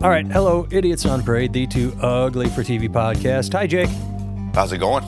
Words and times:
All 0.00 0.10
right, 0.10 0.24
hello, 0.26 0.68
Idiots 0.70 1.04
on 1.06 1.24
Parade, 1.24 1.52
the 1.52 1.66
Too 1.66 1.92
Ugly 2.00 2.50
for 2.50 2.62
TV 2.62 2.88
podcast. 2.88 3.52
Hi, 3.52 3.66
Jake. 3.66 3.90
How's 4.54 4.72
it 4.72 4.78
going? 4.78 5.02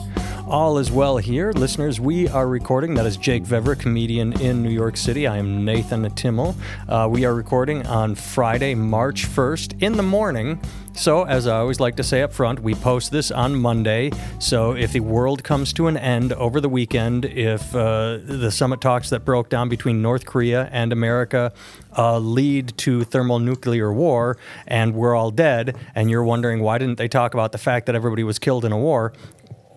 All 0.51 0.79
is 0.79 0.91
well 0.91 1.15
here. 1.15 1.53
Listeners, 1.53 2.01
we 2.01 2.27
are 2.27 2.45
recording. 2.45 2.95
That 2.95 3.05
is 3.05 3.15
Jake 3.15 3.43
Vever, 3.43 3.73
comedian 3.73 4.33
in 4.41 4.61
New 4.61 4.69
York 4.69 4.97
City. 4.97 5.25
I 5.25 5.37
am 5.37 5.63
Nathan 5.63 6.13
Timmel. 6.13 6.57
Uh, 6.89 7.07
we 7.09 7.23
are 7.23 7.33
recording 7.33 7.87
on 7.87 8.15
Friday, 8.15 8.75
March 8.75 9.25
1st 9.25 9.81
in 9.81 9.93
the 9.93 10.03
morning. 10.03 10.59
So, 10.93 11.23
as 11.23 11.47
I 11.47 11.59
always 11.59 11.79
like 11.79 11.95
to 11.95 12.03
say 12.03 12.21
up 12.21 12.33
front, 12.33 12.59
we 12.59 12.75
post 12.75 13.13
this 13.13 13.31
on 13.31 13.55
Monday. 13.55 14.11
So, 14.39 14.73
if 14.73 14.91
the 14.91 14.99
world 14.99 15.41
comes 15.41 15.71
to 15.71 15.87
an 15.87 15.95
end 15.95 16.33
over 16.33 16.59
the 16.59 16.67
weekend, 16.67 17.23
if 17.23 17.73
uh, 17.73 18.19
the 18.21 18.51
summit 18.51 18.81
talks 18.81 19.09
that 19.11 19.23
broke 19.23 19.47
down 19.47 19.69
between 19.69 20.01
North 20.01 20.25
Korea 20.25 20.67
and 20.73 20.91
America 20.91 21.53
uh, 21.97 22.17
lead 22.17 22.77
to 22.79 23.05
thermonuclear 23.05 23.93
war 23.93 24.37
and 24.67 24.95
we're 24.95 25.15
all 25.15 25.31
dead, 25.31 25.77
and 25.95 26.09
you're 26.09 26.25
wondering 26.25 26.59
why 26.59 26.77
didn't 26.77 26.97
they 26.97 27.07
talk 27.07 27.33
about 27.33 27.53
the 27.53 27.57
fact 27.57 27.85
that 27.85 27.95
everybody 27.95 28.25
was 28.25 28.37
killed 28.37 28.65
in 28.65 28.73
a 28.73 28.77
war, 28.77 29.13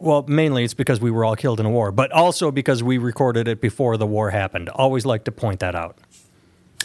well, 0.05 0.25
mainly 0.29 0.65
it's 0.65 0.75
because 0.75 1.01
we 1.01 1.11
were 1.11 1.25
all 1.25 1.35
killed 1.35 1.61
in 1.61 1.67
a 1.67 1.71
war, 1.71 1.91
but 1.91 2.13
also 2.13 2.51
because 2.51 2.83
we 2.83 2.99
recorded 2.99 3.49
it 3.49 3.61
before 3.61 3.97
the 3.97 4.07
war 4.07 4.31
happened. 4.31 4.69
Always 4.69 5.07
like 5.07 5.25
to 5.25 5.33
point 5.33 5.61
that 5.61 5.75
out. 5.75 5.99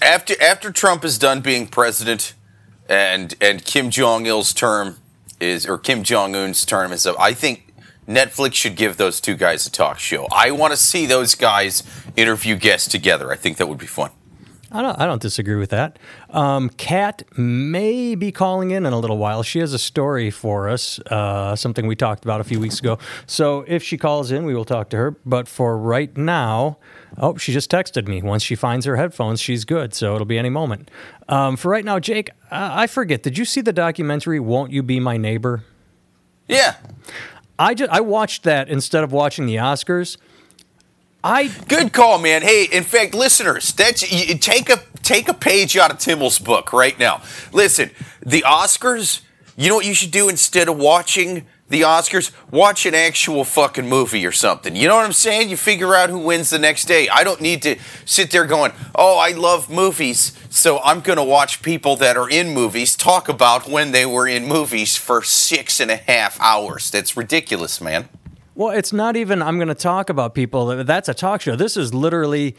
After 0.02 0.42
after 0.42 0.72
Trump 0.72 1.04
is 1.04 1.18
done 1.18 1.42
being 1.42 1.68
president, 1.68 2.34
and 2.88 3.36
and 3.42 3.64
Kim 3.66 3.90
Jong 3.90 4.26
Il's 4.26 4.54
term 4.54 4.98
is 5.40 5.66
or 5.66 5.78
Kim 5.78 6.04
Jong 6.04 6.34
Un's 6.34 6.64
term 6.64 6.94
is 6.94 7.06
up, 7.06 7.18
I 7.20 7.34
think 7.34 7.74
Netflix 8.08 8.54
should 8.54 8.78
give 8.78 8.96
those 8.96 9.20
two 9.20 9.36
guys 9.36 9.68
a 9.68 9.72
talk 9.72 10.00
show. 10.00 10.28
I 10.32 10.52
want 10.52 10.72
to 10.72 10.78
see 10.78 11.06
those 11.06 11.36
guys 11.36 11.84
interview 12.16 12.56
guests 12.56 12.88
together. 12.88 13.32
I 13.32 13.36
think 13.36 13.58
that 13.58 13.68
would 13.68 13.78
be 13.78 13.86
fun. 13.86 14.12
I 14.72 14.82
don't, 14.84 15.00
I 15.00 15.06
don't 15.06 15.22
disagree 15.22 15.56
with 15.56 15.72
that. 15.72 15.98
Um, 16.30 16.70
Kat 16.70 17.24
may 17.38 18.14
be 18.14 18.32
calling 18.32 18.72
in 18.72 18.86
in 18.86 18.94
a 18.94 19.00
little 19.00 19.18
while. 19.18 19.42
She 19.42 19.60
has 19.60 19.74
a 19.74 19.80
story 19.80 20.30
for 20.30 20.70
us, 20.70 21.00
uh, 21.08 21.56
something 21.56 21.88
we 21.88 21.96
talked 21.96 22.24
about 22.24 22.40
a 22.40 22.44
few 22.44 22.60
weeks 22.60 22.80
ago. 22.80 23.00
So 23.26 23.66
if 23.68 23.82
she 23.82 23.98
calls 23.98 24.32
in, 24.32 24.46
we 24.46 24.54
will 24.54 24.66
talk 24.66 24.90
to 24.92 24.98
her. 24.98 25.12
But 25.26 25.48
for 25.48 25.78
right 25.78 26.16
now, 26.16 26.78
oh, 27.18 27.36
she 27.38 27.52
just 27.52 27.72
texted 27.72 28.08
me. 28.08 28.22
Once 28.22 28.44
she 28.44 28.56
finds 28.56 28.86
her 28.86 28.96
headphones, 28.96 29.42
she's 29.42 29.66
good. 29.66 29.96
So 29.96 30.14
it'll 30.14 30.26
be 30.26 30.38
any 30.38 30.50
moment. 30.50 30.92
Um, 31.28 31.58
for 31.58 31.70
right 31.70 31.86
now, 31.86 32.00
Jake, 32.00 32.30
I 32.52 32.86
forget. 32.86 33.24
Did 33.24 33.38
you 33.38 33.46
see 33.46 33.62
the 33.62 33.74
documentary 33.74 34.40
"Won't 34.40 34.72
You 34.72 34.84
Be 34.84 35.00
My 35.00 35.18
Neighbor"? 35.18 35.64
Yeah. 36.48 36.76
I 37.58 37.74
just 37.74 37.92
I 37.92 38.02
watched 38.02 38.44
that 38.44 38.70
instead 38.70 39.04
of 39.04 39.12
watching 39.12 39.46
the 39.46 39.56
Oscars. 39.56 40.18
I 41.24 41.48
good 41.68 41.92
call, 41.92 42.18
man. 42.18 42.42
Hey, 42.42 42.66
in 42.72 42.84
fact, 42.84 43.14
listeners, 43.14 43.74
that's 43.74 44.10
you, 44.10 44.38
take 44.38 44.70
a 44.70 44.82
take 45.04 45.28
a 45.28 45.34
page 45.34 45.76
out 45.76 45.92
of 45.92 45.98
Timmel's 45.98 46.40
book 46.40 46.72
right 46.72 46.98
now. 46.98 47.22
Listen, 47.52 47.92
the 48.26 48.44
Oscars. 48.44 49.22
You 49.58 49.68
know 49.68 49.76
what 49.76 49.86
you 49.86 49.94
should 49.94 50.12
do 50.12 50.30
instead 50.30 50.70
of 50.70 50.78
watching 50.78 51.46
the 51.68 51.82
Oscars? 51.82 52.32
Watch 52.50 52.86
an 52.86 52.96
actual 52.96 53.44
fucking 53.44 53.90
movie 53.90 54.26
or 54.26 54.32
something. 54.32 54.74
You 54.74 54.88
know 54.88 54.96
what 54.96 55.06
I'm 55.06 55.12
saying? 55.12 55.50
You 55.50 55.58
figure 55.58 55.94
out 55.94 56.10
who 56.10 56.20
wins 56.20 56.50
the 56.50 56.60
next 56.60 56.86
day. 56.86 57.10
I 57.10 57.26
don't 57.26 57.42
need 57.42 57.62
to 57.64 57.78
sit 58.06 58.32
there 58.32 58.46
going, 58.46 58.72
"Oh, 58.96 59.18
I 59.18 59.32
love 59.32 59.70
movies." 59.70 60.32
So 60.50 60.80
I'm 60.80 61.02
going 61.02 61.18
to 61.18 61.24
watch 61.24 61.62
people 61.62 61.98
that 61.98 62.16
are 62.16 62.30
in 62.30 62.54
movies 62.54 62.96
talk 62.96 63.28
about 63.28 63.68
when 63.68 63.92
they 63.92 64.06
were 64.06 64.28
in 64.28 64.48
movies 64.48 64.96
for 64.96 65.22
six 65.22 65.82
and 65.82 65.92
a 65.92 65.98
half 65.98 66.40
hours. 66.40 66.90
That's 66.90 67.18
ridiculous, 67.18 67.82
man. 67.82 68.08
Well, 68.60 68.72
it's 68.72 68.92
not 68.92 69.16
even, 69.16 69.42
I'm 69.42 69.56
going 69.56 69.70
to 69.70 69.74
talk 69.74 70.10
about 70.10 70.36
people. 70.36 70.84
That's 70.84 71.08
a 71.08 71.14
talk 71.14 71.40
show. 71.40 71.56
This 71.56 71.78
is 71.78 71.94
literally 71.94 72.58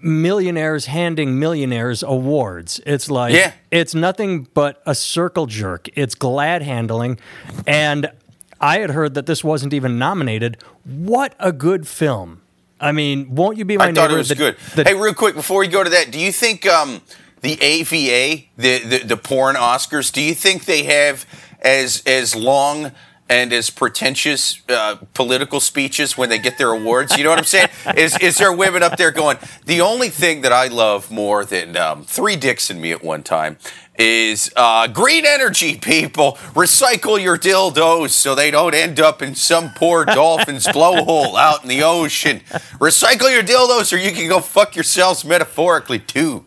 millionaires 0.00 0.86
handing 0.86 1.40
millionaires 1.40 2.04
awards. 2.04 2.80
It's 2.86 3.10
like, 3.10 3.34
yeah. 3.34 3.54
it's 3.72 3.92
nothing 3.92 4.46
but 4.54 4.80
a 4.86 4.94
circle 4.94 5.46
jerk. 5.46 5.88
It's 5.96 6.14
glad 6.14 6.62
handling. 6.62 7.18
And 7.66 8.12
I 8.60 8.78
had 8.78 8.90
heard 8.90 9.14
that 9.14 9.26
this 9.26 9.42
wasn't 9.42 9.74
even 9.74 9.98
nominated. 9.98 10.62
What 10.84 11.34
a 11.40 11.50
good 11.50 11.88
film. 11.88 12.42
I 12.80 12.92
mean, 12.92 13.34
won't 13.34 13.58
you 13.58 13.64
be 13.64 13.76
my 13.76 13.86
I 13.86 13.86
neighbor? 13.88 14.02
thought 14.02 14.10
it 14.12 14.18
was 14.18 14.28
the, 14.28 14.36
good. 14.36 14.56
The, 14.76 14.84
hey, 14.84 14.94
real 14.94 15.12
quick 15.12 15.34
before 15.34 15.58
we 15.58 15.66
go 15.66 15.82
to 15.82 15.90
that, 15.90 16.12
do 16.12 16.20
you 16.20 16.30
think 16.30 16.68
um, 16.68 17.00
the 17.40 17.56
AVN, 17.56 18.46
the, 18.56 18.78
the 18.78 18.98
the 18.98 19.16
porn 19.16 19.56
Oscars, 19.56 20.12
do 20.12 20.22
you 20.22 20.34
think 20.34 20.66
they 20.66 20.84
have 20.84 21.26
as 21.62 22.04
as 22.06 22.36
long 22.36 22.92
and 23.28 23.52
as 23.52 23.70
pretentious 23.70 24.62
uh, 24.68 24.96
political 25.14 25.60
speeches 25.60 26.16
when 26.16 26.28
they 26.28 26.38
get 26.38 26.58
their 26.58 26.70
awards. 26.70 27.16
You 27.16 27.24
know 27.24 27.30
what 27.30 27.38
I'm 27.38 27.44
saying? 27.44 27.68
is 27.96 28.16
is 28.18 28.36
there 28.38 28.52
women 28.52 28.82
up 28.82 28.96
there 28.96 29.10
going? 29.10 29.38
The 29.64 29.80
only 29.80 30.10
thing 30.10 30.42
that 30.42 30.52
I 30.52 30.68
love 30.68 31.10
more 31.10 31.44
than 31.44 31.76
um, 31.76 32.04
three 32.04 32.36
dicks 32.36 32.70
in 32.70 32.80
me 32.80 32.92
at 32.92 33.02
one 33.02 33.22
time 33.22 33.58
is 33.98 34.52
uh, 34.56 34.86
green 34.88 35.24
energy. 35.24 35.78
People 35.78 36.32
recycle 36.54 37.20
your 37.20 37.38
dildos 37.38 38.10
so 38.10 38.34
they 38.34 38.50
don't 38.50 38.74
end 38.74 39.00
up 39.00 39.22
in 39.22 39.34
some 39.34 39.70
poor 39.70 40.04
dolphin's 40.04 40.66
blowhole 40.66 41.36
out 41.36 41.62
in 41.62 41.68
the 41.68 41.82
ocean. 41.82 42.40
Recycle 42.78 43.32
your 43.32 43.42
dildos, 43.42 43.92
or 43.92 43.96
you 43.96 44.12
can 44.12 44.28
go 44.28 44.40
fuck 44.40 44.76
yourselves 44.76 45.24
metaphorically 45.24 45.98
too. 45.98 46.44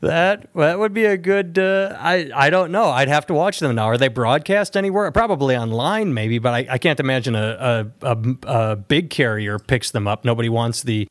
That 0.00 0.48
that 0.54 0.78
would 0.78 0.94
be 0.94 1.04
a 1.04 1.16
good. 1.16 1.58
Uh, 1.58 1.96
I 1.98 2.30
I 2.34 2.50
don't 2.50 2.70
know. 2.70 2.90
I'd 2.90 3.08
have 3.08 3.26
to 3.26 3.34
watch 3.34 3.58
them 3.58 3.74
now. 3.74 3.86
Are 3.86 3.98
they 3.98 4.08
broadcast 4.08 4.76
anywhere? 4.76 5.10
Probably 5.10 5.56
online, 5.56 6.14
maybe. 6.14 6.38
But 6.38 6.54
I, 6.54 6.66
I 6.70 6.78
can't 6.78 7.00
imagine 7.00 7.34
a, 7.34 7.90
a, 8.02 8.14
a, 8.14 8.36
a 8.46 8.76
big 8.76 9.10
carrier 9.10 9.58
picks 9.58 9.90
them 9.90 10.06
up. 10.06 10.24
Nobody 10.24 10.48
wants 10.48 10.82
the 10.82 11.08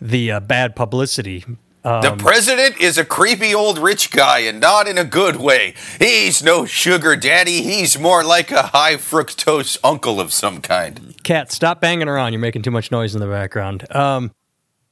the 0.00 0.32
uh, 0.32 0.40
bad 0.40 0.74
publicity. 0.74 1.44
Um, 1.84 2.00
the 2.02 2.14
president 2.16 2.80
is 2.80 2.96
a 2.96 3.04
creepy 3.04 3.54
old 3.54 3.76
rich 3.76 4.12
guy, 4.12 4.38
and 4.40 4.60
not 4.60 4.86
in 4.86 4.98
a 4.98 5.04
good 5.04 5.36
way. 5.36 5.74
He's 5.98 6.42
no 6.42 6.64
sugar 6.64 7.16
daddy. 7.16 7.62
He's 7.62 7.98
more 7.98 8.22
like 8.22 8.50
a 8.52 8.62
high 8.68 8.94
fructose 8.94 9.78
uncle 9.82 10.20
of 10.20 10.32
some 10.32 10.60
kind. 10.60 11.16
Cat, 11.24 11.50
stop 11.50 11.80
banging 11.80 12.08
around. 12.08 12.32
You're 12.32 12.40
making 12.40 12.62
too 12.62 12.70
much 12.70 12.92
noise 12.92 13.14
in 13.14 13.20
the 13.20 13.26
background. 13.26 13.92
Um, 13.94 14.30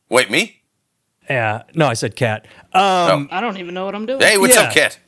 Wait, 0.08 0.30
me? 0.30 0.59
Yeah. 1.30 1.62
No, 1.74 1.86
I 1.86 1.94
said 1.94 2.16
cat. 2.16 2.46
Um, 2.72 2.82
oh. 2.82 3.28
I 3.30 3.40
don't 3.40 3.56
even 3.56 3.72
know 3.72 3.86
what 3.86 3.94
I'm 3.94 4.04
doing. 4.04 4.20
Hey, 4.20 4.36
what's 4.36 4.56
yeah. 4.56 4.62
up, 4.62 4.74
cat? 4.74 4.98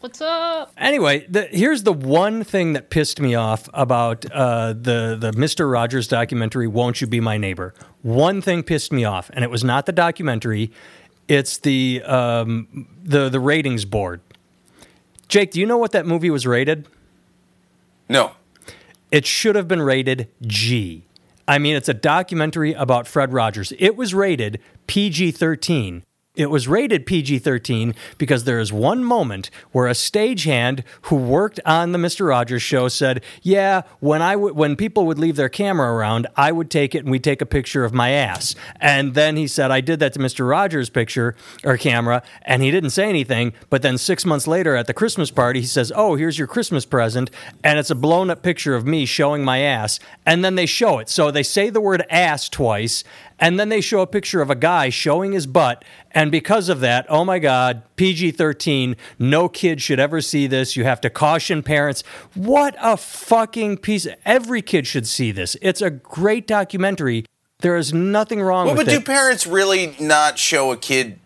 What's 0.00 0.20
up? 0.20 0.72
Anyway, 0.76 1.24
the, 1.28 1.42
here's 1.42 1.84
the 1.84 1.92
one 1.92 2.44
thing 2.44 2.72
that 2.74 2.90
pissed 2.90 3.20
me 3.20 3.34
off 3.34 3.68
about 3.72 4.30
uh, 4.30 4.72
the 4.72 5.16
the 5.18 5.32
Mister 5.32 5.68
Rogers 5.68 6.06
documentary. 6.06 6.66
Won't 6.66 7.00
you 7.00 7.06
be 7.06 7.20
my 7.20 7.36
neighbor? 7.36 7.74
One 8.02 8.40
thing 8.40 8.62
pissed 8.62 8.92
me 8.92 9.04
off, 9.04 9.30
and 9.32 9.44
it 9.44 9.50
was 9.50 9.64
not 9.64 9.86
the 9.86 9.92
documentary. 9.92 10.70
It's 11.26 11.58
the 11.58 12.02
um, 12.04 12.88
the 13.02 13.28
the 13.28 13.40
ratings 13.40 13.84
board. 13.84 14.20
Jake, 15.28 15.50
do 15.50 15.60
you 15.60 15.66
know 15.66 15.78
what 15.78 15.92
that 15.92 16.06
movie 16.06 16.30
was 16.30 16.46
rated? 16.46 16.88
No. 18.08 18.32
It 19.10 19.26
should 19.26 19.56
have 19.56 19.66
been 19.66 19.82
rated 19.82 20.28
G. 20.42 21.04
I 21.48 21.58
mean, 21.58 21.76
it's 21.76 21.88
a 21.88 21.94
documentary 21.94 22.74
about 22.74 23.06
Fred 23.06 23.32
Rogers. 23.32 23.72
It 23.78 23.96
was 23.96 24.12
rated 24.12 24.60
PG 24.86 25.32
13 25.32 26.04
it 26.38 26.50
was 26.50 26.68
rated 26.68 27.04
PG 27.04 27.40
13 27.40 27.94
because 28.16 28.44
there 28.44 28.60
is 28.60 28.72
one 28.72 29.02
moment 29.02 29.50
where 29.72 29.88
a 29.88 29.92
stagehand 29.92 30.84
who 31.02 31.16
worked 31.16 31.58
on 31.66 31.90
the 31.90 31.98
Mr. 31.98 32.28
Rogers 32.28 32.62
show 32.62 32.86
said, 32.86 33.24
Yeah, 33.42 33.82
when, 33.98 34.22
I 34.22 34.34
w- 34.34 34.54
when 34.54 34.76
people 34.76 35.04
would 35.06 35.18
leave 35.18 35.34
their 35.34 35.48
camera 35.48 35.92
around, 35.92 36.28
I 36.36 36.52
would 36.52 36.70
take 36.70 36.94
it 36.94 37.00
and 37.00 37.10
we'd 37.10 37.24
take 37.24 37.42
a 37.42 37.46
picture 37.46 37.84
of 37.84 37.92
my 37.92 38.10
ass. 38.10 38.54
And 38.80 39.14
then 39.14 39.36
he 39.36 39.48
said, 39.48 39.72
I 39.72 39.80
did 39.80 39.98
that 39.98 40.12
to 40.12 40.20
Mr. 40.20 40.48
Rogers' 40.48 40.88
picture 40.88 41.34
or 41.64 41.76
camera, 41.76 42.22
and 42.42 42.62
he 42.62 42.70
didn't 42.70 42.90
say 42.90 43.08
anything. 43.08 43.52
But 43.68 43.82
then 43.82 43.98
six 43.98 44.24
months 44.24 44.46
later 44.46 44.76
at 44.76 44.86
the 44.86 44.94
Christmas 44.94 45.32
party, 45.32 45.60
he 45.60 45.66
says, 45.66 45.92
Oh, 45.94 46.14
here's 46.14 46.38
your 46.38 46.46
Christmas 46.46 46.84
present. 46.86 47.32
And 47.64 47.80
it's 47.80 47.90
a 47.90 47.96
blown 47.96 48.30
up 48.30 48.44
picture 48.44 48.76
of 48.76 48.86
me 48.86 49.06
showing 49.06 49.44
my 49.44 49.58
ass. 49.58 49.98
And 50.24 50.44
then 50.44 50.54
they 50.54 50.66
show 50.66 51.00
it. 51.00 51.08
So 51.08 51.32
they 51.32 51.42
say 51.42 51.68
the 51.68 51.80
word 51.80 52.06
ass 52.10 52.48
twice 52.48 53.02
and 53.38 53.58
then 53.58 53.68
they 53.68 53.80
show 53.80 54.00
a 54.00 54.06
picture 54.06 54.40
of 54.40 54.50
a 54.50 54.54
guy 54.54 54.88
showing 54.88 55.32
his 55.32 55.46
butt. 55.46 55.84
And 56.10 56.30
because 56.30 56.68
of 56.68 56.80
that, 56.80 57.06
oh 57.08 57.24
my 57.24 57.38
God, 57.38 57.82
PG 57.96 58.32
13, 58.32 58.96
no 59.18 59.48
kid 59.48 59.80
should 59.80 60.00
ever 60.00 60.20
see 60.20 60.46
this. 60.46 60.76
You 60.76 60.84
have 60.84 61.00
to 61.02 61.10
caution 61.10 61.62
parents. 61.62 62.02
What 62.34 62.74
a 62.80 62.96
fucking 62.96 63.78
piece. 63.78 64.06
Every 64.24 64.62
kid 64.62 64.86
should 64.86 65.06
see 65.06 65.30
this. 65.32 65.56
It's 65.62 65.82
a 65.82 65.90
great 65.90 66.46
documentary. 66.46 67.24
There 67.60 67.76
is 67.76 67.92
nothing 67.92 68.40
wrong 68.40 68.66
well, 68.66 68.76
with 68.76 68.88
it. 68.88 68.92
But 68.92 68.98
do 68.98 69.04
parents 69.04 69.46
really 69.46 69.96
not 70.00 70.38
show 70.38 70.70
a 70.72 70.76
kid 70.76 71.18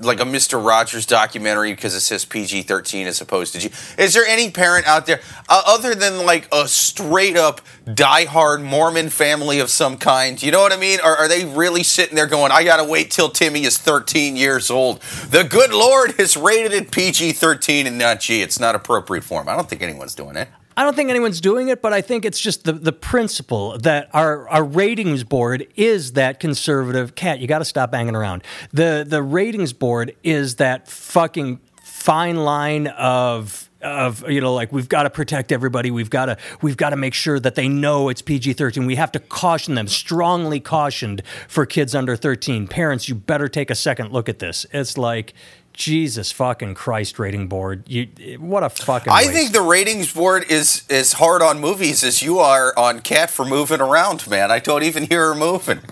like 0.00 0.20
a 0.20 0.24
Mr. 0.24 0.64
Rogers 0.64 1.06
documentary 1.06 1.72
because 1.72 1.94
it 1.94 2.00
says 2.00 2.24
PG 2.24 2.62
13 2.62 3.06
as 3.06 3.20
opposed 3.20 3.54
to 3.54 3.60
G. 3.60 3.70
Is 3.98 4.14
there 4.14 4.26
any 4.26 4.50
parent 4.50 4.86
out 4.86 5.06
there, 5.06 5.20
uh, 5.48 5.62
other 5.66 5.94
than 5.94 6.24
like 6.24 6.48
a 6.52 6.68
straight 6.68 7.36
up 7.36 7.60
die-hard 7.92 8.62
Mormon 8.62 9.08
family 9.08 9.60
of 9.60 9.70
some 9.70 9.96
kind? 9.96 10.42
You 10.42 10.52
know 10.52 10.60
what 10.60 10.72
I 10.72 10.76
mean? 10.76 11.00
Or 11.02 11.16
are 11.16 11.28
they 11.28 11.44
really 11.44 11.82
sitting 11.82 12.14
there 12.14 12.26
going, 12.26 12.52
I 12.52 12.64
got 12.64 12.78
to 12.78 12.84
wait 12.84 13.10
till 13.10 13.28
Timmy 13.28 13.64
is 13.64 13.78
13 13.78 14.36
years 14.36 14.70
old? 14.70 15.00
The 15.30 15.44
good 15.44 15.72
Lord 15.72 16.12
has 16.18 16.36
rated 16.36 16.72
it 16.72 16.90
PG 16.90 17.32
13 17.32 17.86
and 17.86 17.98
not 17.98 18.20
G. 18.20 18.42
It's 18.42 18.60
not 18.60 18.74
appropriate 18.74 19.24
for 19.24 19.40
him. 19.40 19.48
I 19.48 19.56
don't 19.56 19.68
think 19.68 19.82
anyone's 19.82 20.14
doing 20.14 20.36
it. 20.36 20.48
I 20.78 20.84
don't 20.84 20.94
think 20.94 21.10
anyone's 21.10 21.40
doing 21.40 21.70
it, 21.70 21.82
but 21.82 21.92
I 21.92 22.00
think 22.00 22.24
it's 22.24 22.38
just 22.38 22.62
the, 22.62 22.72
the 22.72 22.92
principle 22.92 23.76
that 23.78 24.08
our, 24.14 24.48
our 24.48 24.62
ratings 24.62 25.24
board 25.24 25.66
is 25.74 26.12
that 26.12 26.38
conservative 26.38 27.16
cat. 27.16 27.40
You 27.40 27.48
got 27.48 27.58
to 27.58 27.64
stop 27.64 27.90
banging 27.90 28.14
around. 28.14 28.44
The 28.72 29.04
the 29.04 29.20
ratings 29.20 29.72
board 29.72 30.14
is 30.22 30.54
that 30.56 30.86
fucking 30.86 31.58
fine 31.82 32.36
line 32.36 32.86
of 32.86 33.68
of 33.82 34.28
you 34.30 34.40
know 34.40 34.54
like 34.54 34.72
we've 34.72 34.88
got 34.88 35.02
to 35.02 35.10
protect 35.10 35.50
everybody 35.50 35.90
we've 35.90 36.10
got 36.10 36.26
to 36.26 36.36
we've 36.62 36.76
got 36.76 36.90
to 36.90 36.96
make 36.96 37.14
sure 37.14 37.38
that 37.38 37.54
they 37.54 37.68
know 37.68 38.08
it's 38.08 38.22
PG-13 38.22 38.86
we 38.86 38.96
have 38.96 39.12
to 39.12 39.20
caution 39.20 39.76
them 39.76 39.86
strongly 39.86 40.58
cautioned 40.58 41.22
for 41.46 41.64
kids 41.64 41.94
under 41.94 42.16
13 42.16 42.66
parents 42.66 43.08
you 43.08 43.14
better 43.14 43.46
take 43.46 43.70
a 43.70 43.76
second 43.76 44.12
look 44.12 44.28
at 44.28 44.40
this 44.40 44.66
it's 44.72 44.98
like 44.98 45.32
Jesus 45.72 46.32
fucking 46.32 46.74
Christ 46.74 47.18
rating 47.18 47.46
board 47.46 47.84
you 47.86 48.06
what 48.40 48.64
a 48.64 48.68
fucking 48.70 49.12
I 49.12 49.22
waste. 49.26 49.32
think 49.32 49.52
the 49.52 49.62
ratings 49.62 50.12
board 50.12 50.44
is 50.50 50.82
as 50.90 51.14
hard 51.14 51.40
on 51.40 51.60
movies 51.60 52.02
as 52.02 52.20
you 52.22 52.38
are 52.40 52.76
on 52.76 53.00
Cat 53.00 53.30
for 53.30 53.44
moving 53.44 53.80
around, 53.80 54.28
man. 54.28 54.50
I 54.50 54.58
don't 54.58 54.82
even 54.82 55.04
hear 55.04 55.28
her 55.28 55.34
moving. 55.34 55.80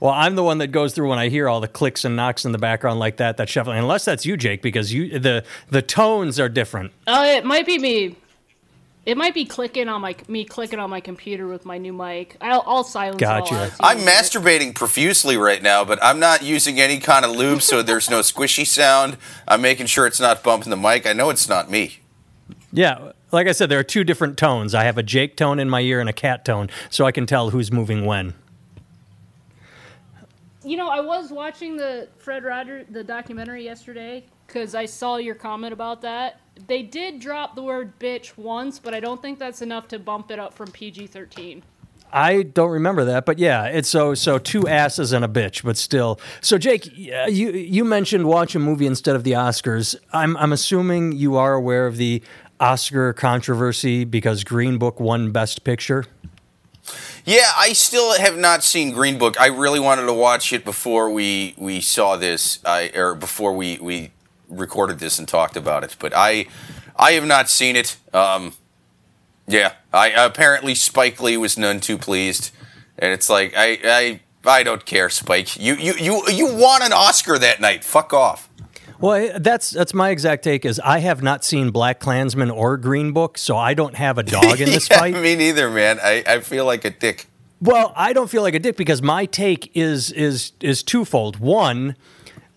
Well, 0.00 0.12
I'm 0.12 0.34
the 0.34 0.42
one 0.42 0.58
that 0.58 0.66
goes 0.66 0.92
through 0.92 1.08
when 1.08 1.18
I 1.18 1.30
hear 1.30 1.48
all 1.48 1.62
the 1.62 1.68
clicks 1.68 2.04
and 2.04 2.14
knocks 2.14 2.44
in 2.44 2.52
the 2.52 2.58
background 2.58 3.00
like 3.00 3.16
that. 3.18 3.38
That 3.38 3.48
shuffling, 3.48 3.78
unless 3.78 4.04
that's 4.04 4.26
you, 4.26 4.36
Jake, 4.36 4.60
because 4.60 4.92
you 4.92 5.18
the 5.18 5.44
the 5.70 5.80
tones 5.80 6.38
are 6.38 6.50
different. 6.50 6.92
Uh, 7.06 7.24
it 7.26 7.46
might 7.46 7.64
be 7.64 7.78
me. 7.78 8.16
It 9.06 9.18
might 9.18 9.34
be 9.34 9.44
clicking 9.44 9.88
on 9.88 10.00
my 10.00 10.16
me 10.28 10.44
clicking 10.44 10.78
on 10.78 10.88
my 10.88 11.00
computer 11.00 11.46
with 11.46 11.66
my 11.66 11.76
new 11.76 11.92
mic. 11.92 12.36
I'll, 12.40 12.62
I'll 12.66 12.84
silence 12.84 13.20
it 13.20 13.34
all 13.34 13.40
Gotcha. 13.40 13.54
out 13.54 13.72
so 13.72 13.86
you 13.86 13.88
I'm 13.90 13.98
don't 13.98 14.08
it. 14.08 14.10
masturbating 14.10 14.74
profusely 14.74 15.36
right 15.36 15.62
now, 15.62 15.84
but 15.84 15.98
I'm 16.02 16.18
not 16.18 16.42
using 16.42 16.80
any 16.80 16.98
kind 16.98 17.24
of 17.24 17.32
lube, 17.32 17.60
so 17.60 17.82
there's 17.82 18.08
no 18.08 18.20
squishy 18.20 18.66
sound. 18.66 19.18
I'm 19.46 19.60
making 19.60 19.86
sure 19.86 20.06
it's 20.06 20.20
not 20.20 20.42
bumping 20.42 20.70
the 20.70 20.76
mic. 20.76 21.06
I 21.06 21.12
know 21.12 21.28
it's 21.28 21.48
not 21.48 21.70
me. 21.70 21.98
Yeah, 22.72 23.12
like 23.30 23.46
I 23.46 23.52
said, 23.52 23.68
there 23.68 23.78
are 23.78 23.84
two 23.84 24.04
different 24.04 24.38
tones. 24.38 24.74
I 24.74 24.84
have 24.84 24.96
a 24.96 25.02
Jake 25.02 25.36
tone 25.36 25.58
in 25.58 25.68
my 25.68 25.80
ear 25.80 26.00
and 26.00 26.08
a 26.08 26.12
cat 26.14 26.44
tone, 26.44 26.70
so 26.88 27.04
I 27.04 27.12
can 27.12 27.26
tell 27.26 27.50
who's 27.50 27.70
moving 27.70 28.06
when. 28.06 28.34
You 30.64 30.78
know, 30.78 30.88
I 30.88 31.00
was 31.00 31.30
watching 31.30 31.76
the 31.76 32.08
Fred 32.16 32.42
Rogers 32.42 32.86
the 32.88 33.04
documentary 33.04 33.64
yesterday 33.64 34.24
because 34.46 34.74
I 34.74 34.86
saw 34.86 35.16
your 35.16 35.34
comment 35.34 35.74
about 35.74 36.00
that. 36.02 36.40
They 36.66 36.82
did 36.82 37.20
drop 37.20 37.54
the 37.56 37.62
word 37.62 37.98
bitch 37.98 38.36
once, 38.36 38.78
but 38.78 38.94
I 38.94 39.00
don't 39.00 39.20
think 39.20 39.38
that's 39.38 39.60
enough 39.62 39.88
to 39.88 39.98
bump 39.98 40.30
it 40.30 40.38
up 40.38 40.54
from 40.54 40.70
PG 40.70 41.08
thirteen. 41.08 41.62
I 42.12 42.42
don't 42.42 42.70
remember 42.70 43.04
that, 43.06 43.26
but 43.26 43.40
yeah, 43.40 43.64
it's 43.64 43.88
so 43.88 44.14
so 44.14 44.38
two 44.38 44.68
asses 44.68 45.12
and 45.12 45.24
a 45.24 45.28
bitch, 45.28 45.64
but 45.64 45.76
still. 45.76 46.20
So 46.40 46.58
Jake, 46.58 46.86
uh, 46.86 47.26
you 47.26 47.50
you 47.50 47.84
mentioned 47.84 48.26
watch 48.26 48.54
a 48.54 48.60
movie 48.60 48.86
instead 48.86 49.16
of 49.16 49.24
the 49.24 49.32
Oscars. 49.32 49.96
I'm 50.12 50.36
I'm 50.36 50.52
assuming 50.52 51.12
you 51.12 51.36
are 51.36 51.54
aware 51.54 51.88
of 51.88 51.96
the 51.96 52.22
Oscar 52.60 53.12
controversy 53.12 54.04
because 54.04 54.44
Green 54.44 54.78
Book 54.78 55.00
won 55.00 55.32
Best 55.32 55.64
Picture. 55.64 56.04
Yeah, 57.24 57.50
I 57.56 57.72
still 57.72 58.16
have 58.18 58.36
not 58.36 58.62
seen 58.62 58.92
Green 58.92 59.18
Book. 59.18 59.40
I 59.40 59.46
really 59.46 59.80
wanted 59.80 60.06
to 60.06 60.12
watch 60.12 60.52
it 60.52 60.64
before 60.64 61.10
we 61.10 61.54
we 61.56 61.80
saw 61.80 62.16
this, 62.16 62.60
I, 62.64 62.92
or 62.94 63.14
before 63.14 63.52
we 63.54 63.78
we 63.78 64.12
recorded 64.56 64.98
this 64.98 65.18
and 65.18 65.26
talked 65.28 65.56
about 65.56 65.84
it. 65.84 65.96
But 65.98 66.12
I 66.14 66.46
I 66.96 67.12
have 67.12 67.26
not 67.26 67.48
seen 67.48 67.76
it. 67.76 67.96
Um, 68.12 68.54
yeah, 69.46 69.74
I 69.92 70.08
apparently 70.10 70.74
Spike 70.74 71.20
Lee 71.20 71.36
was 71.36 71.58
none 71.58 71.80
too 71.80 71.98
pleased, 71.98 72.50
and 72.98 73.12
it's 73.12 73.28
like 73.28 73.54
I 73.56 73.78
I 73.84 74.20
I 74.44 74.62
don't 74.62 74.84
care, 74.84 75.08
Spike. 75.10 75.58
You 75.58 75.74
you 75.74 75.94
you 75.94 76.28
you 76.28 76.54
won 76.54 76.82
an 76.82 76.92
Oscar 76.92 77.38
that 77.38 77.60
night. 77.60 77.84
Fuck 77.84 78.12
off. 78.12 78.48
Well, 79.00 79.38
that's 79.38 79.70
that's 79.70 79.92
my 79.92 80.10
exact 80.10 80.44
take. 80.44 80.64
Is 80.64 80.80
I 80.80 81.00
have 81.00 81.22
not 81.22 81.44
seen 81.44 81.72
BlacKkKlansman 81.72 82.54
or 82.54 82.76
Green 82.76 83.12
Book, 83.12 83.36
so 83.36 83.56
I 83.56 83.74
don't 83.74 83.96
have 83.96 84.18
a 84.18 84.22
dog 84.22 84.60
in 84.60 84.70
this 84.70 84.88
Yeah, 84.90 84.98
fight. 84.98 85.14
Me 85.14 85.34
neither, 85.34 85.68
man. 85.68 85.98
I, 86.02 86.22
I 86.26 86.40
feel 86.40 86.64
like 86.64 86.84
a 86.84 86.90
dick. 86.90 87.26
Well, 87.60 87.92
I 87.96 88.12
don't 88.12 88.30
feel 88.30 88.42
like 88.42 88.54
a 88.54 88.58
dick 88.58 88.76
because 88.76 89.02
my 89.02 89.26
take 89.26 89.76
is 89.76 90.10
is 90.12 90.52
is 90.60 90.82
twofold. 90.82 91.38
One, 91.38 91.96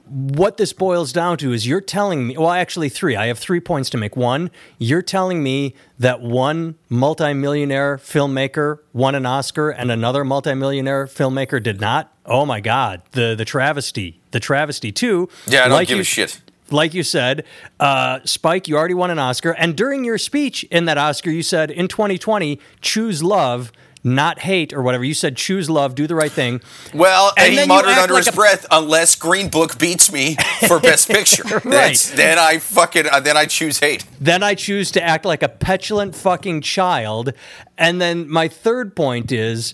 what 0.10 0.58
this 0.58 0.74
boils 0.74 1.12
down 1.14 1.38
to 1.38 1.54
is 1.54 1.68
you're 1.68 1.82
telling 1.82 2.28
me. 2.28 2.38
Well, 2.38 2.52
actually, 2.52 2.90
three. 2.90 3.16
I 3.16 3.28
have 3.28 3.40
three 3.40 3.60
points 3.60 3.90
to 3.92 3.98
make. 3.98 4.16
One, 4.16 4.52
you're 4.78 5.02
telling 5.02 5.44
me 5.44 5.76
that 6.00 6.22
one 6.22 6.76
multimillionaire 6.90 7.98
filmmaker 7.98 8.80
won 8.94 9.16
an 9.16 9.26
Oscar 9.26 9.70
and 9.70 9.92
another 9.92 10.24
multimillionaire 10.24 11.08
filmmaker 11.08 11.62
did 11.62 11.82
not. 11.82 12.12
Oh 12.26 12.46
my 12.46 12.60
God, 12.60 13.02
the 13.12 13.36
the 13.36 13.46
travesty, 13.46 14.20
the 14.32 14.40
travesty. 14.40 14.92
Two, 14.92 15.30
Yeah, 15.48 15.62
I 15.62 15.64
don't 15.64 15.72
like 15.74 15.88
give 15.88 15.98
you- 15.98 16.02
a 16.02 16.06
shit. 16.06 16.42
like 16.70 16.94
you 16.94 17.04
said, 17.04 17.44
uh, 17.80 18.20
Spike, 18.26 18.68
you 18.68 18.76
already 18.78 18.94
won 18.94 19.10
an 19.12 19.20
Oscar. 19.20 19.52
And 19.52 19.76
during 19.76 20.04
your 20.04 20.18
speech 20.18 20.64
in 20.66 20.86
that 20.86 20.98
Oscar, 20.98 21.32
you 21.32 21.42
said 21.44 21.72
in 21.72 21.88
2020, 21.88 22.60
choose 22.82 23.24
love, 23.24 23.72
not 24.04 24.40
hate, 24.40 24.74
or 24.74 24.82
whatever. 24.82 25.04
You 25.04 25.14
said 25.14 25.36
choose 25.38 25.70
love, 25.70 25.96
do 25.96 26.08
the 26.08 26.16
right 26.16 26.32
thing. 26.32 26.62
Well, 26.94 27.34
And 27.38 27.54
he 27.54 27.66
muttered 27.66 27.92
under 27.98 28.14
like 28.14 28.26
his 28.26 28.34
a- 28.34 28.36
breath, 28.36 28.66
"Unless 28.72 29.16
Green 29.16 29.50
Book 29.50 29.78
beats 29.80 30.12
me 30.12 30.36
for 30.68 30.80
Best 30.80 31.08
Picture, 31.10 31.60
That's- 31.60 32.10
then 32.12 32.38
I 32.40 32.60
fucking 32.60 33.06
uh, 33.12 33.20
then 33.20 33.36
I 33.38 33.46
choose 33.46 33.80
hate." 33.80 34.06
Then 34.20 34.44
I 34.44 34.56
choose 34.56 34.92
to 34.92 35.04
act 35.04 35.26
like 35.26 35.44
a 35.44 35.50
petulant 35.50 36.16
fucking 36.16 36.62
child. 36.62 37.34
And 37.78 38.00
then 38.02 38.30
my 38.30 38.48
third 38.48 38.96
point 38.96 39.32
is 39.32 39.74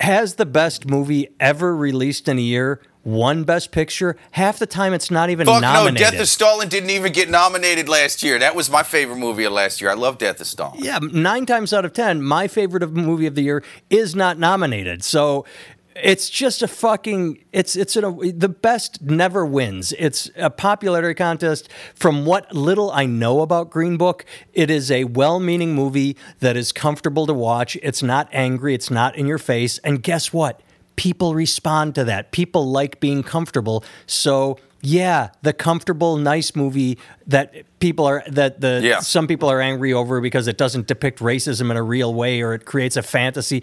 has 0.00 0.34
the 0.34 0.46
best 0.46 0.86
movie 0.86 1.28
ever 1.40 1.74
released 1.74 2.28
in 2.28 2.38
a 2.38 2.42
year 2.42 2.80
won 3.06 3.44
Best 3.44 3.70
Picture? 3.70 4.16
Half 4.32 4.58
the 4.58 4.66
time 4.66 4.92
it's 4.92 5.10
not 5.10 5.30
even 5.30 5.46
Fuck 5.46 5.62
nominated. 5.62 6.00
no, 6.00 6.10
Death 6.10 6.20
of 6.20 6.28
Stalin 6.28 6.68
didn't 6.68 6.90
even 6.90 7.12
get 7.12 7.30
nominated 7.30 7.88
last 7.88 8.22
year. 8.22 8.38
That 8.38 8.54
was 8.56 8.68
my 8.68 8.82
favorite 8.82 9.16
movie 9.16 9.44
of 9.44 9.52
last 9.52 9.80
year. 9.80 9.90
I 9.90 9.94
love 9.94 10.18
Death 10.18 10.40
of 10.40 10.46
Stalin. 10.46 10.82
Yeah, 10.82 10.98
nine 11.00 11.46
times 11.46 11.72
out 11.72 11.84
of 11.84 11.92
ten, 11.92 12.22
my 12.22 12.48
favorite 12.48 12.82
of 12.82 12.94
movie 12.94 13.26
of 13.26 13.34
the 13.36 13.42
year 13.42 13.62
is 13.88 14.14
not 14.14 14.38
nominated. 14.38 15.04
So 15.04 15.46
it's 15.94 16.28
just 16.28 16.62
a 16.62 16.68
fucking 16.68 17.42
it's 17.52 17.76
it's 17.76 17.96
a, 17.96 18.00
the 18.00 18.50
best 18.50 19.00
never 19.00 19.46
wins. 19.46 19.94
It's 19.98 20.28
a 20.36 20.50
popularity 20.50 21.14
contest. 21.14 21.70
From 21.94 22.26
what 22.26 22.54
little 22.54 22.90
I 22.90 23.06
know 23.06 23.40
about 23.40 23.70
Green 23.70 23.96
Book, 23.96 24.26
it 24.52 24.70
is 24.70 24.90
a 24.90 25.04
well-meaning 25.04 25.74
movie 25.74 26.16
that 26.40 26.56
is 26.56 26.72
comfortable 26.72 27.26
to 27.26 27.32
watch. 27.32 27.78
It's 27.82 28.02
not 28.02 28.28
angry. 28.32 28.74
It's 28.74 28.90
not 28.90 29.16
in 29.16 29.26
your 29.26 29.38
face. 29.38 29.78
And 29.78 30.02
guess 30.02 30.32
what? 30.32 30.60
People 30.96 31.34
respond 31.34 31.94
to 31.94 32.04
that. 32.04 32.32
People 32.32 32.70
like 32.70 33.00
being 33.00 33.22
comfortable. 33.22 33.84
So 34.06 34.58
yeah, 34.82 35.30
the 35.42 35.52
comfortable, 35.52 36.16
nice 36.16 36.54
movie 36.54 36.98
that 37.26 37.54
people 37.80 38.04
are 38.06 38.22
that 38.28 38.60
the 38.60 38.80
Yeah. 38.82 39.00
some 39.00 39.26
people 39.26 39.50
are 39.50 39.60
angry 39.60 39.92
over 39.92 40.20
because 40.20 40.46
it 40.46 40.56
doesn't 40.56 40.86
depict 40.86 41.18
racism 41.20 41.70
in 41.70 41.76
a 41.76 41.82
real 41.82 42.14
way 42.14 42.40
or 42.40 42.54
it 42.54 42.64
creates 42.64 42.96
a 42.96 43.02
fantasy. 43.02 43.62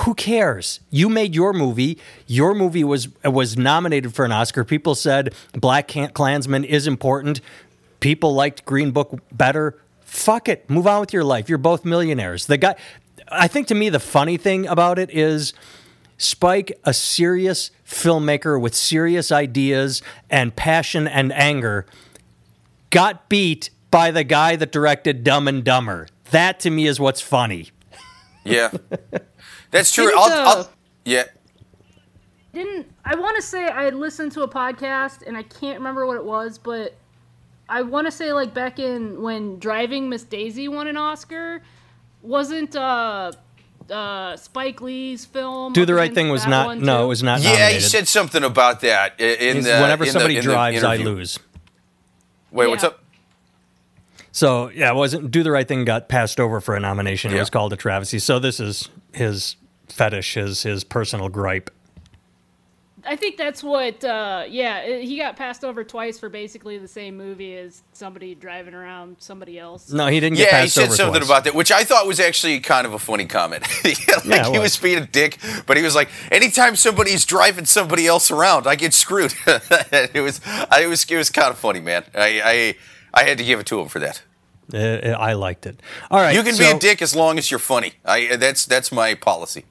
Who 0.00 0.14
cares? 0.14 0.80
You 0.90 1.08
made 1.08 1.34
your 1.36 1.52
movie. 1.52 1.98
Your 2.26 2.52
movie 2.54 2.82
was 2.82 3.08
was 3.24 3.56
nominated 3.56 4.14
for 4.14 4.24
an 4.24 4.32
Oscar. 4.32 4.64
People 4.64 4.94
said 4.96 5.34
Black 5.52 5.92
Klansman 6.14 6.64
is 6.64 6.86
important. 6.88 7.40
People 8.00 8.34
liked 8.34 8.64
Green 8.64 8.90
Book 8.90 9.20
better. 9.30 9.78
Fuck 10.00 10.48
it. 10.48 10.68
Move 10.68 10.86
on 10.86 11.00
with 11.00 11.12
your 11.12 11.22
life. 11.24 11.48
You're 11.48 11.58
both 11.58 11.84
millionaires. 11.84 12.46
The 12.46 12.56
guy 12.56 12.74
I 13.30 13.46
think 13.46 13.68
to 13.68 13.74
me 13.74 13.88
the 13.88 14.00
funny 14.00 14.36
thing 14.36 14.66
about 14.66 14.98
it 14.98 15.10
is 15.10 15.52
Spike, 16.16 16.78
a 16.84 16.94
serious 16.94 17.70
filmmaker 17.86 18.60
with 18.60 18.74
serious 18.74 19.32
ideas 19.32 20.02
and 20.30 20.54
passion 20.54 21.06
and 21.06 21.32
anger, 21.32 21.86
got 22.90 23.28
beat 23.28 23.70
by 23.90 24.10
the 24.10 24.24
guy 24.24 24.56
that 24.56 24.72
directed 24.72 25.24
Dumb 25.24 25.48
and 25.48 25.64
Dumber. 25.64 26.08
That 26.30 26.60
to 26.60 26.70
me 26.70 26.86
is 26.86 26.98
what's 26.98 27.20
funny. 27.20 27.70
Yeah, 28.44 28.70
that's 29.70 29.92
true. 29.92 30.12
I'll, 30.16 30.48
I'll, 30.48 30.70
yeah. 31.04 31.24
Didn't 32.52 32.86
I 33.04 33.16
want 33.16 33.36
to 33.36 33.42
say 33.42 33.66
I 33.66 33.88
listened 33.90 34.32
to 34.32 34.42
a 34.42 34.48
podcast 34.48 35.26
and 35.26 35.36
I 35.36 35.42
can't 35.42 35.78
remember 35.78 36.06
what 36.06 36.16
it 36.16 36.24
was, 36.24 36.58
but 36.58 36.94
I 37.68 37.82
want 37.82 38.06
to 38.06 38.10
say 38.10 38.32
like 38.32 38.54
back 38.54 38.78
in 38.78 39.20
when 39.22 39.58
Driving 39.58 40.08
Miss 40.08 40.22
Daisy 40.22 40.68
won 40.68 40.86
an 40.86 40.96
Oscar, 40.96 41.62
wasn't 42.22 42.76
uh 42.76 43.32
uh 43.90 44.36
Spike 44.36 44.80
Lee's 44.80 45.24
film 45.24 45.72
Do 45.72 45.84
the 45.84 45.94
right 45.94 46.14
thing 46.14 46.28
was 46.30 46.46
not 46.46 46.78
no, 46.78 46.98
too? 46.98 47.04
it 47.04 47.06
was 47.08 47.22
not 47.22 47.40
Yeah, 47.40 47.50
nominated. 47.50 47.74
he 47.82 47.88
said 47.88 48.08
something 48.08 48.42
about 48.44 48.80
that 48.80 49.20
in 49.20 49.58
It's 49.58 49.66
the 49.66 49.72
whenever 49.74 50.04
in 50.04 50.08
the- 50.08 50.12
somebody 50.12 50.36
in 50.38 50.44
the 50.44 50.50
drives, 50.50 50.82
I 50.84 50.96
lose. 50.96 51.38
Wait, 52.50 52.68
what's 52.68 52.84
up? 52.84 53.00
So 54.32 54.68
yeah, 54.70 54.90
it 54.90 54.94
wasn't 54.96 55.30
Do 55.30 55.42
the 55.42 55.50
Right 55.50 55.66
Thing 55.66 55.84
got 55.84 56.08
passed 56.08 56.40
over 56.40 56.60
for 56.60 56.74
a 56.74 56.80
nomination. 56.80 57.32
It 57.32 57.38
was 57.38 57.50
called 57.50 57.72
a 57.72 57.76
travesty. 57.76 58.18
So 58.18 58.38
this 58.38 58.58
is 58.58 58.88
his 59.12 59.56
fetish, 59.88 60.34
his 60.34 60.62
his 60.64 60.82
personal 60.84 61.28
gripe. 61.28 61.70
I 63.06 63.16
think 63.16 63.36
that's 63.36 63.62
what. 63.62 64.02
Uh, 64.04 64.44
yeah, 64.48 64.98
he 64.98 65.16
got 65.16 65.36
passed 65.36 65.64
over 65.64 65.84
twice 65.84 66.18
for 66.18 66.28
basically 66.28 66.78
the 66.78 66.88
same 66.88 67.16
movie 67.16 67.56
as 67.56 67.82
somebody 67.92 68.34
driving 68.34 68.74
around 68.74 69.16
somebody 69.18 69.58
else. 69.58 69.92
No, 69.92 70.06
he 70.06 70.20
didn't 70.20 70.36
get 70.38 70.50
Yeah, 70.50 70.58
he 70.58 70.62
passed 70.64 70.74
said 70.74 70.84
over 70.86 70.96
something 70.96 71.20
twice. 71.20 71.28
about 71.28 71.44
that, 71.44 71.54
which 71.54 71.70
I 71.72 71.84
thought 71.84 72.06
was 72.06 72.20
actually 72.20 72.60
kind 72.60 72.86
of 72.86 72.92
a 72.94 72.98
funny 72.98 73.26
comment. 73.26 73.64
Yeah, 73.84 73.92
like 74.16 74.24
Yeah, 74.24 74.44
he 74.44 74.50
was. 74.58 74.60
was 74.60 74.76
being 74.78 74.98
a 75.02 75.06
dick, 75.06 75.38
but 75.66 75.76
he 75.76 75.82
was 75.82 75.94
like, 75.94 76.08
anytime 76.32 76.76
somebody's 76.76 77.24
driving 77.24 77.64
somebody 77.66 78.06
else 78.06 78.30
around, 78.30 78.66
I 78.66 78.74
get 78.76 78.94
screwed. 78.94 79.34
it 79.46 80.22
was, 80.22 80.40
I, 80.44 80.82
it 80.82 80.86
was, 80.88 81.04
it 81.10 81.16
was 81.16 81.30
kind 81.30 81.50
of 81.50 81.58
funny, 81.58 81.80
man. 81.80 82.04
I, 82.14 82.40
I, 83.14 83.20
I 83.22 83.24
had 83.24 83.38
to 83.38 83.44
give 83.44 83.60
it 83.60 83.66
to 83.66 83.80
him 83.80 83.88
for 83.88 83.98
that. 84.00 84.22
Uh, 84.72 85.10
I 85.18 85.34
liked 85.34 85.66
it. 85.66 85.80
All 86.10 86.20
right, 86.20 86.34
You 86.34 86.42
can 86.42 86.56
be 86.56 86.64
a 86.64 86.78
dick 86.78 87.02
as 87.02 87.14
long 87.14 87.36
as 87.38 87.50
you're 87.50 87.60
funny. 87.60 87.92
I, 88.04 88.36
that's, 88.36 88.64
that's 88.64 88.90
my 88.90 89.14
policy. 89.14 89.64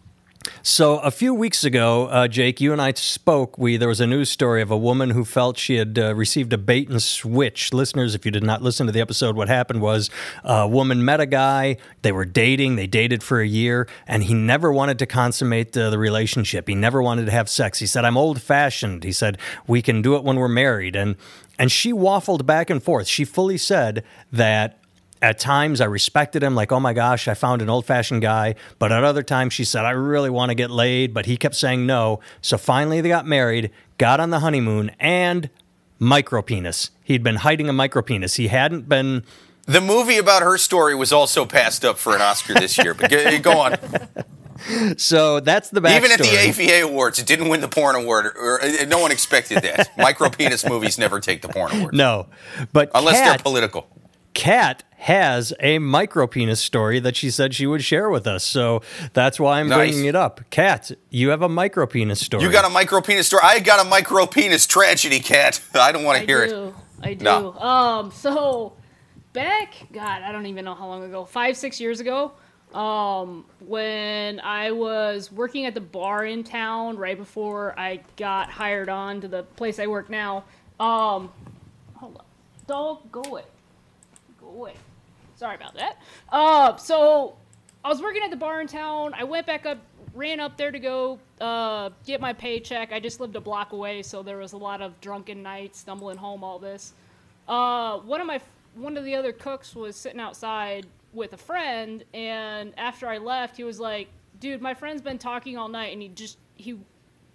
So 0.61 0.99
a 0.99 1.11
few 1.11 1.33
weeks 1.33 1.63
ago, 1.63 2.07
uh, 2.07 2.27
Jake, 2.27 2.61
you 2.61 2.71
and 2.71 2.81
I 2.81 2.93
spoke. 2.93 3.57
We 3.57 3.77
there 3.77 3.87
was 3.87 3.99
a 3.99 4.07
news 4.07 4.29
story 4.29 4.61
of 4.61 4.71
a 4.71 4.77
woman 4.77 5.11
who 5.11 5.25
felt 5.25 5.57
she 5.57 5.75
had 5.75 5.97
uh, 5.97 6.15
received 6.15 6.53
a 6.53 6.57
bait 6.57 6.89
and 6.89 7.01
switch. 7.01 7.73
Listeners, 7.73 8.15
if 8.15 8.25
you 8.25 8.31
did 8.31 8.43
not 8.43 8.61
listen 8.61 8.85
to 8.85 8.91
the 8.91 9.01
episode, 9.01 9.35
what 9.35 9.47
happened 9.47 9.81
was 9.81 10.09
a 10.43 10.67
woman 10.67 11.03
met 11.03 11.19
a 11.19 11.25
guy. 11.25 11.77
They 12.01 12.11
were 12.11 12.25
dating. 12.25 12.75
They 12.75 12.87
dated 12.87 13.23
for 13.23 13.41
a 13.41 13.47
year, 13.47 13.87
and 14.07 14.23
he 14.23 14.33
never 14.33 14.71
wanted 14.71 14.99
to 14.99 15.05
consummate 15.05 15.75
uh, 15.77 15.89
the 15.89 15.97
relationship. 15.97 16.67
He 16.67 16.75
never 16.75 17.01
wanted 17.01 17.25
to 17.25 17.31
have 17.31 17.49
sex. 17.49 17.79
He 17.79 17.85
said, 17.85 18.05
"I'm 18.05 18.17
old 18.17 18.41
fashioned." 18.41 19.03
He 19.03 19.11
said, 19.11 19.37
"We 19.67 19.81
can 19.81 20.01
do 20.01 20.15
it 20.15 20.23
when 20.23 20.37
we're 20.37 20.47
married." 20.47 20.95
And 20.95 21.15
and 21.59 21.71
she 21.71 21.93
waffled 21.93 22.45
back 22.45 22.69
and 22.69 22.81
forth. 22.81 23.07
She 23.07 23.25
fully 23.25 23.57
said 23.57 24.03
that 24.31 24.79
at 25.23 25.39
times 25.39 25.79
I 25.79 25.85
respected 25.85 26.43
him, 26.43 26.53
like, 26.53 26.73
oh 26.73 26.81
my 26.81 26.91
gosh, 26.91 27.29
I 27.29 27.33
found 27.33 27.61
an 27.61 27.69
old 27.69 27.85
fashioned 27.85 28.21
guy. 28.21 28.55
But 28.77 28.91
at 28.91 29.05
other 29.05 29.23
times 29.23 29.53
she 29.53 29.63
said, 29.63 29.85
I 29.85 29.91
really 29.91 30.29
want 30.29 30.49
to 30.49 30.55
get 30.55 30.69
laid, 30.69 31.13
but 31.13 31.25
he 31.25 31.37
kept 31.37 31.55
saying 31.55 31.85
no. 31.85 32.19
So 32.41 32.57
finally 32.57 32.99
they 32.99 33.07
got 33.07 33.25
married, 33.25 33.71
got 33.97 34.19
on 34.19 34.31
the 34.31 34.39
honeymoon, 34.39 34.91
and 34.99 35.49
micropenis. 35.99 36.89
He'd 37.03 37.23
been 37.23 37.37
hiding 37.37 37.69
a 37.69 37.73
micropenis. 37.73 38.35
He 38.35 38.49
hadn't 38.49 38.89
been. 38.89 39.23
The 39.65 39.79
movie 39.79 40.17
about 40.17 40.43
her 40.43 40.57
story 40.57 40.93
was 40.93 41.13
also 41.13 41.45
passed 41.45 41.85
up 41.85 41.97
for 41.97 42.13
an 42.13 42.21
Oscar 42.21 42.53
this 42.55 42.77
year. 42.77 42.93
But 42.93 43.09
go, 43.09 43.39
go 43.39 43.59
on. 43.59 43.77
So 44.97 45.41
that's 45.41 45.71
the 45.71 45.81
backstory. 45.81 45.97
Even 45.97 46.11
at 46.11 46.19
the 46.19 46.25
AVN 46.25 46.83
Awards, 46.83 47.19
it 47.19 47.25
didn't 47.25 47.49
win 47.49 47.59
the 47.59 47.67
porn 47.67 47.97
award. 47.97 48.27
Or, 48.27 48.31
or, 48.31 48.63
uh, 48.63 48.85
no 48.87 48.99
one 48.99 49.11
expected 49.11 49.61
that. 49.63 49.89
Micropenis 49.97 50.69
movies 50.69 50.97
never 50.97 51.19
take 51.19 51.41
the 51.41 51.49
porn 51.49 51.75
award. 51.75 51.93
No, 51.93 52.27
but 52.71 52.89
Unless 52.95 53.17
Kat, 53.17 53.25
they're 53.25 53.43
political. 53.43 53.87
Kat 54.33 54.83
has 55.03 55.51
a 55.59 55.79
micro 55.79 56.25
penis 56.27 56.61
story 56.61 56.97
that 56.97 57.15
she 57.17 57.29
said 57.29 57.53
she 57.53 57.67
would 57.67 57.83
share 57.83 58.09
with 58.09 58.25
us. 58.25 58.41
So 58.43 58.81
that's 59.11 59.37
why 59.37 59.59
I'm 59.59 59.67
Nice. 59.67 59.77
bringing 59.91 60.05
it 60.05 60.15
up. 60.15 60.39
Kat, 60.49 60.91
you 61.09 61.29
have 61.29 61.41
a 61.41 61.49
micro 61.49 61.85
penis 61.85 62.21
story. 62.21 62.41
You 62.43 62.49
got 62.51 62.63
a 62.63 62.69
micro 62.69 63.01
penis 63.01 63.27
story. 63.27 63.41
I 63.43 63.59
got 63.59 63.85
a 63.85 63.89
micro 63.89 64.25
penis 64.25 64.65
tragedy, 64.65 65.19
cat. 65.19 65.61
I 65.75 65.91
don't 65.91 66.05
want 66.05 66.19
to 66.21 66.25
hear 66.25 66.47
do. 66.47 66.67
it. 66.67 66.73
I 67.01 67.13
do. 67.15 67.25
No. 67.25 67.53
Um, 67.59 68.11
so 68.11 68.73
back, 69.33 69.73
God, 69.91 70.21
I 70.21 70.31
don't 70.31 70.45
even 70.45 70.63
know 70.63 70.73
how 70.73 70.87
long 70.87 71.03
ago, 71.03 71.25
five, 71.25 71.57
six 71.57 71.81
years 71.81 71.99
ago, 71.99 72.31
um, 72.73 73.43
when 73.59 74.39
I 74.39 74.71
was 74.71 75.29
working 75.33 75.65
at 75.65 75.73
the 75.73 75.81
bar 75.81 76.23
in 76.23 76.45
town 76.45 76.95
right 76.97 77.17
before 77.17 77.77
I 77.77 77.99
got 78.15 78.49
hired 78.49 78.87
on 78.87 79.19
to 79.19 79.27
the 79.27 79.43
place 79.43 79.79
I 79.79 79.87
work 79.87 80.09
now. 80.09 80.45
Um, 80.79 81.29
hold 81.95 82.15
on. 82.19 82.23
Dog, 82.67 83.11
go 83.11 83.21
away. 83.27 83.43
Go 84.39 84.47
away. 84.47 84.73
Sorry 85.35 85.55
about 85.55 85.75
that. 85.75 86.01
Uh, 86.29 86.75
so 86.77 87.35
I 87.83 87.89
was 87.89 88.01
working 88.01 88.23
at 88.23 88.31
the 88.31 88.37
bar 88.37 88.61
in 88.61 88.67
town. 88.67 89.13
I 89.13 89.23
went 89.23 89.45
back 89.45 89.65
up, 89.65 89.79
ran 90.13 90.39
up 90.39 90.57
there 90.57 90.71
to 90.71 90.79
go 90.79 91.19
uh, 91.41 91.89
get 92.05 92.21
my 92.21 92.33
paycheck. 92.33 92.93
I 92.93 92.99
just 92.99 93.19
lived 93.19 93.35
a 93.35 93.41
block 93.41 93.73
away, 93.73 94.03
so 94.03 94.23
there 94.23 94.37
was 94.37 94.53
a 94.53 94.57
lot 94.57 94.81
of 94.81 94.99
drunken 95.01 95.43
nights, 95.43 95.79
stumbling 95.79 96.17
home, 96.17 96.43
all 96.43 96.59
this. 96.59 96.93
Uh, 97.47 97.97
one 97.99 98.21
of 98.21 98.27
my 98.27 98.39
one 98.75 98.97
of 98.97 99.03
the 99.03 99.15
other 99.15 99.33
cooks 99.33 99.75
was 99.75 99.95
sitting 99.95 100.19
outside 100.19 100.85
with 101.13 101.33
a 101.33 101.37
friend, 101.37 102.03
and 102.13 102.73
after 102.77 103.07
I 103.07 103.17
left, 103.17 103.57
he 103.57 103.63
was 103.63 103.79
like, 103.79 104.07
"Dude, 104.39 104.61
my 104.61 104.73
friend's 104.73 105.01
been 105.01 105.17
talking 105.17 105.57
all 105.57 105.67
night, 105.67 105.93
and 105.93 106.01
he 106.01 106.09
just 106.09 106.37
he 106.55 106.79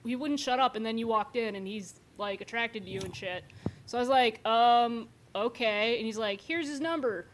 he 0.04 0.16
wouldn't 0.16 0.40
shut 0.40 0.58
up, 0.58 0.76
and 0.76 0.86
then 0.86 0.98
you 0.98 1.06
walked 1.06 1.36
in, 1.36 1.56
and 1.56 1.66
he's 1.66 2.00
like 2.16 2.40
attracted 2.40 2.84
to 2.84 2.90
you 2.90 3.00
and 3.00 3.14
shit." 3.14 3.44
So 3.86 3.98
I 3.98 4.00
was 4.00 4.08
like, 4.08 4.44
"Um, 4.46 5.08
okay," 5.34 5.96
and 5.98 6.06
he's 6.06 6.18
like, 6.18 6.40
"Here's 6.40 6.68
his 6.68 6.80
number." 6.80 7.26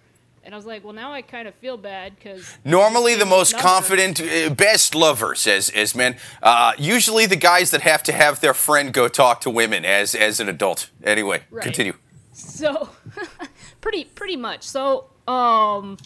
And 0.44 0.54
I 0.54 0.56
was 0.58 0.66
like, 0.66 0.84
well, 0.84 0.92
now 0.92 1.10
I 1.12 1.22
kind 1.22 1.48
of 1.48 1.54
feel 1.54 1.76
bad 1.78 2.14
because 2.16 2.58
Normally, 2.64 3.14
the 3.14 3.24
most 3.24 3.52
Number. 3.52 3.66
confident, 3.66 4.20
uh, 4.20 4.50
best 4.50 4.94
lovers 4.94 5.46
as 5.46 5.70
as 5.70 5.94
men. 5.94 6.16
Uh, 6.42 6.72
usually, 6.78 7.24
the 7.26 7.36
guys 7.36 7.70
that 7.70 7.80
have 7.80 8.02
to 8.04 8.12
have 8.12 8.40
their 8.40 8.52
friend 8.54 8.92
go 8.92 9.08
talk 9.08 9.40
to 9.40 9.50
women 9.50 9.84
as 9.86 10.14
as 10.14 10.40
an 10.40 10.48
adult. 10.48 10.90
Anyway, 11.02 11.42
Right. 11.50 11.62
continue. 11.64 11.94
So, 12.34 12.90
pretty 13.80 14.04
pretty 14.04 14.36
much. 14.36 14.62
So, 14.64 15.06
um, 15.26 15.96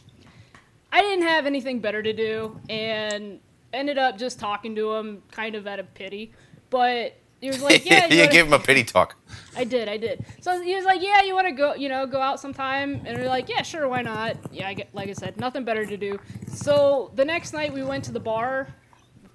I 0.92 1.02
didn't 1.02 1.26
have 1.26 1.44
anything 1.44 1.80
better 1.80 2.02
to 2.02 2.12
do, 2.12 2.60
and 2.70 3.40
ended 3.72 3.98
up 3.98 4.16
just 4.18 4.38
talking 4.38 4.74
to 4.76 4.94
him, 4.94 5.22
kind 5.32 5.54
of 5.56 5.66
out 5.66 5.78
of 5.80 5.92
pity. 5.94 6.32
But 6.70 7.17
he 7.40 7.48
was 7.48 7.62
like, 7.62 7.84
"Yeah, 7.84 8.06
you 8.06 8.16
you 8.16 8.26
wanna-" 8.26 8.34
him 8.34 8.52
a 8.52 8.58
pity 8.58 8.84
talk. 8.84 9.16
I 9.56 9.64
did, 9.64 9.88
I 9.88 9.96
did." 9.96 10.24
So 10.40 10.60
he 10.60 10.74
was 10.74 10.84
like, 10.84 11.02
"Yeah, 11.02 11.22
you 11.22 11.34
want 11.34 11.46
to 11.46 11.52
go, 11.52 11.74
you 11.74 11.88
know, 11.88 12.06
go 12.06 12.20
out 12.20 12.40
sometime?" 12.40 13.02
And 13.04 13.18
we 13.18 13.24
are 13.24 13.28
like, 13.28 13.48
"Yeah, 13.48 13.62
sure, 13.62 13.88
why 13.88 14.02
not?" 14.02 14.36
Yeah, 14.52 14.68
I 14.68 14.74
get, 14.74 14.94
like 14.94 15.08
I 15.08 15.12
said, 15.12 15.38
nothing 15.38 15.64
better 15.64 15.86
to 15.86 15.96
do. 15.96 16.18
So 16.48 17.10
the 17.14 17.24
next 17.24 17.52
night 17.52 17.72
we 17.72 17.82
went 17.82 18.04
to 18.04 18.12
the 18.12 18.20
bar 18.20 18.68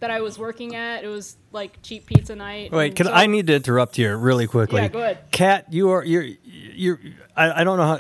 that 0.04 0.12
I 0.12 0.20
was 0.20 0.38
working 0.38 0.76
at. 0.76 1.06
It 1.06 1.08
was 1.08 1.38
like 1.54 1.82
cheap 1.82 2.06
pizza 2.06 2.36
night. 2.36 2.72
Wait, 2.72 2.96
can 2.96 3.06
so- 3.06 3.14
I 3.14 3.26
need 3.26 3.48
to 3.48 3.56
interrupt 3.56 3.96
here 3.96 4.18
really 4.18 4.48
quickly? 4.48 4.82
Yeah, 4.82 4.88
go 4.90 5.00
ahead. 5.00 5.20
Kat, 5.32 5.72
you 5.72 5.92
are 5.92 6.04
you're 6.04 6.28
you're 6.44 7.00
I, 7.36 7.62
I 7.62 7.64
don't 7.64 7.78
know 7.78 7.88
how 7.88 8.00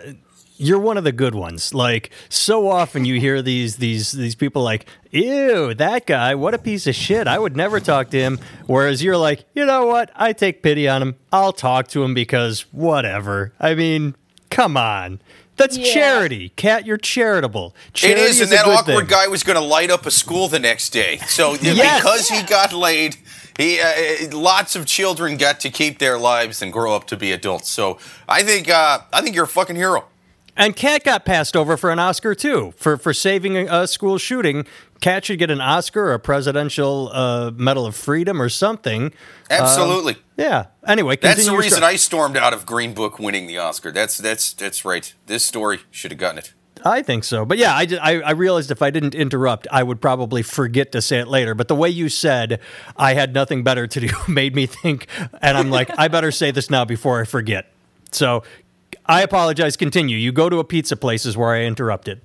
you're 0.63 0.79
one 0.79 0.97
of 0.97 1.03
the 1.03 1.11
good 1.11 1.35
ones. 1.35 1.73
Like 1.73 2.09
so 2.29 2.67
often 2.69 3.05
you 3.05 3.19
hear 3.19 3.41
these 3.41 3.75
these 3.77 4.11
these 4.13 4.35
people 4.35 4.63
like, 4.63 4.85
"Ew, 5.11 5.73
that 5.75 6.05
guy, 6.05 6.35
what 6.35 6.53
a 6.53 6.57
piece 6.57 6.87
of 6.87 6.95
shit. 6.95 7.27
I 7.27 7.37
would 7.39 7.55
never 7.55 7.79
talk 7.79 8.09
to 8.11 8.17
him." 8.19 8.39
Whereas 8.67 9.03
you're 9.03 9.17
like, 9.17 9.45
"You 9.53 9.65
know 9.65 9.85
what? 9.85 10.11
I 10.15 10.33
take 10.33 10.63
pity 10.63 10.87
on 10.87 11.01
him. 11.01 11.15
I'll 11.31 11.53
talk 11.53 11.87
to 11.89 12.03
him 12.03 12.13
because 12.13 12.61
whatever." 12.71 13.53
I 13.59 13.75
mean, 13.75 14.15
come 14.49 14.77
on. 14.77 15.21
That's 15.55 15.77
Yeah. 15.77 15.93
charity. 15.93 16.49
Cat, 16.55 16.87
you're 16.87 16.97
charitable. 16.97 17.75
It 17.89 17.93
Charity 17.93 18.21
is, 18.21 18.41
and 18.41 18.51
a 18.51 18.55
that 18.55 18.65
awkward 18.65 18.97
thing. 19.01 19.05
guy 19.07 19.27
was 19.27 19.43
going 19.43 19.55
to 19.57 19.63
light 19.63 19.91
up 19.91 20.07
a 20.07 20.11
school 20.11 20.47
the 20.47 20.57
next 20.59 20.89
day. 20.89 21.19
So 21.27 21.53
Yes. 21.61 22.01
because 22.01 22.27
he 22.29 22.41
got 22.41 22.73
laid, 22.73 23.17
he 23.57 23.79
uh, 23.79 24.35
lots 24.35 24.75
of 24.75 24.87
children 24.87 25.37
got 25.37 25.59
to 25.59 25.69
keep 25.69 25.99
their 25.99 26.17
lives 26.17 26.63
and 26.63 26.73
grow 26.73 26.95
up 26.95 27.05
to 27.07 27.15
be 27.17 27.31
adults. 27.31 27.69
So 27.69 27.99
I 28.27 28.41
think 28.41 28.67
uh, 28.67 29.01
I 29.13 29.21
think 29.21 29.35
you're 29.35 29.45
a 29.45 29.47
fucking 29.47 29.75
hero. 29.75 30.05
And 30.55 30.75
Kat 30.75 31.03
got 31.03 31.25
passed 31.25 31.55
over 31.55 31.77
for 31.77 31.89
an 31.89 31.99
Oscar 31.99 32.35
too 32.35 32.73
for 32.77 32.97
for 32.97 33.13
saving 33.13 33.57
a, 33.57 33.87
school 33.87 34.17
shooting. 34.17 34.65
Kat 35.01 35.25
should 35.25 35.39
get 35.39 35.51
an 35.51 35.59
Oscar 35.59 36.05
or 36.05 36.13
a 36.13 36.19
Presidential 36.19 37.09
uh, 37.11 37.51
Medal 37.51 37.85
of 37.85 37.95
Freedom 37.95 38.41
or 38.41 38.49
something. 38.49 39.11
Absolutely. 39.49 40.17
Yeah. 40.37 40.67
Anyway, 40.87 41.17
That's 41.17 41.45
the 41.45 41.57
reason. 41.57 41.83
I 41.83 41.97
stormed 41.97 42.37
out 42.37 42.53
of 42.53 42.65
Green 42.65 42.93
Book 42.93 43.19
winning 43.19 43.47
the 43.47 43.57
Oscar. 43.57 43.91
That's 43.91 44.17
that's 44.17 44.53
that's 44.53 44.85
right. 44.85 45.13
This 45.25 45.43
story 45.43 45.81
should 45.91 46.11
have 46.11 46.19
gotten 46.19 46.39
it. 46.39 46.53
I 46.85 47.01
think 47.01 47.23
so. 47.23 47.45
But 47.45 47.57
yeah, 47.57 47.73
I, 47.73 47.87
I, 48.01 48.21
I 48.21 48.31
realized 48.31 48.69
if 48.69 48.81
I 48.81 48.89
didn't 48.89 49.15
interrupt, 49.15 49.67
I 49.71 49.83
would 49.83 50.01
probably 50.01 50.41
forget 50.41 50.91
to 50.91 51.01
say 51.01 51.19
it 51.19 51.27
later. 51.27 51.55
But 51.55 51.69
the 51.69 51.75
way 51.75 51.89
you 51.89 52.09
said 52.09 52.59
I 52.97 53.13
had 53.13 53.33
nothing 53.33 53.63
better 53.63 53.87
to 53.87 53.99
do 53.99 54.09
made 54.27 54.55
me 54.55 54.65
think, 54.65 55.07
and 55.41 55.57
I'm 55.57 55.69
like, 55.69 55.89
I 55.97 56.07
better 56.07 56.31
say 56.31 56.51
this 56.51 56.69
now 56.69 56.85
before 56.85 57.21
I 57.21 57.25
forget. 57.25 57.71
So 58.11 58.43
I 59.05 59.21
apologize. 59.21 59.75
Continue. 59.75 60.17
You 60.17 60.31
go 60.31 60.49
to 60.49 60.59
a 60.59 60.63
pizza 60.63 60.95
place 60.95 61.25
is 61.25 61.35
where 61.35 61.53
I 61.53 61.63
interrupted. 61.63 62.21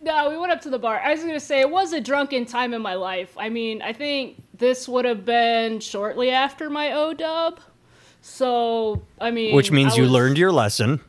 No, 0.00 0.30
we 0.30 0.38
went 0.38 0.52
up 0.52 0.60
to 0.62 0.70
the 0.70 0.78
bar. 0.78 1.00
I 1.00 1.12
was 1.12 1.20
gonna 1.20 1.40
say 1.40 1.60
it 1.60 1.70
was 1.70 1.92
a 1.92 2.00
drunken 2.00 2.46
time 2.46 2.74
in 2.74 2.80
my 2.80 2.94
life. 2.94 3.36
I 3.36 3.48
mean, 3.48 3.82
I 3.82 3.92
think 3.92 4.42
this 4.54 4.88
would 4.88 5.04
have 5.04 5.24
been 5.24 5.80
shortly 5.80 6.30
after 6.30 6.70
my 6.70 6.92
O 6.92 7.12
dub. 7.12 7.60
So 8.20 9.02
I 9.20 9.30
mean, 9.30 9.54
Which 9.54 9.70
means 9.72 9.94
I 9.94 9.96
you 9.96 10.06
learned 10.06 10.38
your 10.38 10.52
lesson. 10.52 11.00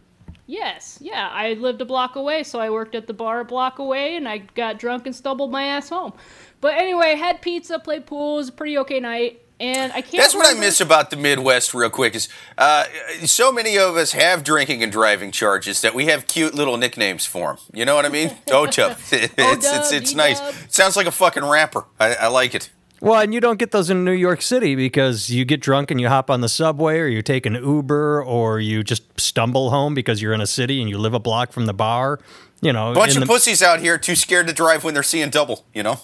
Yes, 0.47 0.97
yeah. 1.01 1.29
I 1.31 1.53
lived 1.53 1.81
a 1.81 1.85
block 1.85 2.15
away, 2.15 2.43
so 2.43 2.59
I 2.59 2.69
worked 2.69 2.95
at 2.95 3.05
the 3.05 3.13
bar 3.13 3.41
a 3.41 3.45
block 3.45 3.79
away, 3.79 4.15
and 4.15 4.27
I 4.27 4.39
got 4.39 4.79
drunk 4.79 5.05
and 5.05 5.15
stumbled 5.15 5.51
my 5.51 5.63
ass 5.63 5.89
home. 5.89 6.13
But 6.61 6.75
anyway, 6.75 7.15
had 7.15 7.41
pizza, 7.41 7.79
played 7.79 8.05
pool. 8.05 8.35
It 8.35 8.37
was 8.37 8.49
a 8.49 8.53
pretty 8.53 8.77
okay 8.79 8.99
night, 8.99 9.41
and 9.59 9.91
I 9.91 10.01
can't. 10.01 10.21
That's 10.21 10.35
what 10.35 10.55
I 10.55 10.59
miss 10.59 10.79
about 10.81 11.09
the 11.09 11.17
Midwest, 11.17 11.73
real 11.73 11.89
quick. 11.89 12.15
Is 12.15 12.29
uh, 12.57 12.85
so 13.25 13.51
many 13.51 13.77
of 13.77 13.95
us 13.95 14.11
have 14.11 14.43
drinking 14.43 14.83
and 14.83 14.91
driving 14.91 15.31
charges 15.31 15.81
that 15.81 15.95
we 15.95 16.05
have 16.05 16.27
cute 16.27 16.53
little 16.53 16.77
nicknames 16.77 17.25
for 17.25 17.47
them. 17.47 17.57
You 17.73 17.85
know 17.85 17.95
what 17.95 18.05
I 18.05 18.09
mean? 18.09 18.37
O-Tub. 18.51 18.97
it's 19.11 19.65
it's 19.67 19.91
it's 19.91 20.13
nice. 20.13 20.39
It 20.63 20.73
sounds 20.73 20.95
like 20.95 21.07
a 21.07 21.11
fucking 21.11 21.45
rapper. 21.45 21.85
I, 21.99 22.15
I 22.15 22.27
like 22.27 22.53
it. 22.55 22.69
Well, 22.99 23.21
and 23.21 23.31
you 23.33 23.39
don't 23.39 23.59
get 23.59 23.71
those 23.71 23.91
in 23.91 24.03
New 24.03 24.11
York 24.11 24.41
City 24.41 24.75
because 24.75 25.29
you 25.29 25.45
get 25.45 25.61
drunk 25.61 25.91
and 25.91 26.01
you 26.01 26.07
hop 26.07 26.31
on 26.31 26.41
the 26.41 26.49
subway 26.49 26.97
or 26.97 27.05
you 27.05 27.21
take 27.21 27.45
an 27.45 27.53
Uber 27.53 28.23
or 28.23 28.59
you 28.59 28.83
just 28.83 29.19
stumble 29.19 29.69
home 29.69 29.93
because 29.93 30.19
you're 30.19 30.33
in 30.33 30.41
a 30.41 30.47
city 30.47 30.81
and 30.81 30.89
you 30.89 30.97
live 30.97 31.13
a 31.13 31.19
block 31.19 31.51
from 31.51 31.67
the 31.67 31.75
bar. 31.75 32.19
You 32.59 32.73
know, 32.73 32.95
Bunch 32.95 33.13
of 33.13 33.19
the- 33.19 33.27
pussies 33.27 33.61
out 33.61 33.81
here 33.81 33.99
too 33.99 34.15
scared 34.15 34.47
to 34.47 34.53
drive 34.53 34.83
when 34.83 34.95
they're 34.95 35.03
seeing 35.03 35.29
double. 35.29 35.65
You 35.75 35.83
know? 35.83 35.99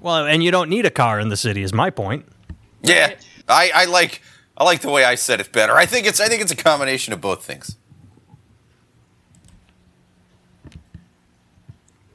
well, 0.00 0.24
and 0.24 0.44
you 0.44 0.52
don't 0.52 0.70
need 0.70 0.86
a 0.86 0.90
car 0.90 1.18
in 1.18 1.30
the 1.30 1.36
city 1.36 1.62
is 1.62 1.72
my 1.72 1.90
point. 1.90 2.26
Yeah. 2.84 3.14
I, 3.48 3.70
I 3.74 3.84
like 3.86 4.22
I 4.56 4.64
like 4.64 4.80
the 4.80 4.90
way 4.90 5.04
I 5.04 5.16
said 5.16 5.40
it 5.40 5.52
better. 5.52 5.74
I 5.74 5.86
think 5.86 6.06
it's 6.06 6.20
I 6.20 6.26
think 6.26 6.42
it's 6.42 6.52
a 6.52 6.56
combination 6.56 7.12
of 7.12 7.20
both 7.20 7.44
things. 7.44 7.76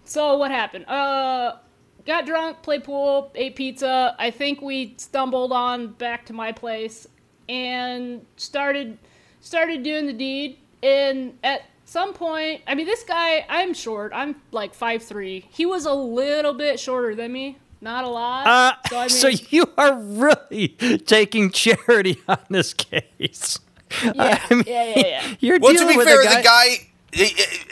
So 0.06 0.38
what 0.38 0.50
happened? 0.50 0.86
Uh, 0.88 1.58
got 2.06 2.26
drunk, 2.26 2.64
played 2.64 2.84
pool, 2.84 3.32
ate 3.36 3.56
pizza. 3.56 4.16
I 4.18 4.32
think 4.32 4.62
we 4.62 4.96
stumbled 4.98 5.52
on 5.52 5.90
back 5.94 6.26
to 6.28 6.34
my 6.34 6.52
place 6.52 7.08
and 7.48 8.26
started 8.38 8.98
started 9.42 9.84
doing 9.84 10.08
the 10.08 10.14
deed. 10.14 10.58
And 10.82 11.38
at 11.44 11.64
some 11.86 12.14
point, 12.14 12.62
I 12.66 12.74
mean, 12.76 12.86
this 12.86 13.04
guy, 13.04 13.46
I'm 13.50 13.74
short. 13.74 14.12
I'm 14.16 14.36
like 14.52 14.74
five 14.74 15.04
three. 15.04 15.46
He 15.52 15.66
was 15.66 15.86
a 15.86 15.94
little 15.94 16.54
bit 16.54 16.80
shorter 16.80 17.14
than 17.14 17.32
me. 17.34 17.58
Not 17.82 18.04
a 18.04 18.10
lot. 18.10 18.48
Uh, 18.48 18.90
so 18.90 18.98
I 18.98 19.02
mean, 19.02 19.10
so 19.10 19.28
you 19.50 19.66
are 19.78 19.98
really 19.98 20.70
taking 21.06 21.50
charity 21.52 22.18
on 22.28 22.38
this 22.50 22.74
case. 22.74 23.60
yeah, 24.04 24.40
I 24.50 24.54
mean, 24.54 24.64
yeah, 24.68 24.94
yeah, 24.96 25.08
yeah. 25.08 25.36
You're 25.40 25.60
Well, 25.60 25.74
to 25.74 25.88
be 25.88 25.96
fair, 26.04 26.24
guy. 26.24 26.36
the 26.38 26.44
guy 26.44 26.66
he, 27.12 27.26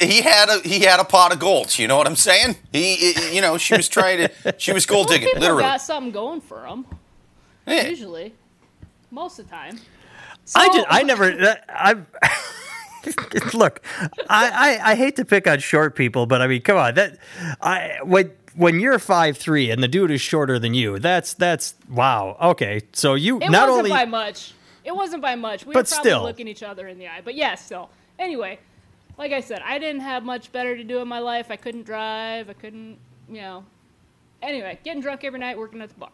he 0.06 0.22
had 0.22 0.50
a 0.50 0.60
he 0.68 0.80
had 0.80 1.00
a 1.00 1.04
pot 1.04 1.32
of 1.32 1.40
gold. 1.40 1.78
You 1.78 1.88
know 1.88 1.98
what 1.98 2.08
I'm 2.08 2.16
saying? 2.16 2.56
He, 2.72 2.96
he- 2.96 3.36
you 3.36 3.42
know, 3.42 3.58
she 3.60 3.76
was 3.76 3.88
trying 3.88 4.28
to 4.28 4.56
she 4.58 4.74
was 4.74 4.86
gold 4.88 5.08
Well, 5.08 5.18
digging, 5.18 5.28
people 5.28 5.42
literally. 5.42 5.62
got 5.64 5.82
something 5.82 6.12
going 6.12 6.42
for 6.42 6.66
him. 6.66 6.86
Yeah. 7.68 7.88
Usually, 7.88 8.34
most 9.12 9.38
of 9.40 9.46
the 9.46 9.52
time. 9.56 9.80
I 10.56 10.68
So- 10.68 10.74
just, 10.74 10.88
I 10.90 11.04
never, 11.12 11.58
I. 11.70 11.96
Look, 13.54 13.82
I, 14.30 14.80
I, 14.82 14.92
I 14.92 14.96
hate 14.96 15.16
to 15.16 15.24
pick 15.24 15.48
on 15.48 15.60
short 15.60 15.96
people, 15.96 16.26
but 16.26 16.42
I 16.42 16.48
mean, 16.48 16.62
come 16.62 16.78
on, 16.78 16.96
that 16.96 17.18
I 17.62 18.00
when 18.04 18.32
when 18.58 18.80
you're 18.80 19.00
five 19.00 19.38
three 19.38 19.72
and 19.72 19.82
the 19.82 19.88
dude 19.88 20.12
is 20.12 20.20
shorter 20.20 20.60
than 20.60 20.74
you, 20.74 21.00
that's 21.00 21.34
that's 21.34 21.76
wow. 21.90 22.36
Okay, 22.42 22.82
so 22.94 23.14
you 23.14 23.38
It 23.40 23.50
not 23.50 23.70
wasn't 23.70 23.78
only 23.78 23.90
by 23.92 24.06
much. 24.06 24.54
It 24.84 24.96
wasn't 24.96 25.22
by 25.22 25.36
much. 25.36 25.66
We 25.66 25.74
But 25.74 25.86
were 25.86 25.90
probably 25.96 26.10
still. 26.12 26.24
looking 26.24 26.48
each 26.48 26.64
other 26.64 26.88
in 26.88 26.98
the 26.98 27.08
eye. 27.08 27.22
But 27.24 27.36
yeah, 27.36 27.56
still. 27.56 27.90
Anyway, 28.20 28.60
like 29.18 29.32
I 29.32 29.42
said, 29.42 29.62
I 29.64 29.80
didn't 29.80 30.02
have 30.02 30.24
much 30.24 30.52
better 30.52 30.76
to 30.76 30.84
do 30.84 31.00
in 31.00 31.08
my 31.08 31.20
life. 31.20 31.48
I 31.52 31.56
couldn't 31.56 31.84
drive. 31.86 32.50
I 32.50 32.54
couldn't, 32.54 32.98
you 33.30 33.42
know. 33.42 33.64
Anyway, 34.42 34.80
getting 34.84 35.02
drunk 35.02 35.24
every 35.24 35.40
night, 35.40 35.58
working 35.58 35.82
at 35.82 35.90
the 35.90 35.96
bar. 35.96 36.10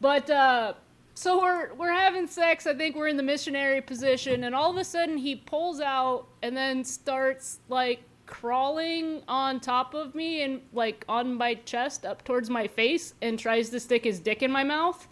But 0.00 0.28
uh, 0.30 0.74
so 1.14 1.40
we're 1.40 1.74
we're 1.74 1.92
having 1.92 2.26
sex. 2.26 2.66
I 2.66 2.74
think 2.74 2.96
we're 2.96 3.08
in 3.08 3.16
the 3.16 3.22
missionary 3.22 3.80
position, 3.80 4.44
and 4.44 4.54
all 4.54 4.70
of 4.70 4.76
a 4.76 4.84
sudden 4.84 5.16
he 5.16 5.34
pulls 5.36 5.80
out 5.80 6.26
and 6.42 6.56
then 6.56 6.84
starts 6.84 7.58
like 7.68 8.00
crawling 8.28 9.22
on 9.26 9.58
top 9.58 9.94
of 9.94 10.14
me 10.14 10.42
and 10.42 10.60
like 10.72 11.04
on 11.08 11.34
my 11.34 11.54
chest 11.54 12.06
up 12.06 12.24
towards 12.24 12.48
my 12.48 12.68
face 12.68 13.14
and 13.20 13.38
tries 13.38 13.70
to 13.70 13.80
stick 13.80 14.04
his 14.04 14.20
dick 14.20 14.42
in 14.42 14.52
my 14.52 14.62
mouth. 14.62 15.08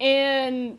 And 0.00 0.78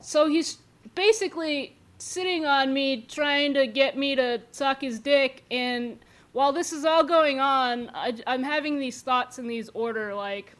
so 0.00 0.28
he's 0.28 0.58
basically 0.94 1.76
sitting 1.98 2.44
on 2.44 2.72
me 2.72 3.02
trying 3.08 3.54
to 3.54 3.66
get 3.66 3.96
me 3.96 4.14
to 4.14 4.40
suck 4.50 4.82
his 4.82 4.98
dick 4.98 5.42
and 5.50 5.98
while 6.32 6.52
this 6.52 6.72
is 6.72 6.84
all 6.84 7.04
going 7.04 7.40
on 7.40 7.90
I, 7.94 8.14
i'm 8.26 8.42
having 8.42 8.78
these 8.78 9.00
thoughts 9.00 9.38
in 9.38 9.46
these 9.46 9.70
order 9.70 10.14
like 10.14 10.54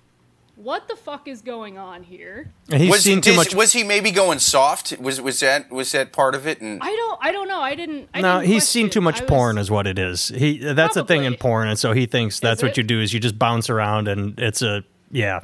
what 0.57 0.87
the 0.89 0.95
fuck 0.97 1.27
is 1.27 1.43
going 1.43 1.77
on 1.79 2.05
here 2.05 2.53
he's 2.71 2.89
was, 2.91 3.03
seen 3.03 3.21
too 3.21 3.31
did- 3.31 3.37
much. 3.37 3.55
was 3.55 3.73
he 3.73 3.83
maybe 3.83 4.11
going 4.13 4.39
soft? 4.39 4.97
Was 4.99 5.21
was 5.21 5.41
that 5.41 5.71
was 5.71 5.91
that 5.93 6.13
part 6.13 6.35
of 6.35 6.47
it? 6.47 6.61
And 6.61 6.81
i 6.83 6.87
don't 6.95 7.19
i 7.23 7.33
don't 7.33 7.49
know 7.49 7.61
i 7.61 7.75
didn't 7.75 8.09
I 8.15 8.21
no, 8.21 8.41
didn't 8.41 8.53
he's 8.53 8.69
seen 8.69 8.85
question. 8.87 8.91
too 8.93 9.01
much 9.01 9.19
I 9.21 9.25
was- 9.25 9.29
porn, 9.31 9.59
is 9.59 9.71
what 9.71 9.87
it 9.87 9.99
is. 9.99 10.29
He 10.29 10.59
that's 10.59 10.95
the 10.95 11.05
thing 11.05 11.25
in 11.25 11.35
porn, 11.37 11.69
and 11.69 11.79
so 11.79 11.93
he 11.93 12.07
thinks 12.07 12.39
that's 12.41 12.63
what 12.63 12.77
you 12.77 12.83
do 12.83 13.01
is 13.01 13.13
you 13.13 13.21
just 13.21 13.39
bounce 13.39 13.69
around, 13.69 14.07
and 14.09 14.39
it's 14.39 14.63
a 14.63 14.85
yeah. 15.11 15.41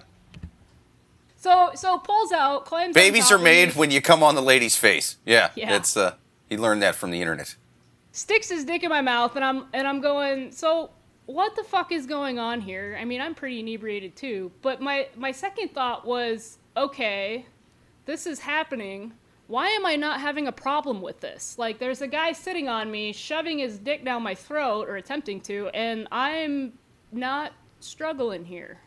so 1.36 1.70
so 1.74 1.98
pulls 1.98 2.32
out 2.32 2.64
climbs 2.66 2.94
babies 2.94 3.30
are 3.32 3.38
made 3.38 3.74
when 3.74 3.90
you 3.90 4.00
come 4.00 4.22
on 4.22 4.34
the 4.34 4.42
lady's 4.42 4.76
face. 4.76 5.16
Yeah, 5.26 5.50
Yeah. 5.54 5.70
that's 5.70 5.96
uh, 5.96 6.14
he 6.48 6.56
learned 6.56 6.82
that 6.82 6.94
from 6.94 7.10
the 7.10 7.20
internet. 7.20 7.56
sticks 8.12 8.48
his 8.48 8.64
dick 8.64 8.82
in 8.82 8.90
my 8.90 9.00
mouth 9.00 9.36
and 9.36 9.44
I'm 9.44 9.66
and 9.72 9.86
I'm 9.88 10.00
going 10.00 10.52
so 10.52 10.90
what 11.32 11.56
the 11.56 11.64
fuck 11.64 11.92
is 11.92 12.06
going 12.06 12.38
on 12.38 12.60
here? 12.60 12.96
I 13.00 13.04
mean, 13.04 13.20
I'm 13.20 13.34
pretty 13.34 13.60
inebriated 13.60 14.16
too, 14.16 14.50
but 14.62 14.80
my 14.80 15.08
my 15.16 15.32
second 15.32 15.72
thought 15.72 16.04
was, 16.04 16.58
okay, 16.76 17.46
this 18.06 18.26
is 18.26 18.40
happening. 18.40 19.12
Why 19.46 19.68
am 19.68 19.84
I 19.84 19.96
not 19.96 20.20
having 20.20 20.46
a 20.46 20.52
problem 20.52 21.02
with 21.02 21.20
this? 21.20 21.58
Like 21.58 21.78
there's 21.78 22.02
a 22.02 22.06
guy 22.06 22.32
sitting 22.32 22.68
on 22.68 22.90
me 22.90 23.12
shoving 23.12 23.58
his 23.58 23.78
dick 23.78 24.04
down 24.04 24.22
my 24.22 24.34
throat 24.34 24.88
or 24.88 24.96
attempting 24.96 25.40
to 25.42 25.68
and 25.68 26.06
I'm 26.12 26.74
not 27.12 27.52
struggling 27.80 28.44
here 28.44 28.78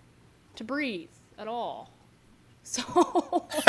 to 0.56 0.64
breathe 0.64 1.10
at 1.38 1.48
all. 1.48 1.93
So 2.64 2.82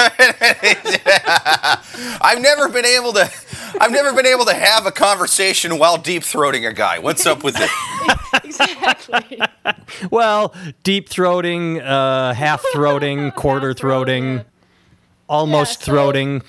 I've 2.20 2.40
never 2.40 2.68
been 2.68 2.84
able 2.86 3.12
to, 3.14 3.30
I've 3.80 3.90
never 3.92 4.12
been 4.14 4.26
able 4.26 4.44
to 4.46 4.54
have 4.54 4.86
a 4.86 4.90
conversation 4.92 5.78
while 5.78 5.98
deep 5.98 6.22
throating 6.22 6.66
a 6.68 6.72
guy. 6.72 6.98
What's 6.98 7.26
up 7.26 7.42
with 7.44 7.56
it? 7.58 7.70
exactly. 8.44 9.40
Well, 10.10 10.54
deep 10.82 11.08
throating, 11.08 11.82
uh, 11.84 12.34
half 12.34 12.62
throating, 12.74 13.34
quarter 13.34 13.74
throating, 13.74 14.36
yeah. 14.38 14.42
almost 15.28 15.80
Yeah, 15.80 15.84
so- 15.86 15.92
throating. 15.92 16.42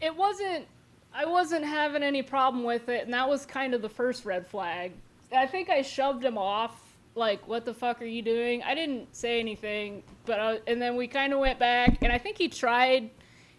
it 0.00 0.14
wasn't 0.16 0.66
I 1.14 1.24
wasn't 1.24 1.64
having 1.64 2.02
any 2.02 2.22
problem 2.22 2.62
with 2.64 2.90
it, 2.90 3.04
and 3.04 3.14
that 3.14 3.26
was 3.28 3.46
kind 3.46 3.72
of 3.72 3.80
the 3.80 3.88
first 3.88 4.26
red 4.26 4.46
flag. 4.46 4.92
I 5.34 5.46
think 5.46 5.70
I 5.70 5.80
shoved 5.80 6.22
him 6.22 6.36
off, 6.36 6.78
like, 7.16 7.46
"What 7.48 7.64
the 7.64 7.74
fuck 7.74 8.00
are 8.02 8.06
you 8.06 8.22
doing?" 8.22 8.62
I 8.62 8.74
didn't 8.74 9.14
say 9.14 9.40
anything, 9.40 10.02
but 10.24 10.40
I, 10.40 10.60
and 10.66 10.80
then 10.80 10.96
we 10.96 11.08
kind 11.08 11.32
of 11.32 11.40
went 11.40 11.58
back, 11.58 11.98
and 12.02 12.12
I 12.12 12.18
think 12.18 12.38
he 12.38 12.48
tried, 12.48 13.10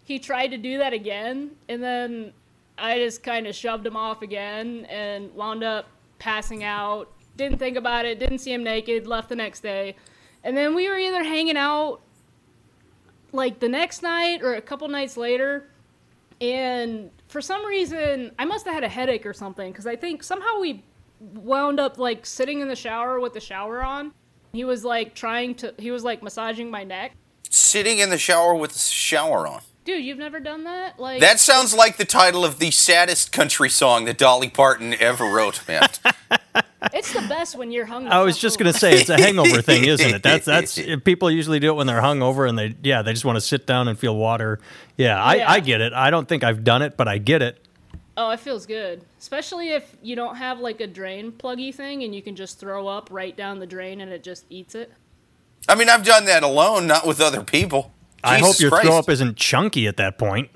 he 0.04 0.18
tried 0.18 0.48
to 0.48 0.58
do 0.58 0.78
that 0.78 0.92
again, 0.92 1.52
and 1.68 1.82
then 1.82 2.32
I 2.76 2.98
just 2.98 3.22
kind 3.22 3.46
of 3.46 3.54
shoved 3.54 3.86
him 3.86 3.96
off 3.96 4.22
again, 4.22 4.86
and 4.86 5.34
wound 5.34 5.64
up 5.64 5.88
passing 6.18 6.64
out. 6.64 7.12
Didn't 7.36 7.58
think 7.58 7.76
about 7.76 8.04
it. 8.04 8.18
Didn't 8.18 8.38
see 8.38 8.52
him 8.52 8.64
naked. 8.64 9.06
Left 9.06 9.28
the 9.28 9.36
next 9.36 9.60
day, 9.60 9.96
and 10.44 10.56
then 10.56 10.74
we 10.74 10.88
were 10.88 10.98
either 10.98 11.22
hanging 11.22 11.56
out 11.56 12.00
like 13.32 13.60
the 13.60 13.68
next 13.68 14.02
night 14.02 14.42
or 14.42 14.54
a 14.54 14.60
couple 14.62 14.88
nights 14.88 15.16
later 15.16 15.68
and 16.40 17.10
for 17.28 17.40
some 17.40 17.64
reason 17.66 18.30
i 18.38 18.44
must 18.44 18.64
have 18.64 18.74
had 18.74 18.84
a 18.84 18.88
headache 18.88 19.26
or 19.26 19.32
something 19.32 19.70
because 19.70 19.86
i 19.86 19.96
think 19.96 20.22
somehow 20.22 20.58
we 20.60 20.82
wound 21.20 21.80
up 21.80 21.98
like 21.98 22.24
sitting 22.24 22.60
in 22.60 22.68
the 22.68 22.76
shower 22.76 23.18
with 23.20 23.32
the 23.32 23.40
shower 23.40 23.82
on 23.82 24.12
he 24.52 24.64
was 24.64 24.84
like 24.84 25.14
trying 25.14 25.54
to 25.54 25.74
he 25.78 25.90
was 25.90 26.04
like 26.04 26.22
massaging 26.22 26.70
my 26.70 26.84
neck 26.84 27.12
Sitting 27.50 27.98
in 27.98 28.10
the 28.10 28.18
shower 28.18 28.54
with 28.54 28.72
the 28.72 28.78
shower 28.78 29.46
on. 29.46 29.62
dude 29.84 30.04
you've 30.04 30.18
never 30.18 30.38
done 30.40 30.64
that 30.64 30.98
like 31.00 31.20
That 31.20 31.40
sounds 31.40 31.74
like 31.74 31.96
the 31.96 32.04
title 32.04 32.44
of 32.44 32.58
the 32.58 32.70
saddest 32.70 33.32
country 33.32 33.68
song 33.70 34.04
that 34.04 34.18
Dolly 34.18 34.48
Parton 34.50 34.94
ever 34.94 35.24
wrote, 35.24 35.66
man. 35.66 35.88
it's 36.92 37.12
the 37.12 37.26
best 37.28 37.56
when 37.56 37.72
you're 37.72 37.86
hungry 37.86 38.10
I 38.10 38.22
was 38.22 38.38
just 38.38 38.58
gonna 38.58 38.72
say 38.72 39.00
it's 39.00 39.08
a 39.10 39.20
hangover 39.20 39.62
thing, 39.62 39.84
isn't 39.84 40.14
it? 40.14 40.22
That's 40.22 40.44
that's 40.44 40.78
people 41.04 41.30
usually 41.30 41.58
do 41.58 41.70
it 41.70 41.74
when 41.74 41.86
they're 41.86 42.02
hungover 42.02 42.48
and 42.48 42.58
they 42.58 42.74
yeah 42.82 43.02
they 43.02 43.12
just 43.12 43.24
want 43.24 43.36
to 43.36 43.40
sit 43.40 43.66
down 43.66 43.88
and 43.88 43.98
feel 43.98 44.16
water. 44.16 44.60
Yeah, 44.96 45.22
I, 45.22 45.34
Yeah. 45.36 45.50
I 45.50 45.60
get 45.60 45.80
it. 45.80 45.92
I 45.92 46.10
don't 46.10 46.28
think 46.28 46.44
I've 46.44 46.64
done 46.64 46.82
it, 46.82 46.96
but 46.96 47.08
I 47.08 47.18
get 47.18 47.42
it. 47.42 47.64
Oh 48.18 48.30
it 48.30 48.40
feels 48.40 48.66
good 48.66 49.02
especially 49.18 49.70
if 49.70 49.96
you 50.02 50.14
don't 50.16 50.36
have 50.36 50.58
like 50.60 50.80
a 50.82 50.86
drain 50.86 51.32
pluggy 51.32 51.74
thing 51.74 52.02
and 52.02 52.14
you 52.14 52.20
can 52.20 52.36
just 52.36 52.58
throw 52.60 52.86
up 52.86 53.08
right 53.10 53.36
down 53.36 53.58
the 53.60 53.66
drain 53.66 54.00
and 54.02 54.12
it 54.12 54.22
just 54.22 54.44
eats 54.50 54.74
it 54.74 54.92
I 55.68 55.74
mean, 55.74 55.88
I've 55.90 56.04
done 56.04 56.24
that 56.26 56.42
alone, 56.44 56.86
not 56.86 57.06
with 57.06 57.20
other 57.20 57.42
people. 57.42 57.92
I 58.24 58.38
hope 58.38 58.58
your 58.58 58.70
Christ. 58.70 58.86
throw 58.86 58.96
up 58.96 59.10
isn't 59.10 59.36
chunky 59.36 59.86
at 59.86 59.96
that 59.98 60.16
point. 60.16 60.50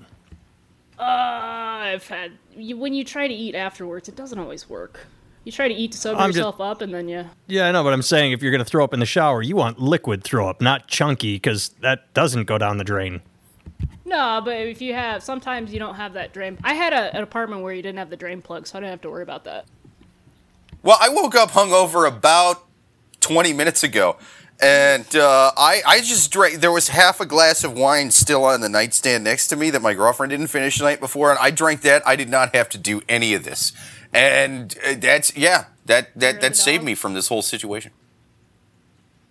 uh, 0.99 1.03
i've 1.03 2.07
had 2.09 2.33
you, 2.57 2.77
when 2.77 2.95
you 2.95 3.05
try 3.05 3.27
to 3.29 3.35
eat 3.35 3.55
afterwards 3.55 4.09
it 4.09 4.17
doesn't 4.17 4.39
always 4.39 4.69
work 4.71 5.01
you 5.45 5.51
try 5.53 5.67
to 5.69 5.75
eat 5.75 5.93
to 5.93 5.99
sober 5.99 6.21
I'm 6.21 6.29
just- 6.31 6.37
yourself 6.37 6.61
up 6.61 6.81
and 6.83 6.95
then 6.95 7.09
you 7.09 7.25
Yeah, 7.49 7.67
I 7.69 7.73
know, 7.73 7.83
but 7.83 7.93
I'm 7.93 8.03
saying 8.03 8.33
if 8.33 8.43
you're 8.43 8.53
gonna 8.53 8.65
throw 8.65 8.85
up 8.85 8.95
in 8.95 9.01
the 9.01 9.07
shower, 9.07 9.43
you 9.43 9.57
want 9.57 9.81
liquid 9.81 10.23
throw 10.23 10.49
up, 10.49 10.61
not 10.61 10.87
chunky, 10.87 11.35
because 11.35 11.71
that 11.81 12.15
doesn't 12.15 12.45
go 12.45 12.59
down 12.59 12.79
the 12.79 12.85
drain. 12.85 13.23
No, 14.05 14.41
but 14.45 14.57
if 14.57 14.83
you 14.83 14.95
have, 14.95 15.23
sometimes 15.23 15.73
you 15.73 15.79
don't 15.79 15.95
have 15.95 16.15
that 16.15 16.33
drain. 16.33 16.59
I 16.63 16.75
had 16.75 16.93
a, 16.93 17.17
an 17.17 17.23
apartment 17.23 17.63
where 17.63 17.73
you 17.73 17.83
didn't 17.83 17.99
have 17.99 18.11
the 18.11 18.17
drain 18.17 18.43
plug, 18.43 18.67
so 18.67 18.79
I 18.79 18.81
didn't 18.81 18.91
have 18.91 19.01
to 19.03 19.11
worry 19.11 19.23
about 19.23 19.45
that. 19.45 19.65
Well, 20.83 20.99
I 21.01 21.09
woke 21.09 21.35
up 21.35 21.53
hungover 21.53 22.07
about 22.07 22.65
20 23.21 23.53
minutes 23.53 23.83
ago, 23.85 24.17
and 24.61 25.15
uh, 25.15 25.53
I, 25.57 25.83
I 25.87 26.01
just 26.01 26.31
drank. 26.33 26.61
There 26.61 26.73
was 26.73 26.89
half 26.89 27.21
a 27.21 27.27
glass 27.27 27.63
of 27.65 27.73
wine 27.73 28.11
still 28.11 28.45
on 28.45 28.61
the 28.61 28.69
nightstand 28.69 29.25
next 29.25 29.49
to 29.49 29.57
me 29.57 29.71
that 29.71 29.81
my 29.81 29.95
girlfriend 29.95 30.31
didn't 30.31 30.49
finish 30.49 30.79
the 30.79 30.85
night 30.85 31.01
before, 31.01 31.31
and 31.31 31.39
I 31.39 31.51
drank 31.51 31.83
that. 31.83 32.07
I 32.07 32.17
did 32.17 32.29
not 32.29 32.55
have 32.55 32.69
to 32.71 32.79
do 32.79 33.03
any 33.09 33.35
of 33.35 33.45
this, 33.45 33.73
and 34.13 34.77
uh, 34.85 34.95
that's 34.99 35.37
yeah, 35.37 35.67
that 35.87 36.11
that 36.19 36.41
that 36.41 36.57
saved 36.57 36.83
me 36.83 36.95
from 36.95 37.15
this 37.15 37.29
whole 37.29 37.43
situation. 37.43 37.93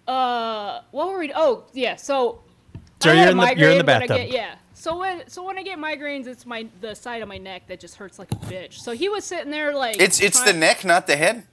Uh, 0.07 0.81
what 0.91 1.09
were 1.09 1.19
we? 1.19 1.31
Oh, 1.33 1.63
yeah. 1.73 1.95
So, 1.95 2.41
So 3.01 3.09
I 3.09 3.13
you're 3.13 3.23
had 3.23 3.27
a 3.27 3.31
in 3.31 3.37
the- 3.37 3.55
you're 3.57 3.71
in 3.71 3.77
the 3.79 3.83
migraine 3.83 3.85
when 3.85 4.03
I 4.03 4.07
bathtub. 4.07 4.17
Get, 4.17 4.31
yeah. 4.31 4.55
So 4.73 4.97
when 4.97 5.27
so 5.29 5.43
when 5.43 5.57
I 5.57 5.63
get 5.63 5.77
migraines, 5.77 6.27
it's 6.27 6.45
my 6.45 6.67
the 6.81 6.95
side 6.95 7.21
of 7.21 7.27
my 7.27 7.37
neck 7.37 7.67
that 7.67 7.79
just 7.79 7.95
hurts 7.95 8.17
like 8.17 8.31
a 8.31 8.35
bitch. 8.35 8.73
So 8.73 8.93
he 8.93 9.09
was 9.09 9.23
sitting 9.25 9.51
there 9.51 9.75
like 9.75 9.99
It's 9.99 10.21
it's 10.21 10.41
the 10.41 10.53
neck, 10.53 10.83
not 10.83 11.07
the 11.07 11.15
head. 11.15 11.45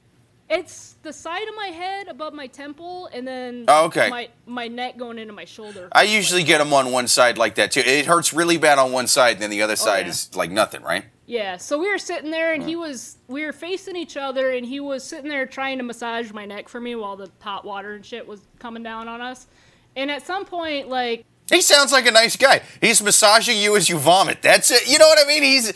It's 0.51 0.97
the 1.03 1.13
side 1.13 1.47
of 1.47 1.55
my 1.55 1.67
head 1.67 2.09
above 2.09 2.33
my 2.33 2.47
temple, 2.47 3.11
and 3.13 3.29
then 3.29 3.67
Oh, 3.69 3.85
okay. 3.87 4.09
my 4.09 4.31
my 4.47 4.67
neck 4.67 4.97
going 4.97 5.19
into 5.19 5.35
my 5.35 5.45
shoulder. 5.45 5.89
I 5.93 6.05
usually 6.05 6.43
get 6.43 6.57
them 6.59 6.73
on 6.73 6.91
one 6.91 7.07
side 7.07 7.37
like 7.37 7.57
that 7.57 7.73
too. 7.73 7.81
It 7.81 8.07
hurts 8.07 8.33
really 8.33 8.57
bad 8.57 8.79
on 8.79 8.93
one 8.93 9.07
side, 9.07 9.33
and 9.35 9.43
then 9.43 9.51
the 9.51 9.61
other 9.61 9.73
oh, 9.73 9.77
side 9.77 10.05
Oh, 10.05 10.07
yeah. 10.07 10.09
is 10.09 10.35
like 10.35 10.51
nothing, 10.51 10.83
right? 10.83 11.05
Yeah, 11.27 11.59
so 11.59 11.79
we 11.79 11.91
were 11.91 11.99
sitting 11.99 12.31
there 12.31 12.55
and 12.55 12.63
he 12.63 12.75
mm. 12.75 12.81
was 12.81 13.19
we 13.29 13.45
were 13.45 13.53
facing 13.53 13.95
each 13.97 14.17
other 14.17 14.51
and 14.53 14.65
he 14.65 14.81
was 14.81 15.05
sitting 15.05 15.29
there 15.29 15.45
trying 15.45 15.77
to 15.77 15.85
massage 15.85 16.33
my 16.33 16.47
neck 16.47 16.71
for 16.71 16.81
me 16.81 16.95
while 16.95 17.17
the 17.17 17.31
hot 17.41 17.67
water 17.67 17.93
and 17.93 18.07
shit 18.07 18.27
was 18.27 18.41
coming 18.59 18.83
down 18.83 19.07
on 19.09 19.21
us. 19.21 19.47
And 19.95 20.11
at 20.11 20.25
some 20.25 20.47
point 20.47 20.89
like 20.89 21.27
He 21.51 21.61
sounds 21.63 21.93
like 21.93 22.07
a 22.07 22.11
nice 22.11 22.37
guy. 22.37 22.61
He's 22.81 23.03
massaging 23.03 23.59
you 23.59 23.77
as 23.77 23.89
you 23.89 23.99
vomit. 23.99 24.43
That's 24.43 24.71
it. 24.71 24.89
You 24.89 24.99
know 24.99 25.07
what 25.09 25.19
I 25.25 25.27
mean? 25.29 25.43
He's 25.43 25.73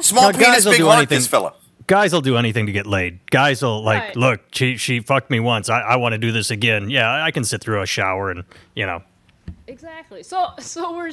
small 0.00 0.24
Now, 0.24 0.32
guys 0.32 0.44
penis, 0.46 0.64
will 0.64 0.72
big 0.72 0.78
do 0.80 0.86
heart. 0.86 0.98
anything- 0.98 1.18
This 1.18 1.26
fella. 1.26 1.54
guys 1.86 2.12
will 2.12 2.20
do 2.22 2.36
anything 2.36 2.66
to 2.66 2.72
get 2.72 2.86
laid. 2.86 3.20
Guys 3.30 3.62
will 3.62 3.82
like, 3.82 4.02
Right. 4.02 4.16
look, 4.16 4.40
she 4.52 4.76
she 4.76 5.00
fucked 5.00 5.30
me 5.30 5.40
once. 5.40 5.68
I, 5.68 5.80
I 5.80 5.96
want 5.96 6.12
to 6.14 6.18
do 6.18 6.32
this 6.32 6.50
again. 6.50 6.88
Yeah, 6.90 7.22
I 7.22 7.30
can 7.30 7.44
sit 7.44 7.60
through 7.62 7.82
a 7.82 7.86
shower 7.86 8.30
and 8.30 8.44
you 8.74 8.86
know. 8.86 9.02
Exactly. 9.66 10.22
So 10.22 10.48
so 10.58 10.96
we're 10.96 11.10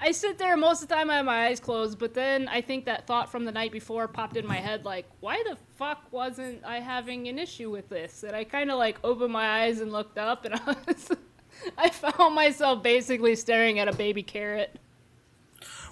I 0.00 0.10
sit 0.10 0.36
there 0.38 0.56
most 0.56 0.82
of 0.82 0.88
the 0.88 0.94
time 0.94 1.08
I 1.08 1.16
have 1.18 1.24
my 1.24 1.46
eyes 1.46 1.60
closed, 1.60 1.98
but 1.98 2.12
then 2.12 2.48
I 2.48 2.60
think 2.60 2.84
that 2.86 3.06
thought 3.06 3.30
from 3.30 3.44
the 3.44 3.52
night 3.52 3.70
before 3.72 4.06
popped 4.08 4.36
in 4.36 4.46
my 4.46 4.56
head 4.56 4.84
like, 4.84 5.06
why 5.20 5.42
the 5.48 5.56
fuck 5.76 6.02
wasn't 6.10 6.62
I 6.64 6.80
having 6.80 7.28
an 7.28 7.38
issue 7.38 7.70
with 7.70 7.88
this? 7.88 8.22
And 8.24 8.34
I 8.34 8.42
kind 8.44 8.70
of 8.70 8.78
like 8.78 8.98
opened 9.04 9.32
my 9.32 9.62
eyes 9.62 9.80
and 9.80 9.92
looked 9.92 10.18
up 10.18 10.44
and 10.44 10.54
I 10.66 10.76
was 10.86 11.10
I 11.78 11.90
found 11.90 12.34
myself 12.34 12.82
basically 12.82 13.34
staring 13.36 13.78
at 13.78 13.88
a 13.88 13.92
baby 13.94 14.22
carrot. 14.22 14.78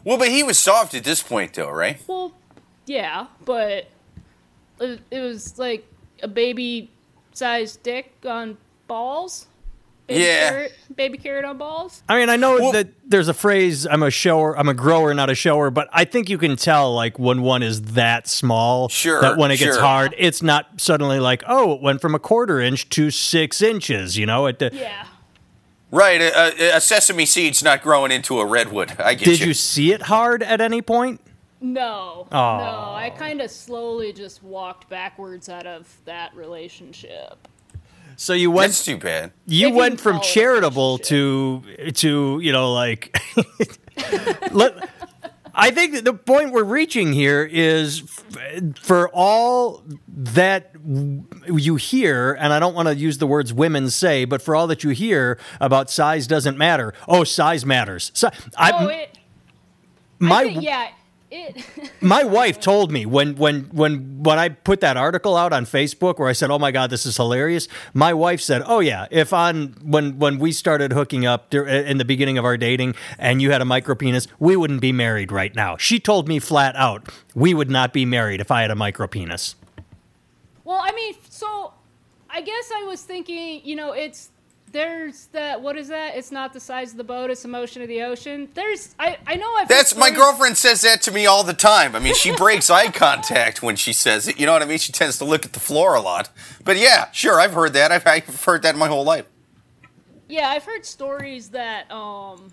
Well, 0.04 0.18
but 0.18 0.28
he 0.28 0.42
was 0.42 0.58
soft 0.58 0.94
at 0.94 1.04
this 1.04 1.22
point, 1.22 1.54
though, 1.54 1.70
right? 1.70 2.00
Well, 2.06 2.32
yeah, 2.86 3.26
but 3.44 3.86
it, 4.80 5.00
it 5.10 5.20
was 5.20 5.58
like 5.58 5.86
a 6.22 6.28
baby 6.28 6.90
sized 7.32 7.82
dick 7.82 8.12
on 8.26 8.56
balls. 8.88 9.46
Baby 10.08 10.20
Yeah. 10.24 10.50
Carrot, 10.50 10.72
baby 10.96 11.18
carrot 11.18 11.44
on 11.44 11.56
balls. 11.58 12.02
I 12.08 12.18
mean, 12.18 12.28
I 12.28 12.34
know 12.36 12.58
Well- 12.58 12.72
that 12.72 12.88
there's 13.08 13.28
a 13.28 13.34
phrase, 13.34 13.86
I'm 13.86 14.02
a 14.02 14.10
shower, 14.10 14.58
I'm 14.58 14.68
a 14.68 14.74
grower, 14.74 15.14
not 15.14 15.30
a 15.30 15.34
shower, 15.36 15.70
but 15.70 15.88
I 15.92 16.04
think 16.04 16.28
you 16.28 16.36
can 16.38 16.56
tell 16.56 16.92
like 16.92 17.20
when 17.20 17.42
one 17.42 17.62
is 17.62 17.80
that 17.94 18.26
small 18.26 18.88
Sure, 18.88 19.20
that 19.20 19.36
when 19.36 19.52
it 19.52 19.58
gets 19.58 19.76
hard, 19.76 20.14
it's 20.18 20.42
not 20.42 20.80
suddenly 20.80 21.20
like, 21.20 21.44
oh, 21.46 21.74
it 21.74 21.80
went 21.80 22.00
from 22.00 22.16
a 22.16 22.18
quarter 22.18 22.60
inch 22.60 22.88
to 22.90 23.10
six 23.12 23.62
inches, 23.62 24.18
you 24.18 24.26
know? 24.26 24.46
It, 24.46 24.60
uh, 24.60 24.70
Yeah. 24.72 25.04
Right. 25.92 26.20
A, 26.20 26.72
a, 26.74 26.76
a 26.78 26.80
sesame 26.80 27.26
seed's 27.26 27.62
not 27.62 27.82
growing 27.82 28.10
into 28.10 28.40
a 28.40 28.46
redwood. 28.46 28.98
I 28.98 29.14
get 29.14 29.26
Did 29.26 29.40
you. 29.40 29.46
you 29.48 29.54
see 29.54 29.92
it 29.92 30.02
hard 30.02 30.42
at 30.42 30.60
any 30.60 30.80
point? 30.82 31.20
No. 31.60 32.26
Aw. 32.32 32.58
No. 32.58 32.94
I 32.94 33.10
kind 33.10 33.40
of 33.40 33.50
slowly 33.50 34.12
just 34.12 34.42
walked 34.42 34.88
backwards 34.88 35.48
out 35.48 35.66
of 35.66 35.94
that 36.06 36.34
relationship. 36.34 37.46
So 38.16 38.32
you 38.32 38.50
went 38.50 38.70
That's 38.70 38.84
too 38.84 38.96
bad. 38.98 39.32
you 39.46 39.68
If 39.68 39.74
went 39.74 40.00
from 40.00 40.14
call 40.14 40.22
it 40.22 40.26
a 40.30 40.32
charitable 40.32 40.98
to 40.98 41.62
to 41.94 42.40
you 42.42 42.52
know 42.52 42.72
like 42.72 43.16
let 44.52 44.88
I 45.54 45.70
think 45.70 45.92
that 45.94 46.04
the 46.04 46.14
point 46.14 46.52
we're 46.52 46.64
reaching 46.64 47.12
here 47.12 47.44
is 47.50 48.02
f- 48.02 48.62
for 48.80 49.08
all 49.10 49.82
that 50.08 50.72
w- 50.72 51.24
you 51.46 51.76
hear, 51.76 52.32
and 52.32 52.52
I 52.52 52.58
don't 52.58 52.74
want 52.74 52.88
to 52.88 52.94
use 52.94 53.18
the 53.18 53.26
words 53.26 53.52
women 53.52 53.90
say, 53.90 54.24
but 54.24 54.40
for 54.40 54.56
all 54.56 54.66
that 54.68 54.82
you 54.82 54.90
hear 54.90 55.38
about 55.60 55.90
size 55.90 56.26
doesn't 56.26 56.56
matter. 56.56 56.94
Oh, 57.06 57.24
size 57.24 57.66
matters. 57.66 58.10
So 58.14 58.30
I, 58.56 58.72
oh, 58.72 58.88
it. 58.88 59.18
my 60.18 60.40
I 60.40 60.44
think, 60.44 60.62
yeah. 60.62 60.88
It. 61.34 61.64
my 62.02 62.24
wife 62.24 62.60
told 62.60 62.92
me 62.92 63.06
when 63.06 63.36
when 63.36 63.62
when 63.72 64.22
when 64.22 64.38
I 64.38 64.50
put 64.50 64.80
that 64.80 64.98
article 64.98 65.34
out 65.34 65.52
on 65.52 65.64
Facebook 65.64 66.18
where 66.18 66.28
I 66.28 66.32
said, 66.32 66.50
"Oh 66.50 66.58
my 66.58 66.70
God, 66.70 66.90
this 66.90 67.06
is 67.06 67.16
hilarious." 67.16 67.68
My 67.94 68.12
wife 68.12 68.40
said, 68.40 68.62
"Oh 68.66 68.80
yeah, 68.80 69.06
if 69.10 69.32
on 69.32 69.74
when 69.82 70.18
when 70.18 70.38
we 70.38 70.52
started 70.52 70.92
hooking 70.92 71.24
up 71.24 71.54
in 71.54 71.96
the 71.96 72.04
beginning 72.04 72.36
of 72.36 72.44
our 72.44 72.58
dating 72.58 72.94
and 73.18 73.40
you 73.40 73.50
had 73.50 73.62
a 73.62 73.64
micro 73.64 73.94
penis, 73.94 74.28
we 74.38 74.56
wouldn't 74.56 74.82
be 74.82 74.92
married 74.92 75.32
right 75.32 75.54
now." 75.54 75.78
She 75.78 75.98
told 75.98 76.28
me 76.28 76.38
flat 76.38 76.76
out, 76.76 77.08
"We 77.34 77.54
would 77.54 77.70
not 77.70 77.94
be 77.94 78.04
married 78.04 78.42
if 78.42 78.50
I 78.50 78.60
had 78.60 78.70
a 78.70 78.76
micro 78.76 79.06
penis." 79.06 79.56
well, 80.64 80.80
I 80.82 80.92
mean, 80.92 81.14
so 81.28 81.74
I 82.30 82.40
guess 82.40 82.70
I 82.74 82.84
was 82.84 83.02
thinking, 83.02 83.60
you 83.64 83.76
know, 83.76 83.92
it's 83.92 84.30
there's 84.72 85.26
that. 85.26 85.60
What 85.60 85.76
is 85.76 85.88
that? 85.88 86.16
It's 86.16 86.32
not 86.32 86.52
the 86.52 86.60
size 86.60 86.92
of 86.92 86.96
the 86.96 87.04
boat; 87.04 87.30
it's 87.30 87.42
the 87.42 87.48
motion 87.48 87.82
of 87.82 87.88
the 87.88 88.02
ocean. 88.02 88.48
There's. 88.54 88.94
I. 88.98 89.18
I 89.26 89.36
know. 89.36 89.54
I've. 89.54 89.68
That's 89.68 89.96
my 89.96 90.10
girlfriend 90.10 90.56
says 90.56 90.80
that 90.80 91.02
to 91.02 91.12
me 91.12 91.26
all 91.26 91.44
the 91.44 91.52
time. 91.52 91.94
I 91.94 91.98
mean, 91.98 92.14
she 92.14 92.34
breaks 92.34 92.70
eye 92.70 92.90
contact 92.90 93.62
when 93.62 93.76
she 93.76 93.92
says 93.92 94.26
it. 94.28 94.40
You 94.40 94.46
know 94.46 94.52
what 94.52 94.62
I 94.62 94.64
mean? 94.64 94.78
She 94.78 94.92
tends 94.92 95.18
to 95.18 95.24
look 95.24 95.44
at 95.44 95.52
the 95.52 95.60
floor 95.60 95.94
a 95.94 96.00
lot. 96.00 96.30
But 96.64 96.78
yeah, 96.78 97.10
sure, 97.12 97.40
I've 97.40 97.52
heard 97.54 97.74
that. 97.74 97.92
I've, 97.92 98.06
I've 98.06 98.44
heard 98.44 98.62
that 98.62 98.74
my 98.76 98.88
whole 98.88 99.04
life. 99.04 99.26
Yeah, 100.28 100.48
I've 100.48 100.64
heard 100.64 100.86
stories 100.86 101.50
that 101.50 101.90
um 101.90 102.50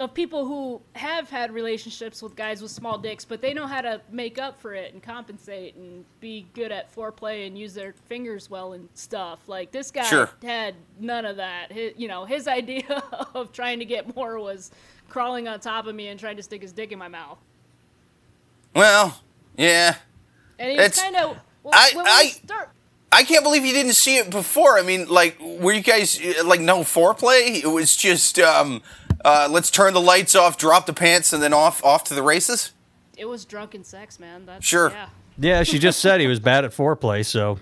of 0.00 0.14
people 0.14 0.46
who 0.46 0.80
have 0.96 1.28
had 1.30 1.52
relationships 1.52 2.22
with 2.22 2.34
guys 2.34 2.62
with 2.62 2.70
small 2.70 2.96
dicks, 2.98 3.24
but 3.24 3.40
they 3.42 3.52
know 3.54 3.66
how 3.66 3.82
to 3.82 4.00
make 4.10 4.38
up 4.40 4.58
for 4.60 4.72
it 4.74 4.92
and 4.94 5.02
compensate 5.02 5.76
and 5.76 6.04
be 6.20 6.46
good 6.54 6.72
at 6.72 6.92
foreplay 6.92 7.46
and 7.46 7.56
use 7.56 7.74
their 7.74 7.92
fingers 8.08 8.48
well 8.50 8.72
and 8.72 8.88
stuff. 8.94 9.46
Like 9.46 9.70
this 9.72 9.90
guy 9.90 10.04
Sure. 10.04 10.30
had 10.42 10.74
none 10.98 11.26
of 11.26 11.36
that. 11.36 11.70
His, 11.70 11.92
you 11.98 12.08
know, 12.08 12.24
his 12.24 12.48
idea 12.60 13.02
of 13.34 13.52
trying 13.52 13.78
to 13.80 13.84
get 13.84 14.16
more 14.16 14.38
was 14.40 14.70
crawling 15.10 15.46
on 15.46 15.60
top 15.60 15.86
of 15.86 15.94
me 15.94 16.08
and 16.08 16.18
trying 16.18 16.36
to 16.38 16.42
stick 16.42 16.62
his 16.62 16.72
dick 16.72 16.92
in 16.92 16.98
my 16.98 17.08
mouth. 17.08 17.38
Well, 18.74 19.20
yeah. 19.56 19.96
And 20.58 20.72
he 20.72 20.76
was 20.78 20.98
kind 20.98 21.16
of. 21.16 21.36
Well, 21.62 21.74
I- 21.76 21.92
I- 21.96 22.28
start, 22.28 22.70
I 23.12 23.24
can't 23.24 23.42
believe 23.42 23.64
you 23.66 23.72
didn't 23.72 23.94
see 23.94 24.16
it 24.18 24.30
before. 24.30 24.78
I 24.78 24.82
mean, 24.82 25.08
like, 25.08 25.36
were 25.40 25.72
you 25.72 25.82
guys 25.82 26.18
uh, 26.24 26.44
like 26.44 26.60
no 26.60 26.80
foreplay? 26.80 27.62
It 27.62 27.66
was 27.66 27.96
just 27.96 28.38
um, 28.38 28.82
uh, 29.24 29.48
let's 29.50 29.70
turn 29.70 29.94
the 29.94 30.00
lights 30.00 30.34
off, 30.34 30.56
drop 30.56 30.86
the 30.86 30.92
pants, 30.92 31.32
and 31.32 31.42
then 31.42 31.52
off 31.52 31.84
off 31.84 32.04
to 32.04 32.14
the 32.14 32.22
races. 32.22 32.72
it 33.16 33.26
was 33.26 33.44
drunken 33.44 33.84
sex, 33.84 34.18
man. 34.18 34.46
That's, 34.46 34.64
Sure. 34.64 34.90
Yeah. 34.90 35.08
Yeah, 35.38 35.62
she 35.62 35.78
just 35.78 36.00
said 36.00 36.20
he 36.20 36.26
was 36.26 36.40
bad 36.40 36.64
at 36.66 36.72
foreplay, 36.72 37.24
so 37.24 37.58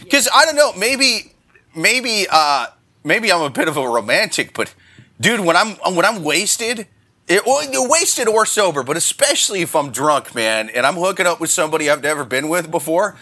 Because 0.00 0.28
I 0.34 0.44
don't 0.44 0.56
know, 0.56 0.72
maybe, 0.74 1.32
maybe, 1.74 2.26
uh, 2.30 2.66
maybe 3.04 3.32
I'm 3.32 3.40
a 3.40 3.50
bit 3.50 3.68
of 3.68 3.76
a 3.78 3.88
romantic, 3.88 4.52
but 4.54 4.74
dude, 5.20 5.40
when 5.40 5.56
I'm 5.56 5.76
when 5.94 6.04
I'm 6.04 6.22
wasted, 6.22 6.88
it, 7.26 7.46
well, 7.46 7.64
you're 7.70 7.88
wasted 7.88 8.28
or 8.28 8.44
sober, 8.44 8.82
but 8.82 8.98
especially 8.98 9.62
if 9.62 9.74
I'm 9.74 9.90
drunk, 9.90 10.34
man, 10.34 10.68
and 10.68 10.84
I'm 10.84 10.96
hooking 10.96 11.26
up 11.26 11.40
with 11.40 11.50
somebody 11.50 11.88
I've 11.88 12.02
never 12.02 12.24
been 12.26 12.48
with 12.50 12.70
before, 12.70 13.16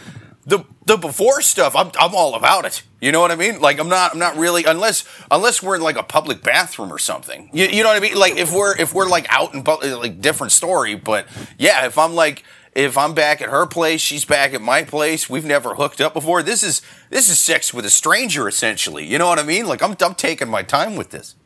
the 0.44 0.64
the 0.86 0.96
before 0.96 1.40
stuff, 1.40 1.76
I'm 1.76 1.90
I'm 1.98 2.14
all 2.14 2.34
about 2.34 2.64
it. 2.64 2.82
You 3.00 3.12
know 3.12 3.20
what 3.20 3.30
I 3.30 3.36
mean? 3.36 3.60
Like 3.60 3.78
I'm 3.78 3.88
not 3.88 4.12
I'm 4.12 4.18
not 4.18 4.36
really 4.36 4.64
unless 4.64 5.04
unless 5.30 5.62
we're 5.62 5.76
in 5.76 5.82
like 5.82 5.96
a 5.96 6.02
public 6.02 6.42
bathroom 6.42 6.92
or 6.92 6.98
something. 6.98 7.50
You, 7.52 7.66
you 7.66 7.82
know 7.82 7.90
what 7.90 7.96
I 7.96 8.00
mean? 8.00 8.18
Like 8.18 8.36
if 8.36 8.52
we're 8.52 8.76
if 8.76 8.92
we're 8.92 9.08
like 9.08 9.26
out 9.28 9.54
in 9.54 9.62
public, 9.62 9.96
like 9.96 10.20
different 10.20 10.52
story. 10.52 10.94
But 10.96 11.26
yeah, 11.58 11.86
if 11.86 11.96
I'm 11.96 12.14
like 12.14 12.42
if 12.74 12.96
I'm 12.96 13.14
back 13.14 13.40
at 13.40 13.50
her 13.50 13.66
place, 13.66 14.00
she's 14.00 14.24
back 14.24 14.54
at 14.54 14.62
my 14.62 14.82
place. 14.82 15.28
We've 15.28 15.44
never 15.44 15.74
hooked 15.74 16.00
up 16.00 16.14
before. 16.14 16.42
This 16.42 16.62
is 16.62 16.82
this 17.10 17.28
is 17.28 17.38
sex 17.38 17.72
with 17.72 17.84
a 17.84 17.90
stranger 17.90 18.48
essentially. 18.48 19.06
You 19.06 19.18
know 19.18 19.28
what 19.28 19.38
I 19.38 19.44
mean? 19.44 19.66
Like 19.66 19.82
I'm 19.82 19.96
I'm 20.00 20.14
taking 20.14 20.48
my 20.48 20.62
time 20.62 20.96
with 20.96 21.10
this. 21.10 21.36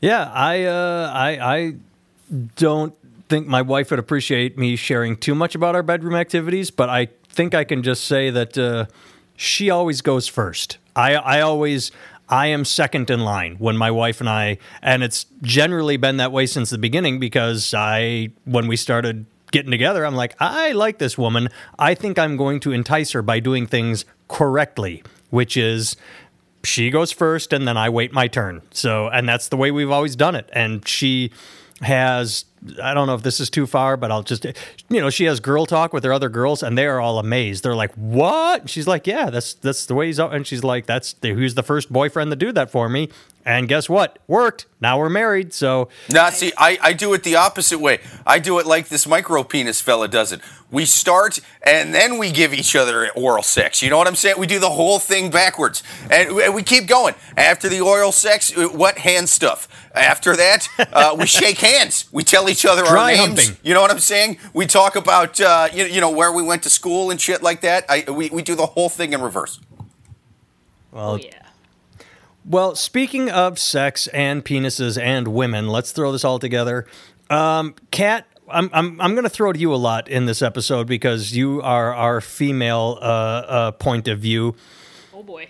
Yeah, 0.00 0.30
I 0.34 0.64
uh, 0.64 1.10
I 1.14 1.54
I 1.56 1.74
don't 2.56 2.94
think 3.34 3.48
my 3.48 3.62
wife 3.62 3.90
would 3.90 3.98
appreciate 3.98 4.56
me 4.56 4.76
sharing 4.76 5.16
too 5.16 5.34
much 5.34 5.56
about 5.56 5.74
our 5.74 5.82
bedroom 5.82 6.14
activities, 6.14 6.70
but 6.70 6.88
I 6.88 7.08
think 7.28 7.52
I 7.52 7.64
can 7.64 7.82
just 7.82 8.04
say 8.04 8.30
that 8.30 8.56
uh, 8.56 8.86
she 9.34 9.70
always 9.70 10.02
goes 10.02 10.28
first. 10.28 10.78
I 10.94 11.16
I 11.16 11.40
always 11.40 11.90
I 12.28 12.46
am 12.46 12.64
second 12.64 13.10
in 13.10 13.20
line 13.24 13.56
when 13.58 13.76
my 13.76 13.90
wife 13.90 14.20
and 14.20 14.28
I, 14.28 14.58
and 14.82 15.02
it's 15.02 15.26
generally 15.42 15.96
been 15.96 16.18
that 16.18 16.30
way 16.30 16.46
since 16.46 16.70
the 16.70 16.78
beginning 16.78 17.18
because 17.18 17.74
I 17.76 18.30
when 18.44 18.68
we 18.68 18.76
started 18.76 19.26
getting 19.50 19.72
together, 19.72 20.06
I'm 20.06 20.14
like, 20.14 20.36
I 20.38 20.70
like 20.70 20.98
this 20.98 21.18
woman. 21.18 21.48
I 21.76 21.96
think 21.96 22.20
I'm 22.20 22.36
going 22.36 22.60
to 22.60 22.70
entice 22.70 23.10
her 23.12 23.22
by 23.22 23.40
doing 23.40 23.66
things 23.66 24.04
correctly, 24.28 25.02
which 25.30 25.56
is 25.56 25.96
she 26.62 26.88
goes 26.88 27.10
first 27.10 27.52
and 27.52 27.66
then 27.66 27.76
I 27.76 27.88
wait 27.88 28.12
my 28.12 28.28
turn. 28.28 28.62
So, 28.70 29.08
and 29.08 29.28
that's 29.28 29.48
the 29.48 29.56
way 29.56 29.72
we've 29.72 29.90
always 29.90 30.14
done 30.14 30.36
it. 30.36 30.48
And 30.52 30.86
she 30.86 31.32
has, 31.80 32.44
I 32.82 32.94
don't 32.94 33.06
know 33.06 33.14
if 33.14 33.22
this 33.22 33.40
is 33.40 33.50
too 33.50 33.66
far, 33.66 33.96
but 33.96 34.10
I'll 34.10 34.22
just, 34.22 34.44
you 34.88 35.00
know, 35.00 35.10
she 35.10 35.24
has 35.24 35.40
girl 35.40 35.66
talk 35.66 35.92
with 35.92 36.04
her 36.04 36.12
other 36.12 36.28
girls 36.28 36.62
and 36.62 36.78
they 36.78 36.86
are 36.86 37.00
all 37.00 37.18
amazed. 37.18 37.62
They're 37.62 37.74
like, 37.74 37.92
what? 37.94 38.70
She's 38.70 38.86
like, 38.86 39.06
yeah, 39.06 39.30
that's, 39.30 39.54
that's 39.54 39.86
the 39.86 39.94
way 39.94 40.06
he's, 40.06 40.18
and 40.18 40.46
she's 40.46 40.64
like, 40.64 40.86
that's 40.86 41.12
the, 41.14 41.34
who's 41.34 41.54
the 41.54 41.62
first 41.62 41.92
boyfriend 41.92 42.30
to 42.30 42.36
do 42.36 42.52
that 42.52 42.70
for 42.70 42.88
me. 42.88 43.10
And 43.46 43.68
guess 43.68 43.90
what? 43.90 44.18
Worked. 44.26 44.64
Now 44.80 44.98
we're 44.98 45.10
married. 45.10 45.52
So, 45.52 45.88
Now, 46.08 46.30
see, 46.30 46.52
I, 46.56 46.78
I 46.80 46.92
do 46.94 47.12
it 47.12 47.24
the 47.24 47.36
opposite 47.36 47.78
way. 47.78 47.98
I 48.26 48.38
do 48.38 48.58
it 48.58 48.66
like 48.66 48.88
this 48.88 49.06
micro 49.06 49.42
penis 49.44 49.82
fella 49.82 50.08
does 50.08 50.32
it. 50.32 50.40
We 50.70 50.86
start 50.86 51.40
and 51.62 51.94
then 51.94 52.16
we 52.16 52.32
give 52.32 52.54
each 52.54 52.74
other 52.74 53.10
oral 53.10 53.42
sex. 53.42 53.82
You 53.82 53.90
know 53.90 53.98
what 53.98 54.06
I'm 54.08 54.14
saying? 54.14 54.36
We 54.38 54.46
do 54.46 54.58
the 54.58 54.70
whole 54.70 54.98
thing 54.98 55.30
backwards. 55.30 55.82
And 56.10 56.34
we- 56.34 56.48
we 56.48 56.62
keep 56.62 56.86
going. 56.86 57.14
After 57.36 57.68
the 57.68 57.80
oral 57.82 58.12
sex, 58.12 58.50
uh, 58.56 58.68
what 58.68 58.98
hand 58.98 59.28
stuff? 59.28 59.68
After 59.94 60.34
that, 60.36 60.66
uh, 60.92 61.14
we 61.18 61.26
shake 61.26 61.58
hands. 61.58 62.06
We 62.12 62.24
tell 62.24 62.48
each 62.48 62.64
other 62.64 62.84
our 62.86 63.06
names. 63.08 63.18
humping. 63.20 63.56
You 63.62 63.74
know 63.74 63.82
what 63.82 63.90
I'm 63.90 64.00
saying? 64.00 64.38
We 64.54 64.66
talk 64.66 64.96
about, 64.96 65.38
uh, 65.40 65.68
you, 65.72 65.84
you 65.84 66.00
know, 66.00 66.10
where 66.10 66.32
we 66.32 66.42
went 66.42 66.62
to 66.64 66.70
school 66.70 67.10
and 67.10 67.20
shit 67.20 67.42
like 67.42 67.60
that. 67.60 67.84
I, 67.90 68.04
we, 68.10 68.30
we 68.30 68.40
do 68.42 68.54
the 68.54 68.66
whole 68.66 68.88
thing 68.88 69.12
in 69.12 69.20
reverse. 69.20 69.60
well, 70.90 71.10
Oh, 71.12 71.16
yeah. 71.16 71.30
Well, 72.44 72.74
speaking 72.74 73.30
of 73.30 73.58
sex 73.58 74.06
and 74.08 74.44
penises 74.44 75.00
and 75.00 75.28
women, 75.28 75.68
let's 75.68 75.92
throw 75.92 76.12
this 76.12 76.24
all 76.24 76.38
together. 76.38 76.86
Um, 77.30 77.74
Kat, 77.90 78.26
I'm 78.48 78.68
I'm 78.72 79.00
I'm 79.00 79.12
going 79.14 79.24
to 79.24 79.30
throw 79.30 79.52
to 79.52 79.58
you 79.58 79.72
a 79.72 79.76
lot 79.76 80.08
in 80.08 80.26
this 80.26 80.42
episode 80.42 80.86
because 80.86 81.34
you 81.34 81.62
are 81.62 81.94
our 81.94 82.20
female 82.20 82.98
uh, 83.00 83.04
uh, 83.04 83.70
point 83.72 84.08
of 84.08 84.18
view. 84.20 84.54
Oh 85.14 85.22
boy. 85.22 85.48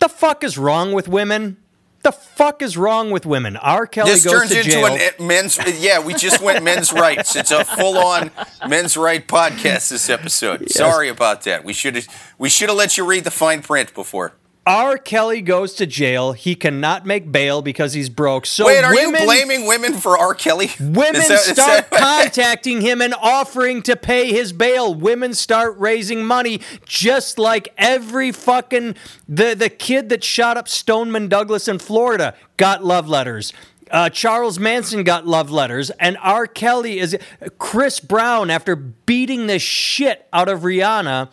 The 0.00 0.08
fuck 0.08 0.42
is 0.42 0.58
wrong 0.58 0.92
with 0.92 1.06
women? 1.06 1.58
The 2.02 2.12
fuck 2.12 2.60
is 2.60 2.76
wrong 2.76 3.10
with 3.12 3.24
women? 3.24 3.56
R. 3.56 3.86
Kelly 3.86 4.10
This 4.10 4.24
goes 4.24 4.40
turns 4.40 4.50
to 4.50 4.58
into 4.58 4.70
jail. 4.72 4.86
an 4.86 5.00
e- 5.00 5.24
men's. 5.24 5.58
Yeah, 5.80 6.00
we 6.04 6.12
just 6.14 6.42
went 6.42 6.62
men's 6.62 6.92
rights. 6.92 7.34
It's 7.36 7.50
a 7.50 7.64
full-on 7.64 8.30
men's 8.68 8.96
right 8.96 9.26
podcast. 9.26 9.88
This 9.88 10.10
episode. 10.10 10.68
Sorry 10.68 11.08
about 11.08 11.42
that. 11.44 11.64
We 11.64 11.72
should 11.72 11.94
have. 11.94 12.34
We 12.36 12.50
should 12.50 12.68
have 12.68 12.76
let 12.76 12.98
you 12.98 13.06
read 13.06 13.24
the 13.24 13.30
fine 13.30 13.62
print 13.62 13.94
before. 13.94 14.34
R. 14.66 14.96
Kelly 14.96 15.42
goes 15.42 15.74
to 15.74 15.86
jail. 15.86 16.32
He 16.32 16.54
cannot 16.54 17.04
make 17.04 17.30
bail 17.30 17.60
because 17.60 17.92
he's 17.92 18.08
broke. 18.08 18.46
So 18.46 18.66
Wait, 18.66 18.82
are 18.82 18.94
women, 18.94 19.20
you 19.20 19.26
blaming 19.26 19.66
women 19.66 19.92
for 19.94 20.16
R. 20.16 20.34
Kelly? 20.34 20.70
Women 20.80 21.12
that- 21.12 21.40
start 21.40 21.90
that- 21.90 21.90
contacting 22.24 22.80
him 22.80 23.02
and 23.02 23.14
offering 23.20 23.82
to 23.82 23.94
pay 23.96 24.32
his 24.32 24.52
bail. 24.54 24.94
Women 24.94 25.34
start 25.34 25.78
raising 25.78 26.24
money, 26.24 26.60
just 26.86 27.38
like 27.38 27.74
every 27.76 28.32
fucking 28.32 28.94
the 29.28 29.54
the 29.54 29.68
kid 29.68 30.08
that 30.08 30.24
shot 30.24 30.56
up 30.56 30.68
Stoneman 30.68 31.28
Douglas 31.28 31.68
in 31.68 31.78
Florida 31.78 32.34
got 32.56 32.82
love 32.82 33.06
letters. 33.08 33.52
Uh, 33.90 34.08
Charles 34.08 34.58
Manson 34.58 35.04
got 35.04 35.26
love 35.26 35.50
letters, 35.50 35.90
and 36.00 36.16
R. 36.22 36.46
Kelly 36.46 36.98
is 36.98 37.16
Chris 37.58 38.00
Brown 38.00 38.48
after 38.50 38.74
beating 38.74 39.46
the 39.46 39.58
shit 39.58 40.26
out 40.32 40.48
of 40.48 40.60
Rihanna 40.60 41.28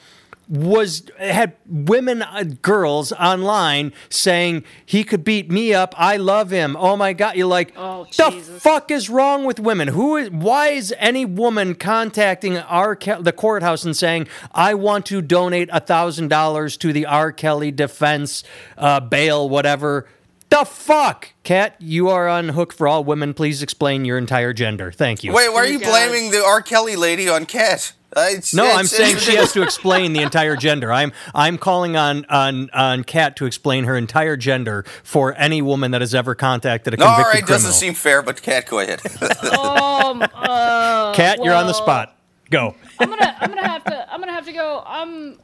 was 0.51 1.03
had 1.17 1.53
women 1.65 2.21
uh, 2.21 2.43
girls 2.61 3.13
online 3.13 3.93
saying 4.09 4.65
he 4.85 5.03
could 5.05 5.23
beat 5.23 5.49
me 5.49 5.73
up. 5.73 5.95
I 5.97 6.17
love 6.17 6.49
him. 6.51 6.75
Oh 6.77 6.97
my 6.97 7.13
god. 7.13 7.37
You're 7.37 7.47
like 7.47 7.73
Oh, 7.77 8.05
the 8.17 8.29
Jesus. 8.31 8.61
fuck 8.61 8.91
is 8.91 9.09
wrong 9.09 9.45
with 9.45 9.61
women? 9.61 9.87
Who 9.87 10.17
is 10.17 10.29
why 10.29 10.67
is 10.69 10.93
any 10.99 11.23
woman 11.23 11.73
contacting 11.73 12.57
our 12.57 12.97
Ke- 12.97 13.21
the 13.23 13.31
courthouse 13.31 13.85
and 13.85 13.95
saying 13.95 14.27
i 14.51 14.73
want 14.73 15.05
to 15.05 15.21
donate 15.21 15.69
a 15.71 15.79
thousand 15.79 16.27
dollars 16.27 16.75
to 16.77 16.91
the 16.91 17.05
r 17.05 17.31
kelly 17.31 17.71
defense 17.71 18.43
uh, 18.77 18.99
bail 18.99 19.47
whatever 19.47 20.05
the 20.51 20.63
fuck 20.65 21.33
kat 21.43 21.75
you 21.79 22.07
are 22.09 22.27
on 22.29 22.49
hook 22.49 22.71
for 22.73 22.87
all 22.87 23.03
women 23.03 23.33
please 23.33 23.63
explain 23.63 24.05
your 24.05 24.17
entire 24.19 24.53
gender 24.53 24.91
thank 24.91 25.23
you 25.23 25.33
Wait, 25.33 25.49
why 25.51 25.57
are 25.61 25.65
you 25.67 25.79
God. 25.79 25.89
blaming 25.89 26.29
the 26.31 26.43
R. 26.43 26.61
Kelly 26.61 26.95
lady 26.95 27.27
on 27.27 27.45
Cat? 27.47 27.93
Uh, 28.15 28.25
it's- 28.27 28.53
No, 28.53 28.65
it's- 28.65 28.79
I'm 28.79 28.85
saying 28.87 29.09
it's- 29.15 29.23
she 29.23 29.35
has 29.37 29.53
to 29.57 29.61
explain 29.63 30.11
the 30.13 30.21
entire 30.21 30.57
gender. 30.57 30.91
I'm 30.91 31.13
I'm 31.33 31.57
calling 31.57 31.95
on 31.95 32.25
on 32.25 32.69
on 32.71 33.03
Kat 33.05 33.37
to 33.37 33.45
explain 33.45 33.85
her 33.85 33.95
entire 33.97 34.35
gender 34.35 34.83
for 35.01 35.33
any 35.37 35.61
woman 35.61 35.91
that 35.91 36.01
has 36.01 36.13
ever 36.13 36.35
contacted 36.35 36.93
a 36.93 36.97
No, 36.97 37.05
all 37.05 37.15
convicted 37.15 37.33
right, 37.33 37.45
criminal. 37.45 37.67
doesn't 37.69 37.79
seem 37.79 37.93
fair, 37.93 38.21
but 38.21 38.41
Cat, 38.41 38.65
go 38.67 38.79
ahead. 38.79 39.01
Um, 39.57 40.21
uh, 40.21 41.13
Kat, 41.13 41.39
you're 41.43 41.55
on 41.55 41.67
the 41.67 41.73
spot. 41.73 42.17
Go. 42.49 42.75
I'm 42.99 43.07
gonna, 43.09 43.33
I'm 43.39 43.47
gonna 43.49 43.65
have 43.67 43.83
to, 43.85 44.11
I'm 44.13 44.19
gonna 44.19 44.33
have 44.33 44.45
to 44.45 44.51
go. 44.51 44.83
I'm, 44.85 45.39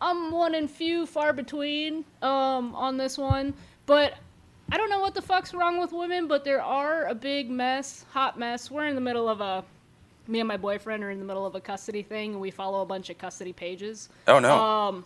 I'm 0.00 0.30
one 0.30 0.54
and 0.54 0.70
few, 0.70 1.06
far 1.06 1.32
between, 1.32 2.04
um, 2.22 2.72
on 2.76 2.96
this 2.98 3.18
one. 3.18 3.52
But 3.86 4.14
I 4.70 4.76
don't 4.76 4.88
know 4.90 5.00
what 5.00 5.14
the 5.14 5.22
fuck's 5.22 5.52
wrong 5.52 5.78
with 5.78 5.92
women, 5.92 6.28
but 6.28 6.44
there 6.44 6.62
are 6.62 7.06
a 7.06 7.14
big 7.14 7.50
mess, 7.50 8.04
hot 8.10 8.38
mess. 8.38 8.70
We're 8.70 8.86
in 8.86 8.94
the 8.94 9.00
middle 9.00 9.28
of 9.28 9.40
a, 9.40 9.64
me 10.26 10.40
and 10.40 10.48
my 10.48 10.56
boyfriend 10.56 11.02
are 11.04 11.10
in 11.10 11.18
the 11.18 11.24
middle 11.24 11.44
of 11.44 11.54
a 11.54 11.60
custody 11.60 12.02
thing, 12.02 12.32
and 12.32 12.40
we 12.40 12.50
follow 12.50 12.82
a 12.82 12.86
bunch 12.86 13.10
of 13.10 13.18
custody 13.18 13.52
pages. 13.52 14.08
oh 14.28 14.38
no. 14.38 14.58
Um, 14.58 15.04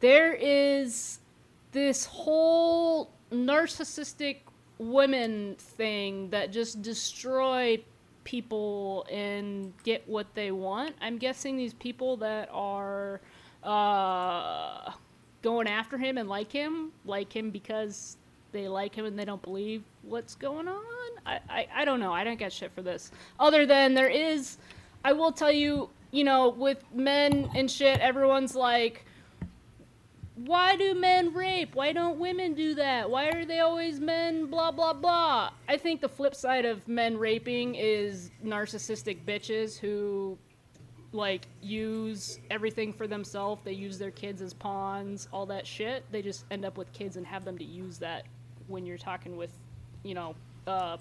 there 0.00 0.34
is 0.34 1.20
this 1.72 2.04
whole 2.04 3.10
narcissistic 3.32 4.38
women 4.78 5.56
thing 5.58 6.30
that 6.30 6.52
just 6.52 6.82
destroy 6.82 7.82
people 8.24 9.06
and 9.10 9.72
get 9.84 10.06
what 10.08 10.26
they 10.34 10.50
want. 10.50 10.94
I'm 11.00 11.16
guessing 11.16 11.56
these 11.56 11.74
people 11.74 12.16
that 12.18 12.48
are 12.52 13.20
uh, 13.62 14.92
going 15.42 15.68
after 15.68 15.96
him 15.96 16.18
and 16.18 16.28
like 16.28 16.52
him, 16.52 16.92
like 17.04 17.34
him 17.34 17.50
because 17.50 18.16
they 18.56 18.68
like 18.68 18.94
him 18.94 19.04
and 19.04 19.18
they 19.18 19.24
don't 19.24 19.42
believe 19.42 19.82
what's 20.02 20.34
going 20.34 20.66
on. 20.66 20.82
I, 21.26 21.40
I, 21.48 21.68
I 21.74 21.84
don't 21.84 22.00
know. 22.00 22.12
I 22.12 22.24
don't 22.24 22.38
get 22.38 22.52
shit 22.52 22.72
for 22.72 22.82
this. 22.82 23.10
Other 23.38 23.66
than 23.66 23.94
there 23.94 24.08
is, 24.08 24.56
I 25.04 25.12
will 25.12 25.32
tell 25.32 25.52
you, 25.52 25.90
you 26.10 26.24
know, 26.24 26.48
with 26.48 26.82
men 26.94 27.50
and 27.54 27.70
shit, 27.70 28.00
everyone's 28.00 28.54
like, 28.54 29.04
why 30.36 30.76
do 30.76 30.94
men 30.94 31.34
rape? 31.34 31.74
Why 31.74 31.92
don't 31.92 32.18
women 32.18 32.54
do 32.54 32.74
that? 32.74 33.10
Why 33.10 33.28
are 33.28 33.44
they 33.44 33.60
always 33.60 34.00
men? 34.00 34.46
Blah, 34.46 34.70
blah, 34.70 34.92
blah. 34.92 35.50
I 35.68 35.76
think 35.76 36.00
the 36.00 36.08
flip 36.08 36.34
side 36.34 36.64
of 36.64 36.86
men 36.88 37.18
raping 37.18 37.74
is 37.74 38.30
narcissistic 38.44 39.24
bitches 39.26 39.78
who, 39.78 40.36
like, 41.12 41.46
use 41.62 42.38
everything 42.50 42.92
for 42.92 43.06
themselves. 43.06 43.62
They 43.64 43.72
use 43.72 43.98
their 43.98 44.10
kids 44.10 44.42
as 44.42 44.52
pawns, 44.52 45.28
all 45.32 45.46
that 45.46 45.66
shit. 45.66 46.04
They 46.10 46.20
just 46.20 46.44
end 46.50 46.64
up 46.64 46.76
with 46.76 46.92
kids 46.92 47.16
and 47.16 47.26
have 47.26 47.44
them 47.44 47.56
to 47.58 47.64
use 47.64 47.98
that 47.98 48.24
when 48.68 48.86
you're 48.86 48.98
talking 48.98 49.36
with, 49.36 49.50
you 50.02 50.14
know, 50.14 50.34
uh. 50.66 50.96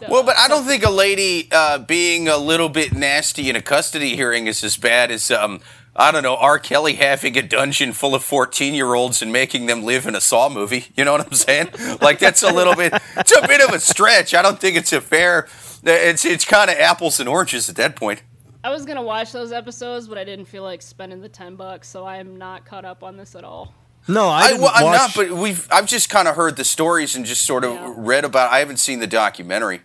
the- 0.00 0.06
Well, 0.08 0.22
but 0.24 0.36
I 0.38 0.48
don't 0.48 0.64
think 0.64 0.84
a 0.84 0.90
lady 0.90 1.48
uh, 1.52 1.78
being 1.78 2.28
a 2.28 2.36
little 2.36 2.68
bit 2.68 2.92
nasty 2.92 3.48
in 3.50 3.56
a 3.56 3.62
custody 3.62 4.16
hearing 4.16 4.46
is 4.46 4.62
as 4.64 4.76
bad 4.76 5.10
as 5.10 5.30
um, 5.30 5.60
I 5.96 6.10
don't 6.10 6.22
know 6.24 6.36
R. 6.36 6.58
Kelly 6.58 6.94
having 6.94 7.36
a 7.38 7.42
dungeon 7.42 7.92
full 7.92 8.14
of 8.14 8.24
fourteen-year-olds 8.24 9.22
and 9.22 9.32
making 9.32 9.66
them 9.66 9.84
live 9.84 10.06
in 10.06 10.14
a 10.16 10.20
Saw 10.20 10.48
movie. 10.48 10.86
You 10.96 11.04
know 11.04 11.12
what 11.12 11.26
I'm 11.26 11.32
saying? 11.32 11.68
Like 12.00 12.18
that's 12.18 12.42
a 12.42 12.52
little 12.52 12.74
bit. 12.74 12.92
It's 13.16 13.36
a 13.36 13.46
bit 13.46 13.60
of 13.60 13.74
a 13.74 13.78
stretch. 13.78 14.34
I 14.34 14.42
don't 14.42 14.58
think 14.60 14.76
it's 14.76 14.92
a 14.92 15.00
fair. 15.00 15.48
It's 15.84 16.24
it's 16.24 16.44
kind 16.44 16.70
of 16.70 16.76
apples 16.78 17.20
and 17.20 17.28
oranges 17.28 17.68
at 17.68 17.76
that 17.76 17.94
point. 17.94 18.22
I 18.64 18.70
was 18.70 18.84
gonna 18.86 19.02
watch 19.02 19.30
those 19.30 19.52
episodes, 19.52 20.08
but 20.08 20.16
I 20.18 20.24
didn't 20.24 20.46
feel 20.46 20.62
like 20.62 20.80
spending 20.82 21.20
the 21.20 21.28
ten 21.28 21.54
bucks, 21.54 21.86
so 21.88 22.04
I 22.04 22.16
am 22.16 22.38
not 22.38 22.64
caught 22.64 22.84
up 22.86 23.02
on 23.04 23.16
this 23.16 23.34
at 23.36 23.44
all. 23.44 23.72
No, 24.06 24.28
I 24.28 24.40
I, 24.40 24.48
didn't 24.48 24.62
well, 24.62 24.72
I'm 24.74 24.92
not, 24.92 25.12
but 25.14 25.30
we've. 25.30 25.66
I've 25.70 25.86
just 25.86 26.10
kind 26.10 26.28
of 26.28 26.36
heard 26.36 26.56
the 26.56 26.64
stories 26.64 27.16
and 27.16 27.24
just 27.24 27.42
sort 27.46 27.64
of 27.64 27.72
Yeah. 27.72 27.94
read 27.96 28.24
about. 28.24 28.52
I 28.52 28.58
haven't 28.58 28.76
seen 28.78 28.98
the 29.00 29.06
documentary. 29.06 29.80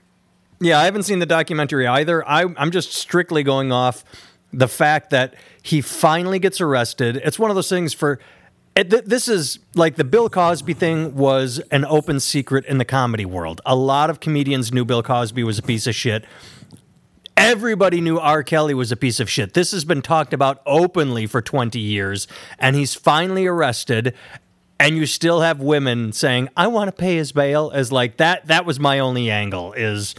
Yeah, 0.59 0.79
I 0.79 0.85
haven't 0.85 1.03
seen 1.03 1.19
the 1.19 1.25
documentary 1.25 1.87
either. 1.87 2.27
I, 2.27 2.43
I'm 2.57 2.71
just 2.71 2.91
strictly 2.93 3.43
going 3.43 3.71
off 3.71 4.03
the 4.51 4.67
fact 4.67 5.09
that 5.11 5.35
he 5.61 5.79
finally 5.79 6.37
gets 6.39 6.59
arrested. 6.59 7.17
It's 7.23 7.39
one 7.39 7.49
of 7.49 7.55
those 7.55 7.69
things 7.69 7.93
for. 7.93 8.19
Th- 8.75 9.03
this 9.05 9.27
is 9.27 9.59
like 9.75 9.95
the 9.95 10.03
Bill 10.05 10.29
Cosby 10.29 10.73
thing 10.73 11.15
was 11.15 11.59
an 11.71 11.83
open 11.85 12.19
secret 12.21 12.65
in 12.65 12.77
the 12.77 12.85
comedy 12.85 13.25
world. 13.25 13.59
A 13.65 13.75
lot 13.75 14.09
of 14.09 14.19
comedians 14.21 14.71
knew 14.71 14.85
Bill 14.85 15.03
Cosby 15.03 15.43
was 15.43 15.59
a 15.59 15.61
piece 15.61 15.85
of 15.87 15.95
shit. 15.95 16.23
Everybody 17.39 18.01
knew 18.01 18.19
R. 18.19 18.43
Kelly 18.43 18.73
was 18.73 18.91
a 18.91 18.97
piece 18.97 19.21
of 19.21 19.29
shit. 19.29 19.53
This 19.53 19.71
has 19.71 19.85
been 19.85 20.01
talked 20.01 20.33
about 20.33 20.61
openly 20.65 21.25
for 21.25 21.41
20 21.41 21.79
years, 21.79 22.27
and 22.59 22.75
he's 22.75 22.95
finally 22.95 23.47
arrested. 23.47 24.13
And 24.77 24.97
you 24.97 25.05
still 25.05 25.39
have 25.39 25.61
women 25.61 26.11
saying, 26.11 26.49
"I 26.57 26.67
want 26.67 26.89
to 26.89 26.91
pay 26.91 27.15
his 27.15 27.31
bail." 27.31 27.71
As 27.73 27.91
like 27.91 28.17
that. 28.17 28.47
That 28.47 28.65
was 28.65 28.79
my 28.79 28.99
only 28.99 29.31
angle. 29.31 29.71
Is, 29.73 30.15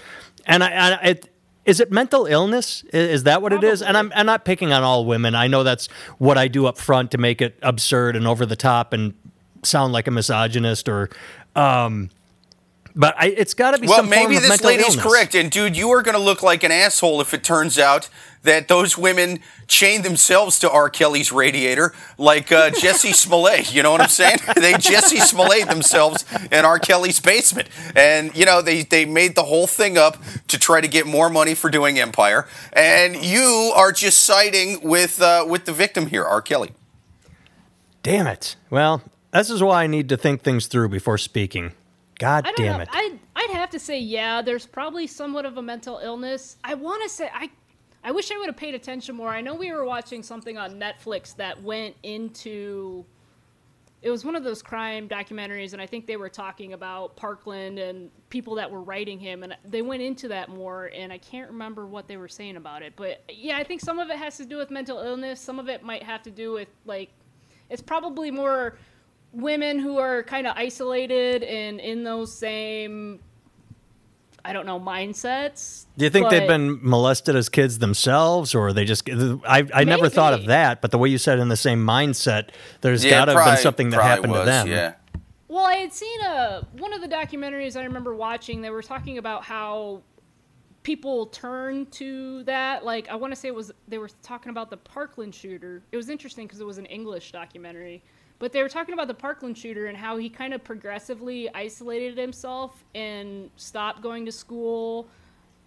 and 0.46 0.64
I, 0.64 0.70
I 0.70 0.94
it, 1.02 1.28
is 1.66 1.78
it 1.78 1.92
mental 1.92 2.24
illness? 2.24 2.84
Is 2.92 3.24
that 3.24 3.42
what 3.42 3.52
it 3.52 3.62
is? 3.64 3.82
And 3.82 3.98
I'm, 3.98 4.10
I'm 4.14 4.26
not 4.26 4.46
picking 4.46 4.72
on 4.72 4.82
all 4.82 5.04
women. 5.04 5.34
I 5.34 5.46
know 5.46 5.62
that's 5.62 5.88
what 6.18 6.38
I 6.38 6.48
do 6.48 6.66
up 6.66 6.78
front 6.78 7.10
to 7.10 7.18
make 7.18 7.42
it 7.42 7.58
absurd 7.62 8.16
and 8.16 8.26
over 8.26 8.46
the 8.46 8.56
top 8.56 8.92
and 8.94 9.12
sound 9.62 9.92
like 9.92 10.06
a 10.06 10.10
misogynist 10.10 10.88
or. 10.88 11.10
Um, 11.54 12.10
but 12.96 13.14
I, 13.18 13.26
it's 13.28 13.54
got 13.54 13.72
to 13.72 13.78
be 13.78 13.86
Well, 13.86 13.96
some 13.98 14.06
form 14.06 14.30
maybe 14.30 14.38
this 14.38 14.62
lady's 14.62 14.96
illness. 14.96 15.02
correct. 15.02 15.34
And 15.34 15.50
dude, 15.50 15.76
you 15.76 15.90
are 15.90 16.02
going 16.02 16.16
to 16.16 16.22
look 16.22 16.42
like 16.42 16.62
an 16.64 16.72
asshole 16.72 17.20
if 17.20 17.32
it 17.34 17.44
turns 17.44 17.78
out 17.78 18.08
that 18.42 18.68
those 18.68 18.96
women 18.96 19.38
chained 19.68 20.02
themselves 20.02 20.58
to 20.60 20.70
R. 20.70 20.88
Kelly's 20.88 21.30
radiator, 21.30 21.92
like 22.16 22.50
uh, 22.50 22.70
Jussie 22.70 23.12
Smollett. 23.24 23.74
You 23.74 23.82
know 23.82 23.92
what 23.92 24.00
I'm 24.00 24.08
saying? 24.08 24.38
they 24.56 24.72
Jussie 24.72 25.20
Smollett 25.20 25.68
themselves 25.68 26.24
in 26.50 26.64
R. 26.64 26.78
Kelly's 26.78 27.20
basement, 27.20 27.68
and 27.94 28.34
you 28.34 28.46
know 28.46 28.62
they 28.62 28.82
they 28.82 29.04
made 29.04 29.34
the 29.34 29.44
whole 29.44 29.66
thing 29.66 29.98
up 29.98 30.16
to 30.48 30.58
try 30.58 30.80
to 30.80 30.88
get 30.88 31.06
more 31.06 31.28
money 31.28 31.54
for 31.54 31.68
doing 31.70 31.98
Empire. 31.98 32.48
And 32.72 33.22
you 33.22 33.72
are 33.76 33.92
just 33.92 34.22
siding 34.24 34.80
with 34.82 35.20
uh, 35.20 35.44
with 35.46 35.66
the 35.66 35.72
victim 35.72 36.06
here, 36.06 36.24
R. 36.24 36.40
Kelly. 36.40 36.70
Damn 38.02 38.26
it. 38.26 38.56
Well, 38.70 39.02
this 39.32 39.50
is 39.50 39.62
why 39.62 39.84
I 39.84 39.86
need 39.86 40.08
to 40.08 40.16
think 40.16 40.42
things 40.42 40.66
through 40.66 40.88
before 40.88 41.18
speaking. 41.18 41.72
God 42.20 42.46
damn 42.54 42.76
know. 42.76 42.82
it. 42.82 42.88
I'd, 42.92 43.18
I'd 43.34 43.50
have 43.50 43.70
to 43.70 43.78
say, 43.78 43.98
yeah, 43.98 44.42
there's 44.42 44.66
probably 44.66 45.06
somewhat 45.06 45.46
of 45.46 45.56
a 45.56 45.62
mental 45.62 45.98
illness. 45.98 46.58
I 46.62 46.74
want 46.74 47.02
to 47.02 47.08
say, 47.08 47.30
I, 47.34 47.50
I 48.04 48.12
wish 48.12 48.30
I 48.30 48.36
would 48.36 48.46
have 48.46 48.56
paid 48.56 48.74
attention 48.74 49.16
more. 49.16 49.30
I 49.30 49.40
know 49.40 49.54
we 49.54 49.72
were 49.72 49.84
watching 49.84 50.22
something 50.22 50.58
on 50.58 50.78
Netflix 50.78 51.34
that 51.36 51.62
went 51.62 51.96
into. 52.02 53.04
It 54.02 54.10
was 54.10 54.24
one 54.24 54.36
of 54.36 54.44
those 54.44 54.62
crime 54.62 55.08
documentaries, 55.08 55.72
and 55.72 55.82
I 55.82 55.86
think 55.86 56.06
they 56.06 56.16
were 56.16 56.30
talking 56.30 56.72
about 56.72 57.16
Parkland 57.16 57.78
and 57.78 58.10
people 58.30 58.54
that 58.54 58.70
were 58.70 58.80
writing 58.80 59.18
him, 59.18 59.42
and 59.42 59.56
they 59.64 59.82
went 59.82 60.02
into 60.02 60.28
that 60.28 60.48
more. 60.48 60.90
And 60.94 61.12
I 61.12 61.18
can't 61.18 61.50
remember 61.50 61.86
what 61.86 62.06
they 62.06 62.16
were 62.16 62.28
saying 62.28 62.56
about 62.56 62.82
it, 62.82 62.94
but 62.96 63.22
yeah, 63.28 63.58
I 63.58 63.64
think 63.64 63.80
some 63.80 63.98
of 63.98 64.08
it 64.08 64.16
has 64.16 64.36
to 64.38 64.46
do 64.46 64.56
with 64.56 64.70
mental 64.70 65.00
illness. 65.00 65.40
Some 65.40 65.58
of 65.58 65.68
it 65.68 65.82
might 65.82 66.02
have 66.02 66.22
to 66.22 66.30
do 66.30 66.52
with 66.52 66.68
like, 66.86 67.10
it's 67.68 67.82
probably 67.82 68.30
more 68.30 68.78
women 69.32 69.78
who 69.78 69.98
are 69.98 70.22
kind 70.22 70.46
of 70.46 70.56
isolated 70.56 71.42
and 71.42 71.80
in 71.80 72.04
those 72.04 72.32
same 72.32 73.20
I 74.44 74.52
don't 74.52 74.66
know 74.66 74.80
mindsets. 74.80 75.84
Do 75.98 76.04
you 76.04 76.10
think 76.10 76.30
they've 76.30 76.48
been 76.48 76.78
molested 76.82 77.36
as 77.36 77.48
kids 77.48 77.78
themselves, 77.78 78.54
or 78.54 78.72
they 78.72 78.84
just? 78.84 79.08
I, 79.08 79.66
I 79.72 79.84
never 79.84 80.08
thought 80.08 80.32
of 80.32 80.46
that, 80.46 80.80
but 80.80 80.90
the 80.90 80.98
way 80.98 81.08
you 81.08 81.18
said 81.18 81.38
in 81.38 81.48
the 81.48 81.56
same 81.56 81.84
mindset, 81.84 82.48
there's 82.80 83.04
Yeah, 83.04 83.10
got 83.10 83.24
to 83.26 83.34
have 83.34 83.44
been 83.44 83.62
something 83.62 83.90
that 83.90 84.00
happened 84.00 84.32
was, 84.32 84.40
to 84.40 84.46
them. 84.46 84.68
Yeah. 84.68 84.94
Well, 85.48 85.64
I 85.64 85.74
had 85.74 85.92
seen 85.92 86.20
a 86.22 86.66
one 86.78 86.92
of 86.92 87.00
the 87.00 87.08
documentaries 87.08 87.76
I 87.76 87.84
remember 87.84 88.14
watching. 88.14 88.62
They 88.62 88.70
were 88.70 88.82
talking 88.82 89.18
about 89.18 89.44
how 89.44 90.02
people 90.82 91.26
turn 91.26 91.86
to 91.86 92.42
that. 92.44 92.84
Like 92.84 93.08
I 93.08 93.16
want 93.16 93.32
to 93.32 93.36
say 93.36 93.48
it 93.48 93.54
was 93.54 93.72
they 93.88 93.98
were 93.98 94.10
talking 94.22 94.50
about 94.50 94.70
the 94.70 94.76
Parkland 94.76 95.34
shooter. 95.34 95.82
It 95.92 95.96
was 95.96 96.08
interesting 96.08 96.46
because 96.46 96.60
it 96.60 96.66
was 96.66 96.78
an 96.78 96.86
English 96.86 97.32
documentary, 97.32 98.02
but 98.40 98.52
they 98.52 98.62
were 98.62 98.68
talking 98.68 98.92
about 98.94 99.06
the 99.06 99.14
Parkland 99.14 99.56
shooter 99.56 99.86
and 99.86 99.96
how 99.96 100.16
he 100.16 100.28
kind 100.28 100.52
of 100.52 100.64
progressively 100.64 101.48
isolated 101.54 102.18
himself 102.18 102.82
and 102.96 103.48
stopped 103.56 104.02
going 104.02 104.26
to 104.26 104.32
school. 104.32 105.06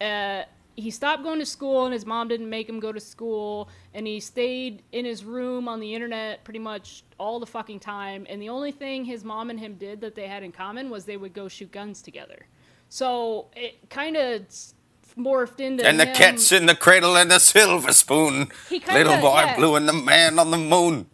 Uh, 0.02 0.42
he 0.76 0.90
stopped 0.90 1.22
going 1.24 1.38
to 1.40 1.46
school 1.46 1.86
and 1.86 1.94
his 1.94 2.04
mom 2.06 2.28
didn't 2.28 2.50
make 2.50 2.68
him 2.68 2.80
go 2.80 2.92
to 2.92 3.00
school 3.00 3.70
and 3.94 4.08
he 4.08 4.20
stayed 4.20 4.82
in 4.92 5.06
his 5.06 5.24
room 5.24 5.68
on 5.68 5.80
the 5.80 5.94
internet 5.94 6.44
pretty 6.44 6.58
much 6.60 7.04
all 7.20 7.40
the 7.40 7.46
fucking 7.46 7.80
time 7.80 8.26
and 8.28 8.42
the 8.42 8.50
only 8.50 8.72
thing 8.72 9.06
his 9.06 9.24
mom 9.24 9.52
and 9.52 9.60
him 9.60 9.76
did 9.76 10.02
that 10.02 10.16
they 10.16 10.28
had 10.28 10.42
in 10.42 10.52
common 10.52 10.90
was 10.90 11.06
they 11.06 11.16
would 11.16 11.32
go 11.32 11.48
shoot 11.48 11.72
guns 11.72 12.02
together 12.02 12.48
so 12.90 13.46
it 13.56 13.88
kind 13.92 14.18
of 14.18 14.42
morphed 15.16 15.60
into 15.60 15.86
And 15.86 16.00
the 16.00 16.08
him- 16.08 16.16
cat's 16.16 16.52
in 16.52 16.66
the 16.66 16.76
cradle 16.76 17.16
and 17.18 17.30
the 17.30 17.38
silver 17.40 17.94
spoon. 17.94 18.48
Kinda- 18.70 18.94
Little 18.94 19.18
boy 19.22 19.42
yeah. 19.42 19.56
blue 19.56 19.76
and 19.76 19.88
the 19.88 19.94
man 19.94 20.40
on 20.40 20.50
the 20.50 20.58
moon. 20.58 21.06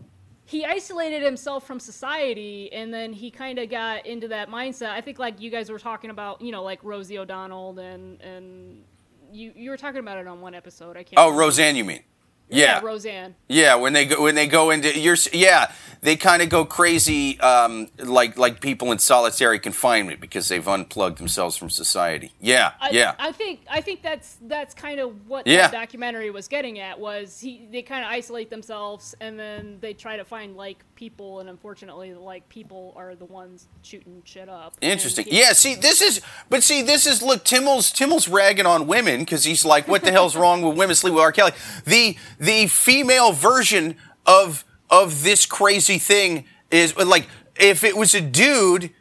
He 0.49 0.65
isolated 0.65 1.21
himself 1.21 1.65
from 1.67 1.79
society 1.79 2.73
and 2.73 2.91
then 2.91 3.13
he 3.13 3.29
kind 3.29 3.59
of 3.59 3.69
got 3.69 4.05
into 4.07 4.27
that 4.27 4.49
mindset 4.49 4.89
i 4.89 4.99
think 5.01 5.19
like 5.19 5.39
you 5.39 5.49
guys 5.51 5.69
were 5.69 5.77
talking 5.79 6.09
about 6.09 6.41
you 6.41 6.51
know 6.51 6.63
like 6.63 6.79
rosie 6.83 7.17
o'donnell 7.19 7.77
and 7.77 8.19
and 8.21 8.83
you 9.31 9.51
you 9.55 9.69
were 9.69 9.77
talking 9.77 9.99
about 9.99 10.17
it 10.17 10.25
on 10.27 10.41
one 10.41 10.55
episode 10.55 10.97
i 10.97 11.03
can't 11.03 11.13
Oh, 11.17 11.25
remember. 11.25 11.41
Roseanne, 11.41 11.75
you 11.75 11.85
mean? 11.85 12.01
Yeah, 12.49 12.65
Yeah. 12.65 12.79
roseanne 12.81 13.35
Yeah, 13.47 13.75
when 13.75 13.93
they 13.93 14.05
go 14.05 14.21
when 14.21 14.35
they 14.35 14.47
go 14.47 14.69
into 14.71 14.97
you're 14.99 15.17
yeah, 15.33 15.71
they 16.01 16.15
kind 16.15 16.41
of 16.41 16.49
go 16.49 16.63
crazy 16.65 17.39
um, 17.41 17.89
like 17.97 18.37
like 18.37 18.61
people 18.61 18.91
in 18.91 18.99
solitary 18.99 19.59
confinement 19.59 20.19
because 20.21 20.47
they've 20.47 20.67
unplugged 20.67 21.17
themselves 21.17 21.57
from 21.57 21.69
society. 21.69 22.31
Yeah, 22.39 22.71
I, 22.79 22.89
yeah. 22.91 23.15
I 23.19 23.31
think 23.33 23.61
I 23.69 23.81
think 23.81 24.01
that's 24.01 24.37
that's 24.41 24.73
kind 24.73 24.99
of 24.99 25.27
what 25.27 25.45
Yeah. 25.47 25.67
the 25.67 25.73
documentary 25.77 26.29
was 26.31 26.47
getting 26.47 26.79
at 26.79 26.99
was 26.99 27.39
he 27.39 27.67
they 27.71 27.81
kind 27.81 28.03
of 28.05 28.11
isolate 28.11 28.49
themselves 28.49 29.13
and 29.19 29.37
then 29.37 29.77
they 29.81 29.93
try 29.93 30.17
to 30.17 30.25
find 30.25 30.55
like 30.55 30.83
people 30.99 31.39
and 31.39 31.49
unfortunately 31.49 32.13
like 32.13 32.47
people 32.49 32.93
are 32.97 33.15
the 33.15 33.23
ones 33.23 33.69
shooting 33.83 34.21
shit 34.25 34.49
up. 34.49 34.75
Interesting. 34.81 35.25
Yeah, 35.31 35.53
see, 35.53 35.75
this 35.75 36.01
is, 36.01 36.19
but 36.49 36.61
see, 36.61 36.81
this 36.81 37.07
is, 37.07 37.23
look, 37.23 37.45
Timmel's, 37.45 37.89
Timmel's 37.89 38.27
ragging 38.27 38.65
on 38.65 38.85
women 38.85 39.21
because 39.21 39.45
he's 39.45 39.63
like, 39.63 39.87
what 39.87 40.03
the 40.03 40.11
hell's 40.11 40.35
wrong 40.35 40.61
with 40.61 40.77
women 40.77 40.93
sleeping 40.95 41.15
with 41.15 41.23
R. 41.23 41.31
Kelly? 41.31 41.53
The, 41.85 42.17
the 42.37 42.67
female 42.67 43.31
version 43.31 43.95
of, 44.25 44.65
of 44.89 45.23
this 45.23 45.45
crazy 45.45 45.99
thing 45.99 46.43
is 46.69 46.97
like, 46.97 47.29
if 47.55 47.85
it 47.85 47.95
was 47.95 48.13
a 48.13 48.19
dude, 48.19 48.91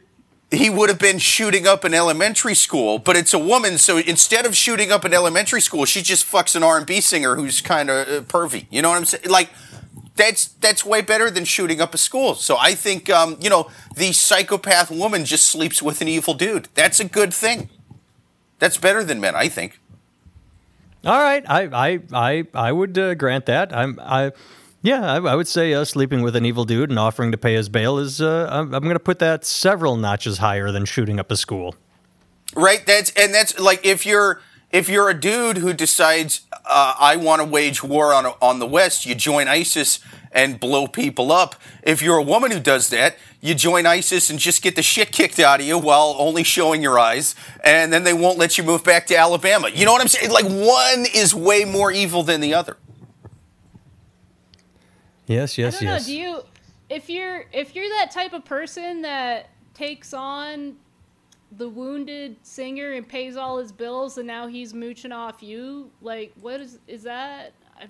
he 0.51 0.69
would 0.69 0.87
have 0.87 0.99
been 0.99 1.19
shooting 1.19 1.67
up 1.67 1.83
an 1.83 1.93
elementary 1.93 2.55
school, 2.55 2.97
but 2.97 3.17
it's 3.17 3.33
a 3.33 3.39
woman, 3.39 3.77
so 3.77 3.97
instead 3.97 4.45
of 4.45 4.55
shooting 4.55 4.89
up 4.89 5.03
an 5.03 5.13
elementary 5.13 5.61
school, 5.61 5.83
she 5.83 6.01
just 6.01 6.25
fucks 6.25 6.55
an 6.55 6.63
R&B 6.63 7.01
singer 7.01 7.35
who's 7.35 7.59
kind 7.59 7.89
of 7.89 8.07
uh, 8.07 8.21
pervy. 8.21 8.67
You 8.71 8.81
know 8.81 8.89
what 8.89 8.97
I'm 8.97 9.05
saying? 9.05 9.25
Like, 9.29 9.49
that's 10.19 10.47
that's 10.59 10.85
way 10.85 11.01
better 11.01 11.31
than 11.31 11.45
shooting 11.45 11.79
up 11.79 11.93
a 11.93 11.97
school. 11.97 12.35
So 12.35 12.57
I 12.59 12.75
think 12.75 13.09
um, 13.09 13.37
you 13.39 13.49
know 13.49 13.71
the 13.95 14.11
psychopath 14.11 14.91
woman 14.91 15.25
just 15.25 15.45
sleeps 15.45 15.81
with 15.81 16.01
an 16.01 16.07
evil 16.07 16.33
dude. 16.33 16.67
That's 16.75 16.99
a 16.99 17.05
good 17.05 17.33
thing. 17.33 17.69
That's 18.59 18.77
better 18.77 19.03
than 19.03 19.21
men, 19.21 19.33
I 19.35 19.47
think. 19.47 19.79
All 21.05 21.17
right, 21.17 21.43
I 21.49 21.69
I 21.71 21.99
I 22.11 22.47
I 22.53 22.71
would 22.71 22.97
uh, 22.97 23.15
grant 23.15 23.45
that. 23.47 23.73
I'm 23.73 23.97
I. 24.01 24.33
Yeah, 24.81 25.13
I, 25.13 25.17
I 25.17 25.35
would 25.35 25.47
say 25.47 25.73
uh, 25.73 25.83
sleeping 25.83 26.21
with 26.21 26.37
an 26.37 26.45
evil 26.45 26.63
dude 26.63 26.89
and 26.89 26.97
offering 26.97 27.33
to 27.33 27.37
pay 27.37 27.53
his 27.53 27.67
bail 27.67 27.97
is. 27.97 28.21
Uh, 28.21 28.47
I'm, 28.49 28.73
I'm 28.73 28.83
going 28.83 28.95
to 28.95 28.99
put 28.99 29.19
that 29.19 29.43
several 29.43 29.97
notches 29.97 30.37
higher 30.37 30.71
than 30.71 30.85
shooting 30.85 31.19
up 31.19 31.31
a 31.31 31.35
school. 31.37 31.75
Right? 32.55 32.85
That's 32.85 33.11
and 33.11 33.33
that's 33.33 33.59
like 33.59 33.85
if 33.85 34.05
you're 34.05 34.41
if 34.71 34.89
you're 34.89 35.09
a 35.09 35.19
dude 35.19 35.57
who 35.57 35.73
decides 35.73 36.41
uh, 36.65 36.95
I 36.99 37.15
want 37.15 37.41
to 37.41 37.47
wage 37.47 37.83
war 37.83 38.13
on 38.13 38.25
on 38.41 38.59
the 38.59 38.67
West, 38.67 39.05
you 39.05 39.15
join 39.15 39.47
ISIS 39.47 39.99
and 40.31 40.59
blow 40.59 40.87
people 40.87 41.31
up. 41.31 41.55
If 41.83 42.01
you're 42.01 42.17
a 42.17 42.23
woman 42.23 42.51
who 42.51 42.59
does 42.59 42.89
that, 42.89 43.17
you 43.41 43.55
join 43.55 43.85
ISIS 43.85 44.29
and 44.29 44.37
just 44.37 44.61
get 44.61 44.75
the 44.75 44.83
shit 44.83 45.11
kicked 45.11 45.39
out 45.39 45.59
of 45.59 45.65
you 45.65 45.77
while 45.77 46.15
only 46.19 46.43
showing 46.43 46.83
your 46.83 46.99
eyes, 46.99 47.35
and 47.63 47.91
then 47.91 48.03
they 48.03 48.13
won't 48.13 48.37
let 48.37 48.57
you 48.57 48.63
move 48.63 48.83
back 48.83 49.07
to 49.07 49.17
Alabama. 49.17 49.69
You 49.69 49.85
know 49.85 49.91
what 49.91 50.01
I'm 50.01 50.07
saying? 50.07 50.31
Like 50.31 50.45
one 50.45 51.05
is 51.13 51.33
way 51.33 51.65
more 51.65 51.91
evil 51.91 52.23
than 52.23 52.41
the 52.41 52.53
other. 52.53 52.77
Yes, 55.25 55.57
I 55.57 55.63
yes, 55.63 55.79
don't 55.79 55.89
know. 55.89 55.99
Do 55.99 56.15
you, 56.15 56.41
if 56.89 57.09
you're 57.09 57.45
if 57.53 57.75
you're 57.75 57.89
that 57.97 58.11
type 58.11 58.33
of 58.33 58.45
person 58.45 59.03
that 59.03 59.49
takes 59.73 60.13
on 60.13 60.75
the 61.51 61.69
wounded 61.69 62.37
singer 62.43 62.91
and 62.91 63.07
pays 63.07 63.35
all 63.35 63.57
his 63.57 63.71
bills, 63.71 64.17
and 64.17 64.27
now 64.27 64.47
he's 64.47 64.73
mooching 64.73 65.11
off 65.11 65.41
you, 65.41 65.91
like 66.01 66.33
what 66.41 66.61
is 66.61 66.79
is 66.87 67.03
that? 67.03 67.53
I, 67.79 67.85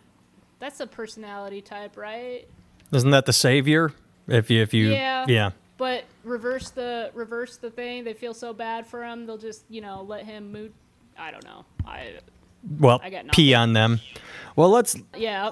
that's 0.59 0.79
a 0.79 0.87
personality 0.87 1.61
type, 1.61 1.97
right? 1.97 2.47
Isn't 2.91 3.11
that 3.11 3.25
the 3.25 3.33
savior? 3.33 3.93
If 4.27 4.49
you 4.49 4.61
if 4.61 4.73
you 4.73 4.89
Yeah. 4.91 5.25
yeah. 5.27 5.51
But 5.77 6.03
reverse 6.23 6.71
the 6.71 7.11
reverse 7.13 7.57
the 7.57 7.69
thing. 7.69 8.03
They 8.03 8.13
feel 8.13 8.33
so 8.33 8.53
bad 8.53 8.85
for 8.85 9.03
him, 9.03 9.25
they'll 9.25 9.37
just 9.37 9.63
you 9.69 9.81
know 9.81 10.03
let 10.03 10.25
him 10.25 10.51
moot. 10.51 10.73
I 11.17 11.31
don't 11.31 11.43
know. 11.43 11.65
I 11.85 12.19
Well, 12.79 12.99
I 13.03 13.09
got 13.09 13.31
pee 13.31 13.53
on 13.53 13.73
them. 13.73 13.99
Well, 14.55 14.69
let's 14.69 14.95
yeah 15.15 15.51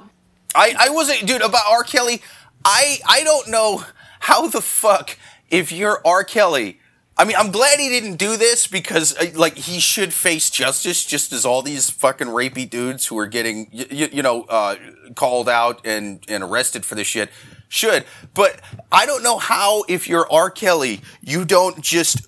I. 0.55 0.75
I 0.77 0.89
wasn't, 0.89 1.25
dude, 1.27 1.41
about 1.41 1.63
R. 1.69 1.83
Kelly. 1.83 2.21
I, 2.65 2.97
I 3.07 3.23
don't 3.23 3.49
know 3.49 3.83
how 4.19 4.47
the 4.47 4.61
fuck, 4.61 5.17
if 5.49 5.71
you're 5.71 6.01
R. 6.05 6.23
Kelly, 6.23 6.79
I 7.19 7.25
mean, 7.25 7.35
I'm 7.35 7.51
glad 7.51 7.79
he 7.79 7.89
didn't 7.89 8.17
do 8.17 8.37
this 8.37 8.67
because, 8.67 9.17
uh, 9.17 9.31
like, 9.33 9.55
he 9.55 9.79
should 9.79 10.13
face 10.13 10.51
justice 10.51 11.03
just 11.03 11.33
as 11.33 11.45
all 11.45 11.63
these 11.63 11.89
fucking 11.89 12.27
rapey 12.27 12.69
dudes 12.69 13.07
who 13.07 13.17
are 13.17 13.25
getting, 13.25 13.69
you, 13.71 14.07
you 14.11 14.21
know, 14.21 14.43
uh, 14.43 14.75
called 15.15 15.49
out 15.49 15.85
and, 15.85 16.23
and 16.27 16.43
arrested 16.43 16.85
for 16.85 16.93
this 16.93 17.07
shit 17.07 17.31
should. 17.69 18.05
But 18.35 18.61
I 18.91 19.07
don't 19.07 19.23
know 19.23 19.39
how, 19.39 19.83
if 19.89 20.07
you're 20.07 20.31
R. 20.31 20.51
Kelly, 20.51 21.01
you 21.21 21.43
don't 21.43 21.81
just 21.81 22.27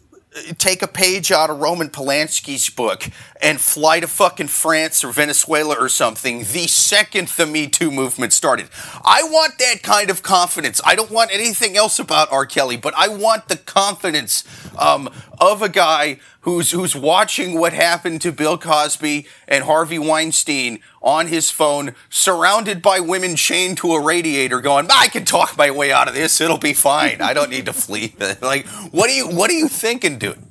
take 0.58 0.82
a 0.82 0.88
page 0.88 1.32
out 1.32 1.50
of 1.50 1.60
Roman 1.60 1.90
Polanski's 1.90 2.70
book 2.70 3.10
and 3.42 3.60
fly 3.60 4.00
to 4.00 4.08
fucking 4.08 4.48
France 4.48 5.04
or 5.04 5.12
Venezuela 5.12 5.76
or 5.76 5.90
something 5.90 6.40
the 6.40 6.68
second 6.68 7.30
the 7.30 7.46
Me 7.46 7.68
Too 7.68 7.92
movement 7.92 8.34
started. 8.34 8.70
I 9.04 9.24
want 9.24 9.58
that 9.58 9.82
kind 9.82 10.10
of 10.10 10.22
confidence. 10.22 10.80
I 10.86 10.96
don't 10.96 11.12
want 11.12 11.32
anything 11.34 11.76
else 11.76 12.00
about 12.00 12.32
R. 12.32 12.46
Kelly, 12.46 12.78
but 12.78 12.94
I 12.96 13.08
want 13.08 13.48
the 13.48 13.58
confidence 13.58 14.44
um, 14.78 15.10
of 15.40 15.62
a 15.62 15.70
guy 15.70 16.20
who's 16.42 16.72
who's 16.72 16.96
watching 16.96 17.60
what 17.60 17.74
happened 17.74 18.22
to 18.22 18.32
Bill 18.32 18.58
Cosby 18.58 19.28
and 19.48 19.64
Harvey 19.66 20.00
Weinstein 20.00 20.80
on 21.02 21.28
his 21.28 21.50
phone, 21.50 21.96
surrounded 22.10 22.82
by 22.82 23.00
women 23.00 23.36
chained 23.36 23.78
to 23.80 23.94
a 23.94 24.02
radiator, 24.02 24.62
going, 24.62 24.88
"I 24.92 25.08
can 25.08 25.26
talk 25.26 25.58
my 25.58 25.72
way 25.72 25.92
out 25.92 26.08
of 26.08 26.14
this. 26.14 26.40
It'll 26.42 26.58
be 26.58 26.74
fine. 26.74 27.22
I 27.22 27.34
don't 27.34 27.50
need 27.50 27.66
to 27.66 27.74
flee." 27.74 28.16
like, 28.42 28.68
what 28.92 29.10
are 29.10 29.14
you 29.14 29.28
what 29.28 29.50
are 29.50 29.58
you 29.58 29.68
thinking, 29.68 30.18
dude? 30.18 30.44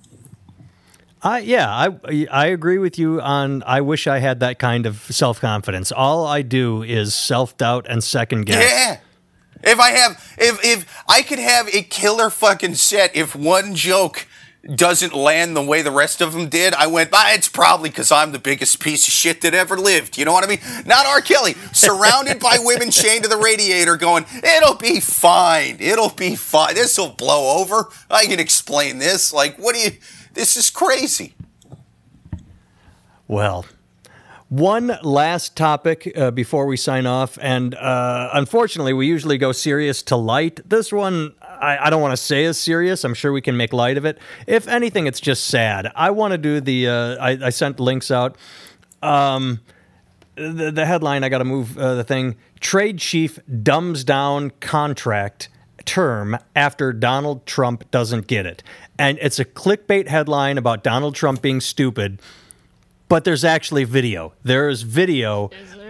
I 1.23 1.41
yeah, 1.41 1.69
I 1.69 2.27
I 2.31 2.47
agree 2.47 2.79
with 2.79 2.99
you 2.99 3.21
on 3.21 3.63
I 3.65 3.81
wish 3.81 4.07
I 4.07 4.19
had 4.19 4.41
that 4.41 4.59
kind 4.59 4.87
of 4.87 4.99
self-confidence. 4.99 5.91
All 5.91 6.27
I 6.27 6.43
do 6.43 6.83
is 6.83 7.15
self-doubt 7.15 7.87
and 7.89 8.05
second 8.05 8.47
guess. 8.47 8.71
Yeah. 8.71 8.99
If 9.65 9.81
I 9.81 9.91
have, 9.91 10.35
if 10.39 10.65
if 10.65 11.05
I 11.09 11.23
could 11.23 11.41
have 11.41 11.67
a 11.75 11.83
killer 11.83 12.31
fucking 12.31 12.77
set, 12.77 13.17
if 13.17 13.35
one 13.35 13.75
joke 13.75 14.28
doesn't 14.75 15.15
land 15.15 15.57
the 15.57 15.63
way 15.63 15.83
the 15.83 15.91
rest 15.91 16.21
of 16.21 16.33
them 16.33 16.49
did, 16.49 16.75
I 16.75 16.87
went, 16.87 17.11
ah, 17.13 17.33
it's 17.33 17.49
probably 17.49 17.91
because 17.91 18.11
I'm 18.11 18.33
the 18.33 18.39
biggest 18.39 18.81
piece 18.81 19.07
of 19.07 19.13
shit 19.13 19.41
that 19.43 19.55
ever 19.55 19.77
lived. 19.77 20.19
You 20.19 20.25
know 20.25 20.33
what 20.33 20.45
I 20.45 20.49
mean? 20.49 20.61
Not 20.85 21.07
R. 21.07 21.21
Kelly, 21.21 21.55
surrounded 21.73 22.41
by 22.41 22.59
women 22.61 22.91
chained 22.91 23.23
to 23.23 23.29
the 23.29 23.37
radiator, 23.37 23.97
going, 23.97 24.27
it'll 24.43 24.75
be 24.75 25.01
fine, 25.01 25.77
it'll 25.81 26.11
be 26.11 26.35
fine. 26.37 26.75
This 26.75 26.99
will 26.99 27.11
blow 27.11 27.61
over. 27.61 27.89
I 28.11 28.27
can 28.27 28.41
explain 28.41 28.99
this. 28.99 29.33
Like, 29.33 29.57
what 29.59 29.75
do 29.75 29.81
you? 29.81 29.93
This 30.35 30.57
is 30.57 30.71
crazy. 30.71 31.35
Well, 33.27 33.67
one 34.49 34.99
last 35.03 35.57
topic 35.57 36.11
uh, 36.17 36.31
before 36.31 36.67
we 36.67 36.79
sign 36.79 37.07
off, 37.07 37.39
and 37.43 37.75
uh, 37.75 38.31
unfortunately, 38.33 38.95
we 38.95 39.07
usually 39.07 39.37
go 39.37 39.53
serious 39.53 40.03
to 40.05 40.17
light. 40.17 40.67
This 40.67 40.91
one, 40.91 41.35
I, 41.61 41.87
I 41.87 41.91
don't 41.91 42.01
want 42.01 42.13
to 42.13 42.17
say 42.17 42.45
is 42.45 42.59
serious. 42.59 43.05
I'm 43.05 43.15
sure 43.15 43.33
we 43.33 43.41
can 43.41 43.57
make 43.57 43.73
light 43.73 43.97
of 43.97 44.05
it. 44.05 44.19
If 44.47 44.69
anything, 44.69 45.07
it's 45.07 45.21
just 45.21 45.45
sad. 45.45 45.91
I 45.95 46.11
want 46.11 46.33
to 46.33 46.39
do 46.39 46.61
the. 46.61 46.89
Uh, 46.89 47.17
I, 47.17 47.39
I 47.47 47.51
sent 47.51 47.81
links 47.81 48.11
out. 48.11 48.37
Um, 49.03 49.61
the, 50.35 50.71
the 50.71 50.87
headline. 50.87 51.25
I 51.25 51.29
got 51.29 51.39
to 51.39 51.45
move 51.45 51.77
uh, 51.79 51.95
the 51.95 52.05
thing. 52.05 52.37
Trade 52.61 52.99
chief 52.99 53.39
dumbs 53.63 54.05
down 54.05 54.51
contract 54.61 55.49
term 55.85 56.39
after 56.55 56.93
Donald 56.93 57.47
Trump 57.47 57.91
doesn't 57.91 58.27
get 58.27 58.47
it, 58.47 58.63
and 58.99 59.19
it's 59.21 59.39
a 59.39 59.45
clickbait 59.45 60.09
headline 60.09 60.59
about 60.59 60.83
Donald 60.83 61.15
Trump 61.15 61.41
being 61.43 61.61
stupid 61.61 62.21
but 63.09 63.25
there's 63.25 63.45
actually 63.45 63.85
video. 63.85 64.35
There 64.43 64.69
is 64.69 64.83
video. 64.83 65.49
Is 65.49 65.75
there? 65.75 65.88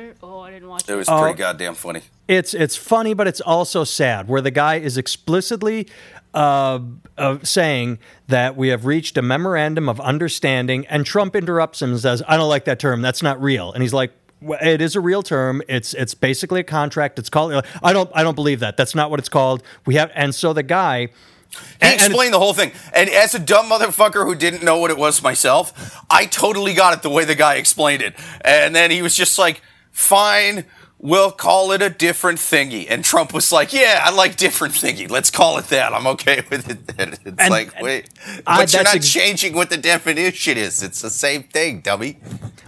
Oh, 0.68 0.72
I 0.74 0.78
didn't 0.78 0.86
didn't 0.86 0.88
watch 0.88 0.88
It 0.88 0.92
it. 0.92 0.96
was 0.96 1.08
Oh. 1.08 1.20
pretty 1.22 1.38
goddamn 1.38 1.74
funny. 1.74 2.02
it's 2.28 2.54
it's 2.54 2.76
funny, 2.76 3.14
but 3.14 3.26
it's 3.26 3.40
also 3.40 3.84
sad. 3.84 4.28
Where 4.28 4.40
the 4.40 4.50
guy 4.50 4.76
is 4.76 4.96
explicitly 4.96 5.88
uh, 6.34 6.80
uh, 7.16 7.38
saying 7.42 7.98
that 8.28 8.56
we 8.56 8.68
have 8.68 8.84
reached 8.84 9.16
a 9.16 9.22
memorandum 9.22 9.88
of 9.88 9.98
understanding, 10.00 10.86
and 10.88 11.06
Trump 11.06 11.34
interrupts 11.34 11.80
him 11.82 11.90
and 11.92 12.00
says, 12.00 12.22
"I 12.28 12.36
don't 12.36 12.48
like 12.50 12.64
that 12.66 12.78
term. 12.78 13.00
That's 13.02 13.22
not 13.22 13.40
real." 13.42 13.72
And 13.72 13.82
he's 13.82 13.94
like. 13.94 14.12
It 14.40 14.80
is 14.80 14.94
a 14.94 15.00
real 15.00 15.24
term. 15.24 15.62
It's 15.68 15.94
it's 15.94 16.14
basically 16.14 16.60
a 16.60 16.64
contract. 16.64 17.18
It's 17.18 17.28
called. 17.28 17.60
I 17.82 17.92
don't 17.92 18.08
I 18.14 18.22
don't 18.22 18.36
believe 18.36 18.60
that. 18.60 18.76
That's 18.76 18.94
not 18.94 19.10
what 19.10 19.18
it's 19.18 19.28
called. 19.28 19.64
We 19.84 19.96
have 19.96 20.12
and 20.14 20.32
so 20.32 20.52
the 20.52 20.62
guy. 20.62 21.08
He 21.50 21.56
and- 21.80 21.92
and 21.94 21.94
explained 22.02 22.34
the 22.34 22.38
whole 22.38 22.52
thing. 22.54 22.70
And 22.94 23.10
as 23.10 23.34
a 23.34 23.40
dumb 23.40 23.68
motherfucker 23.68 24.24
who 24.24 24.36
didn't 24.36 24.62
know 24.62 24.76
what 24.78 24.92
it 24.92 24.96
was 24.96 25.20
myself, 25.24 25.72
I 26.08 26.26
totally 26.26 26.72
got 26.72 26.92
it 26.94 27.02
the 27.02 27.10
way 27.10 27.24
the 27.24 27.34
guy 27.34 27.54
explained 27.56 28.00
it. 28.00 28.14
And 28.42 28.76
then 28.76 28.92
he 28.92 29.02
was 29.02 29.16
just 29.16 29.38
like, 29.40 29.60
fine, 29.98 30.64
we'll 30.98 31.30
call 31.32 31.72
it 31.72 31.82
a 31.82 31.90
different 31.90 32.38
thingy. 32.38 32.86
And 32.88 33.04
Trump 33.04 33.32
was 33.34 33.50
like, 33.52 33.72
yeah, 33.72 34.00
I 34.04 34.10
like 34.10 34.36
different 34.36 34.74
thingy. 34.74 35.10
Let's 35.10 35.30
call 35.30 35.58
it 35.58 35.66
that. 35.66 35.92
I'm 35.92 36.06
okay 36.08 36.42
with 36.50 36.70
it. 36.70 36.78
It's 37.24 37.34
And- 37.38 37.50
like, 37.50 37.80
wait. 37.80 38.08
I- 38.46 38.58
But 38.62 38.72
you're 38.72 38.82
not 38.84 38.96
ex- 38.96 39.08
changing 39.12 39.54
what 39.54 39.70
the 39.70 39.76
definition 39.76 40.56
is. 40.56 40.82
It's 40.82 41.02
the 41.02 41.10
same 41.10 41.42
thing, 41.42 41.80
dummy. 41.80 42.18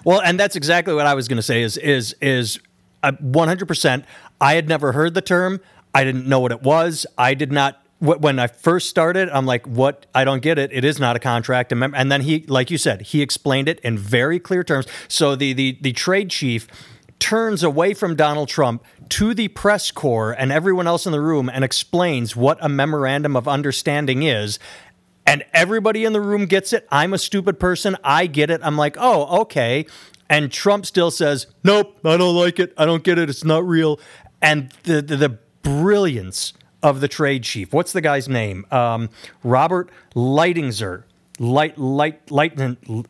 Well, 0.04 0.20
and 0.20 0.38
that's 0.38 0.56
exactly 0.56 0.94
what 0.94 1.06
I 1.06 1.14
was 1.14 1.28
going 1.28 1.36
to 1.36 1.42
say. 1.42 1.62
Is 1.62 1.76
is 1.76 2.14
is 2.20 2.58
uh, 3.02 3.12
hundred 3.34 3.66
percent. 3.66 4.04
I 4.40 4.54
had 4.54 4.68
never 4.68 4.92
heard 4.92 5.14
the 5.14 5.20
term. 5.22 5.60
I 5.94 6.04
didn't 6.04 6.26
know 6.26 6.40
what 6.40 6.52
it 6.52 6.62
was. 6.62 7.06
I 7.18 7.34
did 7.34 7.52
not. 7.52 7.76
When 7.98 8.38
I 8.38 8.46
first 8.46 8.88
started, 8.88 9.28
I'm 9.28 9.44
like, 9.44 9.66
"What? 9.66 10.06
I 10.14 10.24
don't 10.24 10.40
get 10.40 10.58
it. 10.58 10.70
It 10.72 10.86
is 10.86 10.98
not 10.98 11.16
a 11.16 11.18
contract." 11.18 11.70
And 11.70 11.84
and 11.94 12.10
then 12.10 12.22
he, 12.22 12.44
like 12.48 12.70
you 12.70 12.78
said, 12.78 13.02
he 13.02 13.20
explained 13.20 13.68
it 13.68 13.78
in 13.80 13.98
very 13.98 14.38
clear 14.40 14.64
terms. 14.64 14.86
So 15.06 15.36
the 15.36 15.52
the 15.52 15.76
the 15.82 15.92
trade 15.92 16.30
chief 16.30 16.66
turns 17.20 17.62
away 17.62 17.94
from 17.94 18.16
Donald 18.16 18.48
Trump 18.48 18.84
to 19.10 19.34
the 19.34 19.48
press 19.48 19.90
corps 19.92 20.32
and 20.32 20.50
everyone 20.50 20.86
else 20.86 21.06
in 21.06 21.12
the 21.12 21.20
room 21.20 21.48
and 21.48 21.62
explains 21.62 22.34
what 22.34 22.58
a 22.60 22.68
memorandum 22.68 23.36
of 23.36 23.46
understanding 23.46 24.24
is. 24.24 24.58
And 25.26 25.44
everybody 25.52 26.04
in 26.04 26.12
the 26.12 26.20
room 26.20 26.46
gets 26.46 26.72
it. 26.72 26.88
I'm 26.90 27.12
a 27.12 27.18
stupid 27.18 27.60
person. 27.60 27.96
I 28.02 28.26
get 28.26 28.50
it. 28.50 28.60
I'm 28.64 28.76
like, 28.76 28.96
oh, 28.98 29.42
okay. 29.42 29.86
And 30.28 30.50
Trump 30.50 30.86
still 30.86 31.10
says, 31.10 31.46
nope, 31.62 31.98
I 32.04 32.16
don't 32.16 32.34
like 32.34 32.58
it. 32.58 32.72
I 32.76 32.84
don't 32.84 33.04
get 33.04 33.18
it. 33.18 33.30
It's 33.30 33.44
not 33.44 33.64
real. 33.64 34.00
And 34.42 34.72
the 34.84 35.02
the, 35.02 35.16
the 35.16 35.38
brilliance 35.62 36.54
of 36.82 37.00
the 37.00 37.08
trade 37.08 37.44
chief. 37.44 37.72
What's 37.72 37.92
the 37.92 38.00
guy's 38.00 38.28
name? 38.28 38.66
Um, 38.70 39.10
Robert 39.44 39.90
Lightingzer. 40.14 41.04
Light, 41.38 41.78
light, 41.78 42.30
light, 42.30 42.58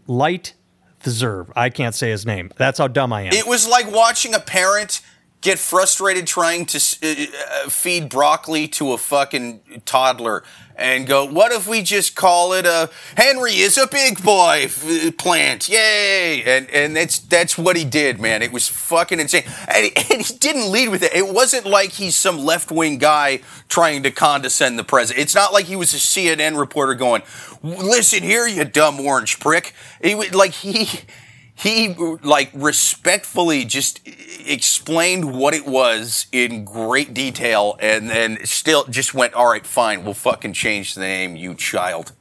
light, 0.07 0.55
Lightzer. 1.03 1.51
I 1.57 1.71
can't 1.71 1.95
say 1.95 2.11
his 2.11 2.27
name. 2.27 2.51
That's 2.57 2.79
how 2.79 2.89
dumb 2.89 3.13
I 3.13 3.23
am. 3.23 3.33
It 3.33 3.47
was 3.47 3.69
like 3.69 3.91
watching 3.91 4.35
a 4.35 4.41
parent 4.41 5.00
get 5.41 5.59
frustrated 5.59 6.27
trying 6.27 6.67
to 6.67 6.79
uh, 7.03 7.65
uh, 7.65 7.69
feed 7.69 8.09
broccoli 8.09 8.69
to 8.69 8.93
a 8.93 8.99
fucking 8.99 9.83
toddler 9.85 10.43
and 10.81 11.07
go, 11.07 11.27
what 11.27 11.53
if 11.53 11.67
we 11.67 11.83
just 11.83 12.17
call 12.17 12.55
it 12.55 12.65
a 12.65 12.89
Henry 13.15 13.57
is 13.57 13.77
a 13.77 13.87
big 13.87 14.23
boy 14.23 14.63
f- 14.65 15.17
plant, 15.19 15.69
yay! 15.69 16.43
And 16.43 16.71
and 16.71 16.97
that's 16.97 17.19
that's 17.19 17.59
what 17.59 17.77
he 17.77 17.85
did, 17.85 18.19
man. 18.19 18.41
It 18.43 18.51
was 18.51 18.67
fucking 18.67 19.21
insane, 19.21 19.45
and 19.69 19.85
he, 19.85 19.93
and 20.15 20.23
he 20.23 20.35
didn't 20.39 20.71
lead 20.71 20.89
with 20.89 21.03
it. 21.03 21.15
It 21.15 21.29
wasn't 21.29 21.67
like 21.67 21.93
he's 21.93 22.17
some 22.17 22.39
left 22.39 22.71
wing 22.71 22.97
guy 22.97 23.41
trying 23.69 24.03
to 24.05 24.11
condescend 24.11 24.79
the 24.79 24.85
president. 24.85 25.23
It's 25.23 25.35
not 25.35 25.53
like 25.53 25.67
he 25.67 25.77
was 25.77 25.93
a 25.93 25.99
CNN 25.99 26.59
reporter 26.59 26.95
going, 26.95 27.23
listen 27.63 28.23
here, 28.23 28.47
you 28.47 28.65
dumb 28.65 29.01
orange 29.01 29.39
prick. 29.39 29.75
He 30.03 30.15
like 30.15 30.53
he 30.53 31.01
he 31.61 31.95
like 32.23 32.51
respectfully 32.55 33.65
just 33.65 34.01
explained 34.47 35.37
what 35.37 35.55
it 35.55 35.67
was 35.67 36.27
in 36.33 36.65
great 36.65 37.13
detail 37.13 37.77
and 37.81 38.09
then 38.09 38.39
still 38.45 38.85
just 38.85 39.13
went 39.13 39.35
all 39.35 39.51
right 39.51 39.67
fine 39.67 40.03
we'll 40.05 40.15
fucking 40.15 40.53
change 40.53 40.95
the 40.95 41.01
name 41.01 41.37
you 41.37 41.55
child. 41.55 42.13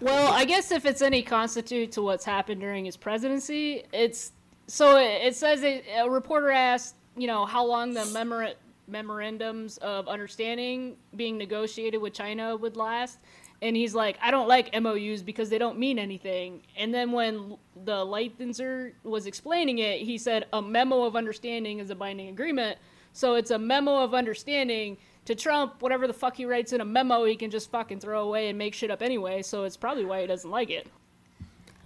Well, 0.00 0.32
I 0.32 0.44
guess 0.44 0.70
if 0.70 0.86
it's 0.86 1.02
any 1.02 1.22
constitute 1.22 1.92
to 1.92 2.02
what's 2.02 2.24
happened 2.24 2.60
during 2.60 2.84
his 2.84 2.96
presidency, 2.96 3.82
it's 3.92 4.32
so 4.68 4.96
it, 4.96 5.26
it 5.26 5.36
says 5.36 5.64
a, 5.64 5.82
a 5.98 6.08
reporter 6.08 6.50
asked, 6.50 6.94
you 7.16 7.26
know, 7.26 7.44
how 7.44 7.66
long 7.66 7.92
the 7.92 8.02
memora- 8.02 8.54
memorandums 8.86 9.76
of 9.78 10.06
understanding 10.06 10.96
being 11.16 11.36
negotiated 11.36 12.00
with 12.00 12.14
China 12.14 12.56
would 12.56 12.76
last, 12.76 13.18
and 13.60 13.76
he's 13.76 13.94
like, 13.94 14.18
I 14.22 14.30
don't 14.30 14.48
like 14.48 14.72
MOUs 14.80 15.22
because 15.22 15.50
they 15.50 15.58
don't 15.58 15.78
mean 15.78 15.98
anything. 15.98 16.62
And 16.76 16.94
then 16.94 17.12
when 17.12 17.56
the 17.84 18.04
Leitzenzer 18.06 18.92
was 19.02 19.26
explaining 19.26 19.78
it, 19.78 20.00
he 20.00 20.16
said 20.18 20.46
a 20.52 20.62
memo 20.62 21.02
of 21.02 21.16
understanding 21.16 21.78
is 21.80 21.90
a 21.90 21.94
binding 21.94 22.28
agreement. 22.28 22.78
So 23.12 23.34
it's 23.34 23.50
a 23.50 23.58
memo 23.58 24.02
of 24.04 24.14
understanding 24.14 24.96
to 25.24 25.34
Trump, 25.34 25.82
whatever 25.82 26.06
the 26.06 26.12
fuck 26.14 26.36
he 26.36 26.44
writes 26.44 26.72
in 26.72 26.80
a 26.80 26.84
memo, 26.84 27.24
he 27.24 27.36
can 27.36 27.50
just 27.50 27.70
fucking 27.70 28.00
throw 28.00 28.22
away 28.22 28.48
and 28.48 28.56
make 28.56 28.74
shit 28.74 28.90
up 28.90 29.02
anyway. 29.02 29.42
So 29.42 29.64
it's 29.64 29.76
probably 29.76 30.04
why 30.04 30.20
he 30.22 30.26
doesn't 30.26 30.50
like 30.50 30.70
it. 30.70 30.86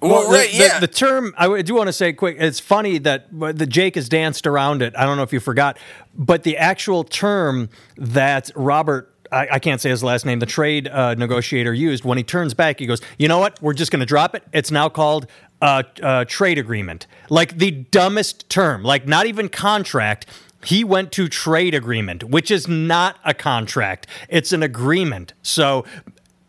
well, 0.01 0.29
the, 0.29 0.35
right, 0.37 0.51
the- 0.51 0.57
yeah 0.59 0.79
the 0.79 0.87
term 0.87 1.35
I 1.39 1.63
do 1.63 1.75
want 1.75 1.89
to 1.89 1.93
say 1.93 2.13
quick. 2.13 2.37
It's 2.39 2.61
funny 2.61 2.99
that 2.99 3.27
the 3.33 3.67
Jake 3.67 3.95
has 3.95 4.09
danced 4.09 4.47
around 4.47 4.83
it. 4.83 4.95
I 4.97 5.07
don't 5.07 5.17
know 5.17 5.23
if 5.23 5.33
you 5.33 5.41
forgot, 5.41 5.79
but 6.15 6.43
the 6.43 6.57
actual 6.59 7.03
term 7.05 7.69
that 7.97 8.51
Robert. 8.55 9.12
I, 9.33 9.49
I 9.53 9.59
can't 9.59 9.81
say 9.81 9.91
his 9.91 10.05
last 10.05 10.25
name. 10.27 10.39
The 10.39 10.47
trade 10.47 10.87
uh, 10.89 11.15
negotiator 11.15 11.73
used 11.73 12.05
when 12.05 12.19
he 12.19 12.25
turns 12.25 12.55
back, 12.55 12.79
he 12.79 12.87
goes, 12.87 13.01
"You 13.19 13.29
know 13.29 13.39
what? 13.39 13.61
We're 13.63 13.73
just 13.73 13.91
going 13.91 14.01
to 14.01 14.07
drop 14.07 14.35
it. 14.35 14.45
It's 14.53 14.71
now 14.71 14.89
called 14.89 15.27
a, 15.61 15.85
uh, 16.03 16.25
trade 16.27 16.59
agreement. 16.59 17.07
Like 17.31 17.59
the 17.59 17.71
dumbest 17.71 18.49
term. 18.49 18.83
Like 18.83 19.07
not 19.09 19.27
even 19.27 19.49
contract. 19.49 20.27
He 20.65 20.85
went 20.85 21.11
to 21.13 21.29
trade 21.29 21.75
agreement, 21.75 22.23
which 22.25 22.51
is 22.51 22.69
not 22.69 23.17
a 23.25 23.35
contract. 23.35 24.07
It's 24.29 24.53
an 24.53 24.63
agreement. 24.63 25.33
So, 25.43 25.85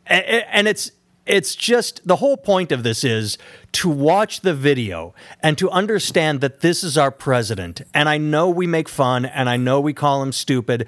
a- 0.07 0.13
a- 0.13 0.55
and 0.55 0.67
it's 0.67 0.91
it's 1.25 1.55
just 1.55 2.05
the 2.05 2.17
whole 2.17 2.35
point 2.35 2.71
of 2.73 2.83
this 2.83 3.05
is 3.05 3.37
to 3.71 3.87
watch 3.89 4.41
the 4.41 4.53
video 4.53 5.15
and 5.41 5.57
to 5.57 5.69
understand 5.69 6.41
that 6.41 6.59
this 6.59 6.83
is 6.83 6.97
our 6.97 7.11
president. 7.11 7.81
And 7.93 8.09
I 8.09 8.17
know 8.17 8.49
we 8.49 8.67
make 8.67 8.89
fun 8.89 9.25
and 9.25 9.49
I 9.49 9.55
know 9.55 9.79
we 9.79 9.93
call 9.93 10.21
him 10.21 10.33
stupid, 10.33 10.85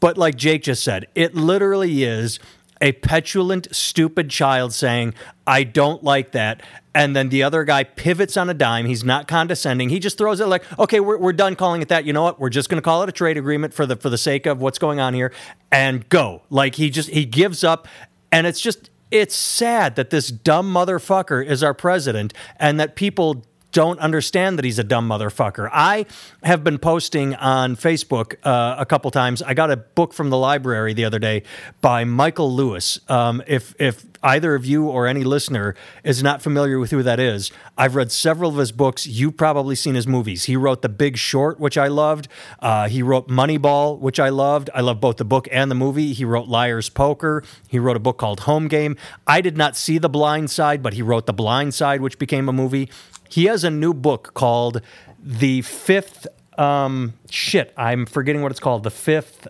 but 0.00 0.18
like 0.18 0.36
Jake 0.36 0.62
just 0.62 0.82
said, 0.82 1.06
it 1.14 1.34
literally 1.34 2.02
is 2.02 2.38
a 2.80 2.92
petulant, 2.92 3.68
stupid 3.74 4.30
child 4.30 4.72
saying, 4.72 5.14
I 5.46 5.64
don't 5.64 6.02
like 6.02 6.32
that. 6.32 6.62
And 6.94 7.14
then 7.14 7.28
the 7.28 7.42
other 7.42 7.64
guy 7.64 7.84
pivots 7.84 8.36
on 8.36 8.48
a 8.50 8.54
dime. 8.54 8.86
He's 8.86 9.04
not 9.04 9.28
condescending. 9.28 9.90
He 9.90 9.98
just 9.98 10.18
throws 10.18 10.40
it 10.40 10.46
like, 10.46 10.64
okay, 10.78 10.98
we're, 10.98 11.18
we're 11.18 11.32
done 11.32 11.54
calling 11.54 11.82
it 11.82 11.88
that. 11.88 12.04
You 12.04 12.12
know 12.12 12.22
what? 12.22 12.40
We're 12.40 12.48
just 12.48 12.68
going 12.68 12.78
to 12.78 12.82
call 12.82 13.02
it 13.02 13.08
a 13.08 13.12
trade 13.12 13.36
agreement 13.36 13.74
for 13.74 13.86
the 13.86 13.96
for 13.96 14.08
the 14.08 14.18
sake 14.18 14.46
of 14.46 14.60
what's 14.60 14.78
going 14.78 14.98
on 14.98 15.14
here 15.14 15.32
and 15.70 16.08
go. 16.08 16.42
Like 16.50 16.74
he 16.74 16.90
just 16.90 17.10
he 17.10 17.24
gives 17.26 17.62
up 17.62 17.86
and 18.32 18.46
it's 18.46 18.60
just 18.60 18.90
it's 19.10 19.34
sad 19.34 19.96
that 19.96 20.10
this 20.10 20.28
dumb 20.28 20.72
motherfucker 20.72 21.44
is 21.44 21.62
our 21.62 21.74
president 21.74 22.32
and 22.56 22.80
that 22.80 22.96
people 22.96 23.44
don't 23.72 23.98
understand 24.00 24.58
that 24.58 24.64
he's 24.64 24.78
a 24.78 24.84
dumb 24.84 25.08
motherfucker. 25.08 25.68
I 25.72 26.06
have 26.42 26.64
been 26.64 26.78
posting 26.78 27.34
on 27.36 27.76
Facebook 27.76 28.34
uh, 28.44 28.76
a 28.78 28.86
couple 28.86 29.10
times. 29.10 29.42
I 29.42 29.54
got 29.54 29.70
a 29.70 29.76
book 29.76 30.12
from 30.12 30.30
the 30.30 30.36
library 30.36 30.94
the 30.94 31.04
other 31.04 31.18
day 31.18 31.42
by 31.80 32.04
Michael 32.04 32.52
Lewis. 32.52 33.00
Um, 33.08 33.42
if 33.46 33.74
if 33.78 34.04
either 34.22 34.54
of 34.54 34.66
you 34.66 34.86
or 34.86 35.06
any 35.06 35.24
listener 35.24 35.74
is 36.04 36.22
not 36.22 36.42
familiar 36.42 36.78
with 36.78 36.90
who 36.90 37.02
that 37.02 37.18
is, 37.18 37.50
I've 37.78 37.94
read 37.94 38.12
several 38.12 38.50
of 38.50 38.56
his 38.56 38.72
books. 38.72 39.06
You've 39.06 39.36
probably 39.36 39.74
seen 39.74 39.94
his 39.94 40.06
movies. 40.06 40.44
He 40.44 40.56
wrote 40.56 40.82
The 40.82 40.88
Big 40.88 41.16
Short, 41.16 41.58
which 41.58 41.78
I 41.78 41.88
loved. 41.88 42.28
Uh, 42.58 42.88
he 42.88 43.02
wrote 43.02 43.28
Moneyball, 43.28 43.98
which 43.98 44.20
I 44.20 44.28
loved. 44.28 44.68
I 44.74 44.80
love 44.80 45.00
both 45.00 45.16
the 45.16 45.24
book 45.24 45.48
and 45.50 45.70
the 45.70 45.74
movie. 45.74 46.12
He 46.12 46.24
wrote 46.24 46.48
Liar's 46.48 46.88
Poker. 46.88 47.42
He 47.68 47.78
wrote 47.78 47.96
a 47.96 48.00
book 48.00 48.18
called 48.18 48.40
Home 48.40 48.68
Game. 48.68 48.96
I 49.26 49.40
did 49.40 49.56
not 49.56 49.76
see 49.76 49.98
The 49.98 50.08
Blind 50.08 50.50
Side, 50.50 50.82
but 50.82 50.94
he 50.94 51.02
wrote 51.02 51.26
The 51.26 51.32
Blind 51.32 51.74
Side, 51.74 52.00
which 52.00 52.18
became 52.18 52.48
a 52.48 52.52
movie. 52.52 52.90
He 53.30 53.44
has 53.44 53.64
a 53.64 53.70
new 53.70 53.94
book 53.94 54.34
called 54.34 54.82
The 55.22 55.62
Fifth. 55.62 56.26
Um, 56.58 57.14
shit, 57.30 57.72
I'm 57.76 58.04
forgetting 58.04 58.42
what 58.42 58.50
it's 58.50 58.60
called. 58.60 58.82
The 58.82 58.90
Fifth. 58.90 59.48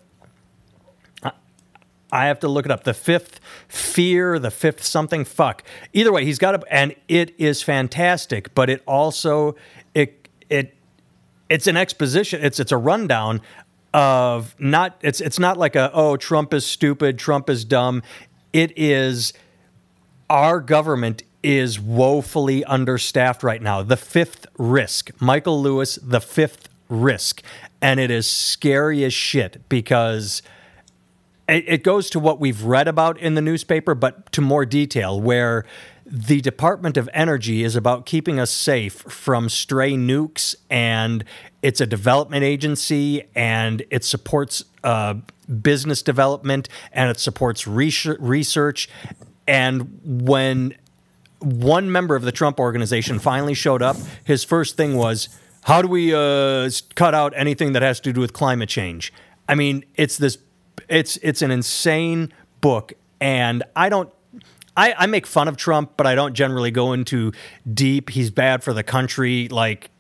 I 2.13 2.27
have 2.27 2.41
to 2.41 2.49
look 2.49 2.67
it 2.67 2.73
up. 2.73 2.85
The 2.85 2.95
fifth 2.95 3.41
fear, 3.69 4.39
the 4.39 4.51
fifth 4.51 4.83
something. 4.83 5.25
Fuck. 5.25 5.63
Either 5.93 6.13
way, 6.13 6.25
he's 6.25 6.39
got 6.39 6.55
a, 6.57 6.75
and 6.75 6.95
it 7.09 7.35
is 7.39 7.63
fantastic. 7.63 8.55
But 8.55 8.69
it 8.69 8.83
also 8.87 9.55
it 9.95 10.29
it 10.49 10.75
it's 11.49 11.67
an 11.67 11.77
exposition. 11.77 12.43
It's 12.43 12.59
it's 12.59 12.73
a 12.73 12.77
rundown 12.77 13.41
of 13.95 14.57
not. 14.59 14.99
It's 15.03 15.21
it's 15.21 15.39
not 15.39 15.57
like 15.57 15.77
a 15.77 15.91
oh 15.93 16.17
Trump 16.17 16.53
is 16.53 16.67
stupid, 16.67 17.19
Trump 17.19 17.49
is 17.49 17.65
dumb. 17.65 18.03
It 18.53 18.77
is 18.77 19.33
our 20.29 20.61
government 20.61 21.23
is 21.43 21.81
woefully 21.81 22.65
understaffed 22.65 23.43
right 23.43 23.63
now. 23.63 23.83
The 23.83 23.97
fifth 23.97 24.47
risk. 24.59 25.11
Michael 25.21 25.61
Lewis, 25.61 25.99
the 26.03 26.21
fifth 26.21 26.69
risk. 26.89 27.43
And 27.81 27.99
it 27.99 28.11
is 28.11 28.31
scary 28.31 29.05
as 29.05 29.15
shit 29.15 29.69
because 29.69 30.43
it, 31.51 31.83
goes 31.83 32.11
to 32.11 32.21
what 32.21 32.39
we've 32.41 32.63
read 32.63 32.89
about 32.89 33.19
in 33.19 33.35
the 33.35 33.43
newspaper, 33.43 33.95
but 33.95 34.31
to 34.33 34.41
more 34.41 34.65
detail, 34.65 35.21
where 35.21 35.65
the 36.07 36.41
Department 36.41 36.97
of 36.97 37.09
Energy 37.13 37.65
is 37.65 37.77
about 37.77 38.07
keeping 38.07 38.39
us 38.39 38.51
safe 38.51 38.95
from 38.95 39.49
stray 39.49 39.93
nukes, 39.93 40.55
and 40.69 41.25
it's 41.63 41.81
a 41.81 41.87
development 41.87 42.45
agency, 42.45 43.25
and 43.35 43.83
it 43.91 44.05
supports 44.05 44.65
uh, 44.85 45.15
business 45.63 46.03
development, 46.03 46.69
and 46.93 47.11
it 47.11 47.19
supports 47.19 47.67
research. 47.67 48.89
And 49.47 50.01
when 50.05 50.75
one 51.41 51.91
member 51.91 52.15
of 52.15 52.23
the 52.23 52.33
Trump 52.33 52.61
organization 52.61 53.19
finally 53.19 53.55
showed 53.55 53.83
up, 53.83 53.97
his 54.25 54.45
first 54.45 54.77
thing 54.77 54.97
was, 54.97 55.29
"How 55.65 55.83
do 55.83 55.89
we 55.89 56.15
uh, 56.15 56.71
cut 56.95 57.15
out 57.15 57.33
anything 57.37 57.73
that 57.73 57.83
has 57.83 58.01
to 58.01 58.13
do 58.13 58.21
with 58.21 58.33
climate 58.33 58.69
change?" 58.69 59.13
I 59.49 59.55
mean, 59.55 59.85
it's 59.97 60.17
this, 60.17 60.39
it's 60.89 61.17
it's 61.19 61.43
an 61.43 61.51
insane 61.51 62.33
book, 62.61 62.93
and 63.21 63.63
I 63.75 63.89
don't. 63.89 64.11
I, 64.77 64.95
I 64.97 65.07
make 65.07 65.27
fun 65.27 65.49
of 65.49 65.57
Trump, 65.57 65.95
but 65.97 66.07
I 66.07 66.15
don't 66.15 66.33
generally 66.33 66.71
go 66.71 66.93
into 66.93 67.33
deep. 67.73 68.11
He's 68.11 68.31
bad 68.31 68.63
for 68.63 68.73
the 68.73 68.85
country, 68.85 69.49
like 69.49 69.91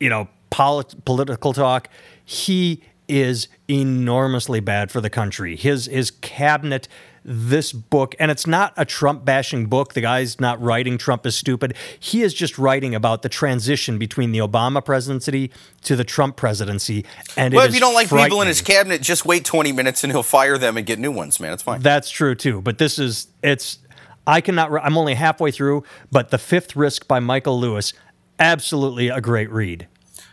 you 0.00 0.08
know, 0.08 0.28
polit- 0.50 1.04
political 1.04 1.52
talk. 1.52 1.88
He 2.24 2.82
is 3.06 3.48
enormously 3.68 4.60
bad 4.60 4.90
for 4.90 5.00
the 5.00 5.10
country. 5.10 5.56
His 5.56 5.86
his 5.86 6.10
cabinet 6.10 6.88
this 7.24 7.72
book, 7.72 8.14
and 8.18 8.30
it's 8.30 8.46
not 8.46 8.74
a 8.76 8.84
Trump 8.84 9.24
bashing 9.24 9.66
book. 9.66 9.94
The 9.94 10.02
guy's 10.02 10.38
not 10.38 10.60
writing 10.60 10.98
Trump 10.98 11.24
is 11.26 11.34
stupid. 11.34 11.74
He 11.98 12.22
is 12.22 12.34
just 12.34 12.58
writing 12.58 12.94
about 12.94 13.22
the 13.22 13.28
transition 13.28 13.98
between 13.98 14.32
the 14.32 14.38
Obama 14.40 14.84
presidency 14.84 15.50
to 15.82 15.96
the 15.96 16.04
Trump 16.04 16.36
presidency. 16.36 17.04
And 17.36 17.54
well, 17.54 17.66
if 17.66 17.74
you 17.74 17.80
don't 17.80 17.94
like 17.94 18.10
people 18.10 18.42
in 18.42 18.48
his 18.48 18.60
cabinet, 18.60 19.00
just 19.00 19.24
wait 19.24 19.44
20 19.44 19.72
minutes 19.72 20.04
and 20.04 20.12
he'll 20.12 20.22
fire 20.22 20.58
them 20.58 20.76
and 20.76 20.84
get 20.84 20.98
new 20.98 21.12
ones, 21.12 21.40
man. 21.40 21.52
It's 21.54 21.62
fine. 21.62 21.80
That's 21.80 22.10
true 22.10 22.34
too. 22.34 22.60
But 22.60 22.78
this 22.78 22.98
is, 22.98 23.28
it's, 23.42 23.78
I 24.26 24.40
cannot, 24.40 24.72
I'm 24.82 24.98
only 24.98 25.14
halfway 25.14 25.50
through, 25.50 25.84
but 26.12 26.30
The 26.30 26.38
Fifth 26.38 26.76
Risk 26.76 27.08
by 27.08 27.20
Michael 27.20 27.58
Lewis, 27.58 27.94
absolutely 28.38 29.08
a 29.08 29.20
great 29.20 29.50
read. 29.50 29.88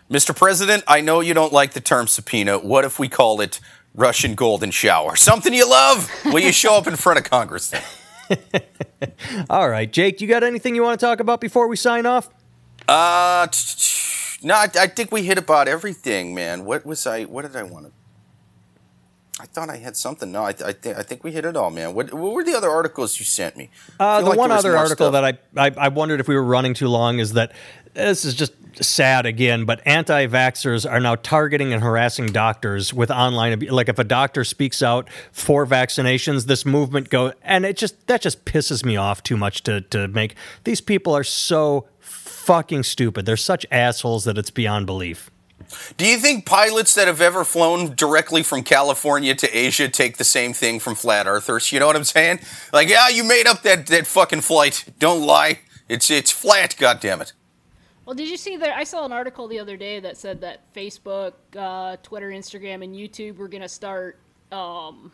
Mr. 0.09 0.35
President, 0.35 0.83
I 0.89 0.99
know 0.99 1.21
you 1.21 1.33
don't 1.33 1.53
like 1.53 1.71
the 1.71 1.79
term 1.79 2.05
subpoena. 2.05 2.59
What 2.59 2.83
if 2.83 2.99
we 2.99 3.07
call 3.07 3.39
it 3.39 3.61
Russian 3.93 4.35
golden 4.35 4.71
shower. 4.71 5.15
Something 5.15 5.53
you 5.53 5.69
love? 5.69 6.09
Will 6.25 6.39
you 6.39 6.51
show 6.51 6.75
up 6.75 6.87
in 6.87 6.95
front 6.95 7.19
of 7.19 7.25
Congress 7.29 7.73
All 9.49 9.69
right, 9.69 9.91
Jake, 9.91 10.21
you 10.21 10.27
got 10.27 10.43
anything 10.43 10.73
you 10.75 10.83
want 10.83 10.99
to 10.99 11.05
talk 11.05 11.19
about 11.19 11.41
before 11.41 11.67
we 11.67 11.75
sign 11.75 12.05
off? 12.05 12.29
Uh, 12.87 13.47
no, 14.41 14.55
I, 14.55 14.69
I 14.79 14.87
think 14.87 15.11
we 15.11 15.23
hit 15.23 15.37
about 15.37 15.67
everything, 15.67 16.33
man. 16.33 16.63
What 16.63 16.85
was 16.85 17.05
I? 17.05 17.23
What 17.23 17.41
did 17.43 17.55
I 17.55 17.63
want 17.63 17.87
to? 17.87 17.91
I 19.41 19.45
thought 19.45 19.69
I 19.69 19.77
had 19.77 19.97
something. 19.97 20.31
No, 20.31 20.45
I, 20.45 20.53
th- 20.53 20.69
I, 20.69 20.71
th- 20.73 20.95
I 20.95 21.03
think 21.03 21.23
we 21.23 21.31
hit 21.31 21.45
it 21.45 21.57
all, 21.57 21.71
man. 21.71 21.93
What, 21.93 22.13
what 22.13 22.33
were 22.33 22.43
the 22.43 22.55
other 22.55 22.69
articles 22.69 23.17
you 23.17 23.25
sent 23.25 23.57
me? 23.57 23.69
Uh, 23.99 24.21
the 24.21 24.29
like 24.29 24.37
one 24.37 24.51
other 24.51 24.77
article 24.77 25.11
stuff. 25.11 25.13
that 25.13 25.39
I, 25.55 25.67
I, 25.67 25.85
I 25.85 25.87
wondered 25.87 26.19
if 26.19 26.27
we 26.27 26.35
were 26.35 26.43
running 26.43 26.73
too 26.73 26.87
long 26.87 27.17
is 27.19 27.33
that 27.33 27.51
this 27.93 28.23
is 28.23 28.35
just 28.35 28.53
sad 28.79 29.25
again, 29.25 29.65
but 29.65 29.81
anti 29.85 30.27
vaxxers 30.27 30.89
are 30.89 30.99
now 30.99 31.15
targeting 31.15 31.73
and 31.73 31.81
harassing 31.81 32.27
doctors 32.27 32.93
with 32.93 33.11
online. 33.11 33.59
Like 33.59 33.89
if 33.89 33.99
a 33.99 34.03
doctor 34.03 34.43
speaks 34.43 34.81
out 34.81 35.09
for 35.31 35.65
vaccinations, 35.65 36.45
this 36.45 36.65
movement 36.65 37.09
go 37.09 37.33
and 37.41 37.65
it 37.65 37.77
just 37.77 38.07
that 38.07 38.21
just 38.21 38.45
pisses 38.45 38.85
me 38.85 38.95
off 38.95 39.23
too 39.23 39.37
much 39.37 39.63
to 39.63 39.81
to 39.81 40.07
make. 40.07 40.35
These 40.63 40.81
people 40.81 41.15
are 41.15 41.23
so 41.23 41.87
fucking 41.99 42.83
stupid. 42.83 43.25
They're 43.25 43.37
such 43.37 43.65
assholes 43.71 44.23
that 44.25 44.37
it's 44.37 44.51
beyond 44.51 44.85
belief. 44.85 45.29
Do 45.97 46.05
you 46.05 46.17
think 46.17 46.45
pilots 46.45 46.95
that 46.95 47.07
have 47.07 47.21
ever 47.21 47.43
flown 47.43 47.95
directly 47.95 48.43
from 48.43 48.63
California 48.63 49.35
to 49.35 49.57
Asia 49.57 49.87
take 49.87 50.17
the 50.17 50.23
same 50.23 50.53
thing 50.53 50.79
from 50.79 50.95
flat 50.95 51.27
earthers? 51.27 51.71
You 51.71 51.79
know 51.79 51.87
what 51.87 51.95
I'm 51.95 52.03
saying? 52.03 52.39
Like, 52.73 52.89
yeah, 52.89 53.07
you 53.09 53.23
made 53.23 53.47
up 53.47 53.61
that, 53.61 53.87
that 53.87 54.07
fucking 54.07 54.41
flight. 54.41 54.85
Don't 54.99 55.25
lie. 55.25 55.59
It's 55.87 56.09
it's 56.09 56.31
flat, 56.31 56.75
goddammit. 56.77 57.33
Well, 58.05 58.15
did 58.15 58.29
you 58.29 58.37
see 58.37 58.57
that? 58.57 58.75
I 58.75 58.83
saw 58.83 59.05
an 59.05 59.11
article 59.11 59.47
the 59.47 59.59
other 59.59 59.77
day 59.77 59.99
that 59.99 60.17
said 60.17 60.41
that 60.41 60.73
Facebook, 60.73 61.33
uh, 61.55 61.97
Twitter, 62.01 62.29
Instagram, 62.29 62.83
and 62.83 62.95
YouTube 62.95 63.37
were 63.37 63.47
going 63.47 63.61
to 63.61 63.69
start. 63.69 64.17
Um, 64.51 65.11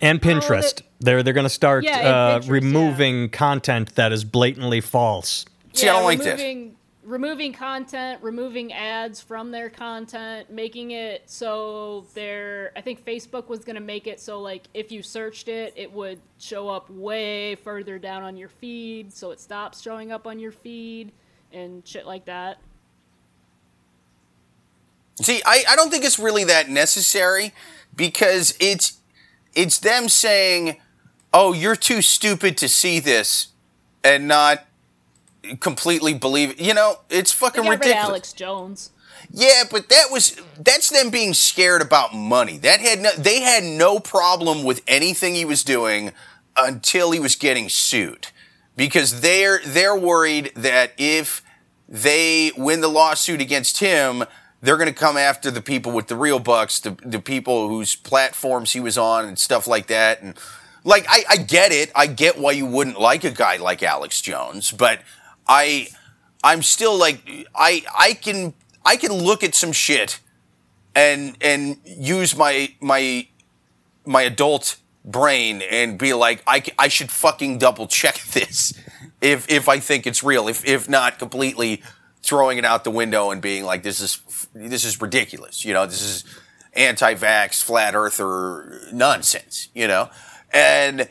and 0.00 0.20
Pinterest. 0.20 0.82
They're 1.00 1.22
they're 1.22 1.34
going 1.34 1.44
to 1.44 1.50
start 1.50 1.84
yeah, 1.84 1.98
uh, 1.98 2.40
Pinterest, 2.40 2.50
removing 2.50 3.22
yeah. 3.22 3.28
content 3.28 3.94
that 3.96 4.12
is 4.12 4.24
blatantly 4.24 4.80
false. 4.80 5.44
See, 5.74 5.86
yeah, 5.86 5.92
I 5.92 5.96
don't 5.96 6.04
like 6.04 6.20
this. 6.20 6.72
Removing 7.04 7.54
content, 7.54 8.22
removing 8.22 8.70
ads 8.74 9.18
from 9.22 9.50
their 9.50 9.70
content, 9.70 10.50
making 10.50 10.90
it 10.90 11.22
so 11.26 12.06
they're. 12.14 12.70
I 12.76 12.82
think 12.82 13.04
Facebook 13.04 13.48
was 13.48 13.64
going 13.64 13.76
to 13.76 13.82
make 13.82 14.06
it 14.06 14.20
so 14.20 14.40
like 14.40 14.64
if 14.74 14.92
you 14.92 15.02
searched 15.02 15.48
it, 15.48 15.72
it 15.76 15.90
would 15.90 16.20
show 16.38 16.68
up 16.68 16.90
way 16.90 17.54
further 17.54 17.98
down 17.98 18.22
on 18.22 18.36
your 18.36 18.48
feed, 18.48 19.12
so 19.12 19.30
it 19.30 19.40
stops 19.40 19.80
showing 19.80 20.12
up 20.12 20.26
on 20.26 20.38
your 20.38 20.52
feed 20.52 21.12
and 21.52 21.86
shit 21.86 22.06
like 22.06 22.24
that. 22.26 22.58
See, 25.20 25.42
I, 25.44 25.64
I 25.68 25.76
don't 25.76 25.90
think 25.90 26.04
it's 26.04 26.18
really 26.18 26.44
that 26.44 26.68
necessary 26.68 27.52
because 27.94 28.56
it's 28.60 28.98
it's 29.54 29.78
them 29.78 30.08
saying, 30.08 30.76
"Oh, 31.32 31.52
you're 31.52 31.76
too 31.76 32.02
stupid 32.02 32.56
to 32.58 32.68
see 32.68 33.00
this," 33.00 33.48
and 34.04 34.28
not 34.28 34.64
completely 35.60 36.14
believe. 36.14 36.50
It. 36.50 36.60
You 36.60 36.74
know, 36.74 37.00
it's 37.10 37.32
fucking 37.32 37.66
ridiculous. 37.66 37.96
Alex 37.96 38.32
Jones. 38.32 38.90
Yeah, 39.30 39.64
but 39.70 39.88
that 39.88 40.06
was 40.10 40.40
that's 40.58 40.90
them 40.90 41.10
being 41.10 41.34
scared 41.34 41.82
about 41.82 42.14
money. 42.14 42.56
That 42.58 42.80
had 42.80 43.00
no, 43.00 43.10
they 43.18 43.40
had 43.40 43.64
no 43.64 43.98
problem 43.98 44.62
with 44.62 44.82
anything 44.86 45.34
he 45.34 45.44
was 45.44 45.64
doing 45.64 46.12
until 46.56 47.10
he 47.10 47.18
was 47.18 47.34
getting 47.34 47.68
sued 47.68 48.28
because 48.78 49.20
they're 49.20 49.60
they're 49.66 49.96
worried 49.96 50.52
that 50.54 50.92
if 50.96 51.42
they 51.88 52.52
win 52.56 52.80
the 52.80 52.88
lawsuit 52.88 53.40
against 53.40 53.80
him, 53.80 54.24
they're 54.62 54.76
going 54.76 54.88
to 54.88 54.94
come 54.94 55.16
after 55.16 55.50
the 55.50 55.60
people 55.60 55.90
with 55.90 56.06
the 56.06 56.14
real 56.16 56.38
bucks, 56.38 56.78
the, 56.78 56.96
the 57.04 57.18
people 57.18 57.68
whose 57.68 57.96
platforms 57.96 58.72
he 58.72 58.80
was 58.80 58.96
on 58.96 59.24
and 59.24 59.38
stuff 59.38 59.66
like 59.66 59.88
that. 59.88 60.22
And 60.22 60.38
like, 60.84 61.06
I, 61.08 61.24
I 61.28 61.36
get 61.38 61.72
it. 61.72 61.90
I 61.94 62.06
get 62.06 62.38
why 62.38 62.52
you 62.52 62.66
wouldn't 62.66 63.00
like 63.00 63.24
a 63.24 63.30
guy 63.30 63.56
like 63.56 63.82
Alex 63.82 64.20
Jones, 64.20 64.70
but 64.70 65.00
I, 65.46 65.88
I'm 66.44 66.62
still 66.62 66.96
like, 66.96 67.46
I, 67.54 67.84
I 67.96 68.12
can, 68.12 68.54
I 68.84 68.96
can 68.96 69.12
look 69.12 69.42
at 69.42 69.54
some 69.54 69.72
shit 69.72 70.20
and, 70.94 71.36
and 71.40 71.78
use 71.84 72.36
my, 72.36 72.74
my, 72.80 73.26
my 74.06 74.22
adult 74.22 74.76
brain 75.10 75.62
and 75.62 75.98
be 75.98 76.12
like, 76.12 76.42
I, 76.46 76.62
I 76.78 76.88
should 76.88 77.10
fucking 77.10 77.58
double 77.58 77.86
check 77.86 78.20
this 78.32 78.74
if 79.20 79.50
if 79.50 79.68
I 79.68 79.80
think 79.80 80.06
it's 80.06 80.22
real. 80.22 80.48
If 80.48 80.64
if 80.66 80.88
not, 80.88 81.18
completely 81.18 81.82
throwing 82.22 82.58
it 82.58 82.64
out 82.64 82.84
the 82.84 82.90
window 82.90 83.30
and 83.30 83.40
being 83.40 83.64
like, 83.64 83.82
this 83.82 84.00
is 84.00 84.48
this 84.54 84.84
is 84.84 85.00
ridiculous. 85.00 85.64
You 85.64 85.74
know, 85.74 85.86
this 85.86 86.02
is 86.02 86.24
anti-vax, 86.74 87.62
flat 87.62 87.94
earther 87.94 88.80
nonsense. 88.92 89.68
You 89.74 89.88
know, 89.88 90.10
and. 90.52 91.08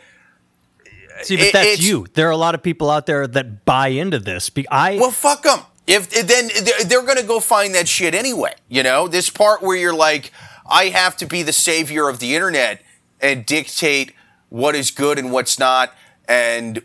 See, 1.23 1.35
but 1.35 1.51
that's 1.51 1.81
you. 1.81 2.05
There 2.13 2.27
are 2.27 2.31
a 2.31 2.37
lot 2.37 2.53
of 2.53 2.61
people 2.61 2.91
out 2.91 3.07
there 3.07 3.25
that 3.25 3.65
buy 3.65 3.87
into 3.87 4.19
this. 4.19 4.51
I 4.69 4.97
well, 4.97 5.09
fuck 5.09 5.41
them. 5.41 5.61
If 5.87 6.11
then 6.11 6.49
they're 6.85 7.01
going 7.01 7.17
to 7.17 7.25
go 7.25 7.39
find 7.39 7.73
that 7.73 7.87
shit 7.87 8.13
anyway. 8.13 8.53
You 8.69 8.83
know, 8.83 9.07
this 9.07 9.31
part 9.31 9.63
where 9.63 9.75
you're 9.75 9.95
like, 9.95 10.31
I 10.69 10.89
have 10.89 11.17
to 11.17 11.25
be 11.25 11.41
the 11.41 11.53
savior 11.53 12.07
of 12.07 12.19
the 12.19 12.35
internet 12.35 12.83
and 13.21 13.45
dictate 13.45 14.13
what 14.49 14.75
is 14.75 14.91
good 14.91 15.19
and 15.19 15.31
what's 15.31 15.59
not 15.59 15.93
and 16.27 16.81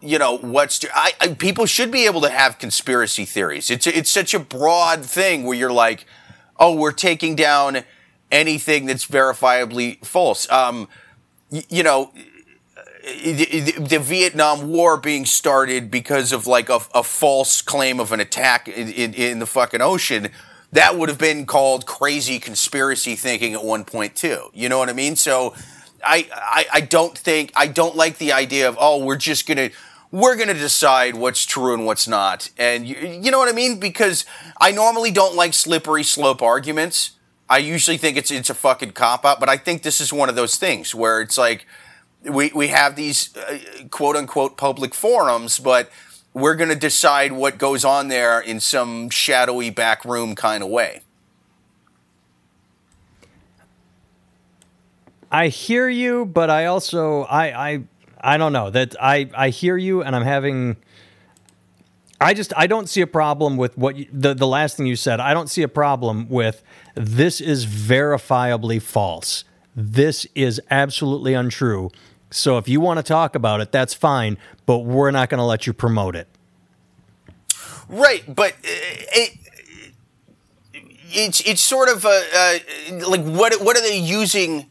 you 0.00 0.18
know 0.18 0.36
what's 0.38 0.84
I, 0.92 1.12
I, 1.20 1.28
people 1.34 1.66
should 1.66 1.90
be 1.90 2.06
able 2.06 2.20
to 2.22 2.30
have 2.30 2.58
conspiracy 2.58 3.24
theories. 3.24 3.70
It's 3.70 3.86
it's 3.86 4.10
such 4.10 4.34
a 4.34 4.40
broad 4.40 5.04
thing 5.04 5.44
where 5.44 5.56
you're 5.56 5.72
like 5.72 6.06
oh 6.58 6.74
we're 6.74 6.92
taking 6.92 7.36
down 7.36 7.84
anything 8.30 8.86
that's 8.86 9.06
verifiably 9.06 10.04
false. 10.04 10.50
Um, 10.50 10.88
y- 11.50 11.64
you 11.68 11.82
know 11.82 12.12
the, 13.02 13.72
the, 13.78 13.98
Vietnam 13.98 14.68
War 14.68 14.96
being 14.96 15.24
started 15.24 15.90
because 15.90 16.32
of 16.32 16.46
like 16.46 16.68
a, 16.68 16.80
a 16.94 17.02
false 17.02 17.62
claim 17.62 17.98
of 17.98 18.12
an 18.12 18.20
attack 18.20 18.68
in, 18.68 18.88
in, 18.88 19.14
in 19.14 19.38
the 19.38 19.46
fucking 19.46 19.80
ocean 19.80 20.28
that 20.72 20.96
would 20.96 21.08
have 21.08 21.18
been 21.18 21.46
called 21.46 21.86
crazy 21.86 22.38
conspiracy 22.38 23.16
thinking 23.16 23.54
at 23.54 23.64
one 23.64 23.84
point 23.84 24.14
too. 24.14 24.50
You 24.54 24.68
know 24.68 24.78
what 24.78 24.88
I 24.88 24.92
mean? 24.92 25.16
So 25.16 25.54
I, 26.04 26.28
I, 26.32 26.66
I 26.74 26.80
don't 26.80 27.16
think 27.16 27.52
I 27.56 27.66
don't 27.66 27.96
like 27.96 28.18
the 28.18 28.32
idea 28.32 28.68
of 28.68 28.76
oh 28.80 29.04
we're 29.04 29.16
just 29.16 29.46
gonna 29.46 29.70
we're 30.10 30.36
gonna 30.36 30.54
decide 30.54 31.14
what's 31.14 31.44
true 31.44 31.74
and 31.74 31.86
what's 31.86 32.08
not, 32.08 32.50
and 32.58 32.86
you, 32.86 32.96
you 32.96 33.30
know 33.30 33.38
what 33.38 33.48
I 33.48 33.52
mean? 33.52 33.78
Because 33.78 34.24
I 34.60 34.72
normally 34.72 35.10
don't 35.10 35.36
like 35.36 35.54
slippery 35.54 36.02
slope 36.02 36.42
arguments. 36.42 37.12
I 37.48 37.58
usually 37.58 37.96
think 37.96 38.16
it's 38.16 38.30
it's 38.30 38.50
a 38.50 38.54
fucking 38.54 38.92
cop 38.92 39.24
out, 39.24 39.40
but 39.40 39.48
I 39.48 39.56
think 39.56 39.82
this 39.82 40.00
is 40.00 40.12
one 40.12 40.28
of 40.28 40.36
those 40.36 40.56
things 40.56 40.94
where 40.94 41.20
it's 41.20 41.36
like 41.36 41.66
we 42.22 42.50
we 42.54 42.68
have 42.68 42.96
these 42.96 43.36
uh, 43.36 43.58
quote 43.90 44.16
unquote 44.16 44.56
public 44.56 44.94
forums, 44.94 45.58
but 45.58 45.90
we're 46.32 46.54
going 46.54 46.70
to 46.70 46.76
decide 46.76 47.32
what 47.32 47.58
goes 47.58 47.84
on 47.84 48.08
there 48.08 48.40
in 48.40 48.60
some 48.60 49.10
shadowy 49.10 49.70
back 49.70 50.04
room 50.04 50.34
kind 50.34 50.62
of 50.62 50.68
way. 50.68 51.02
I 55.30 55.48
hear 55.48 55.88
you, 55.88 56.26
but 56.26 56.50
I 56.50 56.66
also 56.66 57.22
I 57.22 57.70
I 57.70 57.82
I 58.20 58.36
don't 58.36 58.52
know 58.52 58.70
that 58.70 58.96
I 59.00 59.30
I 59.34 59.50
hear 59.50 59.76
you, 59.76 60.02
and 60.02 60.14
I'm 60.16 60.24
having. 60.24 60.76
I 62.20 62.34
just 62.34 62.52
I 62.56 62.66
don't 62.66 62.88
see 62.88 63.00
a 63.00 63.06
problem 63.06 63.56
with 63.56 63.78
what 63.78 63.96
you, 63.96 64.06
the 64.12 64.34
the 64.34 64.46
last 64.46 64.76
thing 64.76 64.86
you 64.86 64.96
said. 64.96 65.20
I 65.20 65.32
don't 65.32 65.48
see 65.48 65.62
a 65.62 65.68
problem 65.68 66.28
with 66.28 66.62
this 66.94 67.40
is 67.40 67.64
verifiably 67.64 68.82
false. 68.82 69.44
This 69.76 70.26
is 70.34 70.60
absolutely 70.70 71.34
untrue. 71.34 71.90
So 72.30 72.58
if 72.58 72.68
you 72.68 72.80
want 72.80 72.98
to 72.98 73.02
talk 73.02 73.34
about 73.34 73.60
it, 73.60 73.72
that's 73.72 73.94
fine, 73.94 74.38
but 74.66 74.78
we're 74.78 75.10
not 75.10 75.28
going 75.28 75.38
to 75.38 75.44
let 75.44 75.66
you 75.66 75.72
promote 75.72 76.14
it. 76.14 76.28
Right, 77.88 78.22
but 78.32 78.52
uh, 78.52 78.56
it, 78.64 79.38
it's 81.12 81.40
it's 81.40 81.60
sort 81.60 81.88
of 81.88 82.04
a, 82.04 82.22
uh, 82.34 83.08
like 83.08 83.22
what 83.24 83.60
what 83.60 83.76
are 83.76 83.82
they 83.82 83.98
using 83.98 84.70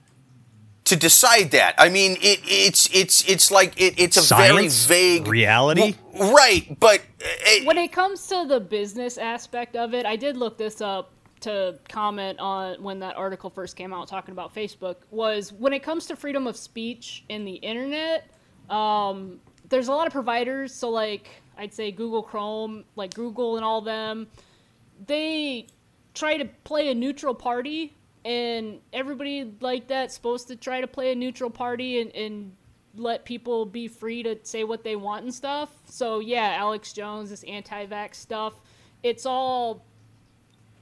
to 0.86 0.96
decide 0.96 1.52
that? 1.52 1.76
I 1.78 1.90
mean, 1.90 2.14
it, 2.22 2.40
it's 2.46 2.90
it's 2.96 3.28
it's 3.28 3.52
like 3.52 3.80
it, 3.80 3.96
it's 3.98 4.16
a 4.16 4.22
Science? 4.22 4.86
very 4.86 5.18
vague 5.20 5.28
Reality? 5.28 5.96
Well, 6.14 6.34
right? 6.34 6.80
But 6.80 7.00
uh, 7.00 7.26
it, 7.42 7.68
when 7.68 7.78
it 7.78 7.92
comes 7.92 8.26
to 8.28 8.46
the 8.48 8.62
business 8.62 9.18
aspect 9.18 9.76
of 9.76 9.94
it, 9.94 10.06
I 10.06 10.16
did 10.16 10.38
look 10.38 10.58
this 10.58 10.80
up 10.80 11.12
to 11.42 11.80
comment 11.88 12.40
on 12.40 12.82
when 12.82 13.00
that 13.00 13.16
article 13.16 13.50
first 13.50 13.76
came 13.76 13.94
out 13.94 14.08
talking 14.08 14.32
about 14.32 14.54
Facebook 14.54 14.98
was 15.12 15.54
when 15.54 15.74
it 15.74 15.84
comes 15.84 16.06
to 16.08 16.16
freedom 16.16 16.48
of 16.48 16.58
speech 16.58 17.24
in 17.30 17.46
the 17.46 17.54
internet, 17.54 18.30
um, 18.70 19.40
there's 19.70 19.88
a 19.88 19.92
lot 19.92 20.08
of 20.08 20.14
providers. 20.14 20.74
So 20.74 20.90
like 20.90 21.30
I'd 21.58 21.74
say 21.74 21.92
Google 21.92 22.24
Chrome, 22.24 22.86
like 22.96 23.14
Google 23.14 23.56
and 23.56 23.66
all 23.66 23.82
them, 23.82 24.28
they 25.06 25.68
try 26.14 26.38
to 26.38 26.46
play 26.64 26.90
a 26.90 26.96
neutral 26.96 27.34
party, 27.34 27.96
and 28.26 28.80
everybody 28.92 29.54
like 29.62 29.88
that's 29.88 30.14
supposed 30.14 30.50
to 30.50 30.56
try 30.56 30.82
to 30.82 30.88
play 30.88 31.12
a 31.12 31.16
neutral 31.16 31.50
party 31.50 32.02
and, 32.02 32.14
and 32.16 32.56
let 32.96 33.24
people 33.24 33.66
be 33.66 33.88
free 33.88 34.24
to 34.24 34.38
say 34.44 34.64
what 34.64 34.84
they 34.84 34.96
want 34.96 35.24
and 35.24 35.34
stuff. 35.34 35.70
So 35.86 36.20
yeah, 36.20 36.56
Alex 36.58 36.92
Jones, 36.92 37.30
this 37.30 37.44
anti-vax 37.44 38.16
stuff, 38.16 38.56
it's 39.04 39.26
all 39.26 39.86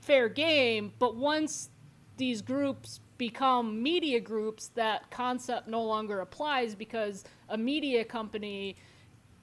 fair 0.07 0.29
game, 0.29 0.93
but 0.99 1.17
once 1.17 1.69
these 2.15 2.41
groups 2.41 3.01
become 3.17 3.83
media 3.83 4.21
groups, 4.21 4.69
that 4.69 5.11
concept 5.11 5.67
no 5.67 5.83
longer 5.83 6.21
applies 6.21 6.73
because 6.73 7.25
a 7.49 7.57
media 7.57 8.05
company 8.05 8.77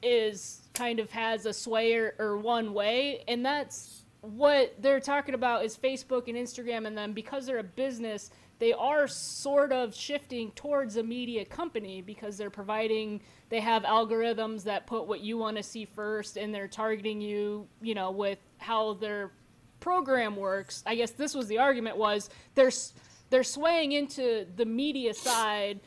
is 0.02 0.62
kind 0.72 0.98
of 0.98 1.10
has 1.10 1.44
a 1.44 1.52
sway 1.52 1.94
or, 1.94 2.14
or 2.18 2.38
one 2.38 2.72
way, 2.72 3.22
and 3.28 3.44
that's 3.44 4.06
what 4.22 4.74
they're 4.80 5.00
talking 5.00 5.34
about 5.34 5.66
is 5.66 5.76
Facebook 5.76 6.28
and 6.28 6.36
Instagram, 6.38 6.86
and 6.86 6.96
then 6.96 7.12
because 7.12 7.44
they're 7.44 7.58
a 7.58 7.62
business, 7.62 8.30
they 8.58 8.72
are 8.72 9.06
sort 9.06 9.70
of 9.70 9.94
shifting 9.94 10.50
towards 10.52 10.96
a 10.96 11.02
media 11.02 11.44
company 11.44 12.00
because 12.00 12.38
they're 12.38 12.48
providing 12.48 13.20
they 13.50 13.60
have 13.60 13.82
algorithms 13.82 14.62
that 14.64 14.86
put 14.86 15.06
what 15.06 15.20
you 15.20 15.36
want 15.36 15.56
to 15.58 15.62
see 15.62 15.84
first 15.84 16.38
and 16.38 16.54
they're 16.54 16.68
targeting 16.68 17.20
you 17.20 17.66
you 17.82 17.94
know 17.94 18.10
with 18.10 18.38
how 18.58 18.94
their 18.94 19.32
program 19.84 20.34
works 20.34 20.82
i 20.86 20.94
guess 20.94 21.10
this 21.10 21.34
was 21.34 21.46
the 21.46 21.58
argument 21.58 21.94
was 21.94 22.30
they're 22.54 22.72
they're 23.28 23.44
swaying 23.44 23.92
into 23.92 24.46
the 24.56 24.64
media 24.64 25.12
side 25.12 25.78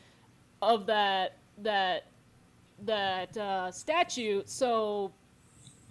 of 0.62 0.86
that 0.86 1.38
that 1.58 2.06
that 2.86 3.36
uh, 3.38 3.72
statute 3.72 4.48
so 4.48 5.12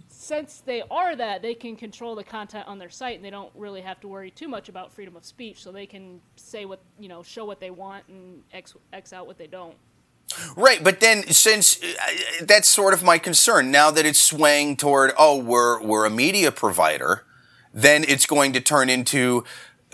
since 0.08 0.62
they 0.64 0.82
are 0.90 1.14
that, 1.14 1.42
they 1.42 1.54
can 1.54 1.76
control 1.76 2.14
the 2.14 2.24
content 2.24 2.66
on 2.66 2.78
their 2.78 2.88
site, 2.88 3.16
and 3.16 3.24
they 3.24 3.30
don't 3.30 3.52
really 3.54 3.82
have 3.82 4.00
to 4.00 4.08
worry 4.08 4.30
too 4.30 4.48
much 4.48 4.70
about 4.70 4.90
freedom 4.90 5.14
of 5.14 5.26
speech. 5.26 5.62
So 5.62 5.70
they 5.70 5.84
can 5.84 6.20
say 6.36 6.64
what 6.64 6.80
you 6.98 7.08
know, 7.08 7.22
show 7.22 7.44
what 7.44 7.60
they 7.60 7.70
want, 7.70 8.04
and 8.08 8.42
x 8.52 8.74
x 8.92 9.12
out 9.12 9.26
what 9.26 9.36
they 9.36 9.46
don't. 9.46 9.76
Right, 10.56 10.82
but 10.82 11.00
then 11.00 11.26
since 11.30 11.82
uh, 11.82 11.86
that's 12.42 12.66
sort 12.66 12.94
of 12.94 13.02
my 13.02 13.18
concern 13.18 13.70
now 13.70 13.90
that 13.90 14.06
it's 14.06 14.20
swaying 14.20 14.76
toward 14.78 15.12
oh 15.18 15.36
we're 15.36 15.82
we're 15.82 16.06
a 16.06 16.10
media 16.10 16.50
provider, 16.50 17.24
then 17.76 18.04
it's 18.08 18.26
going 18.26 18.54
to 18.54 18.60
turn 18.60 18.88
into 18.88 19.44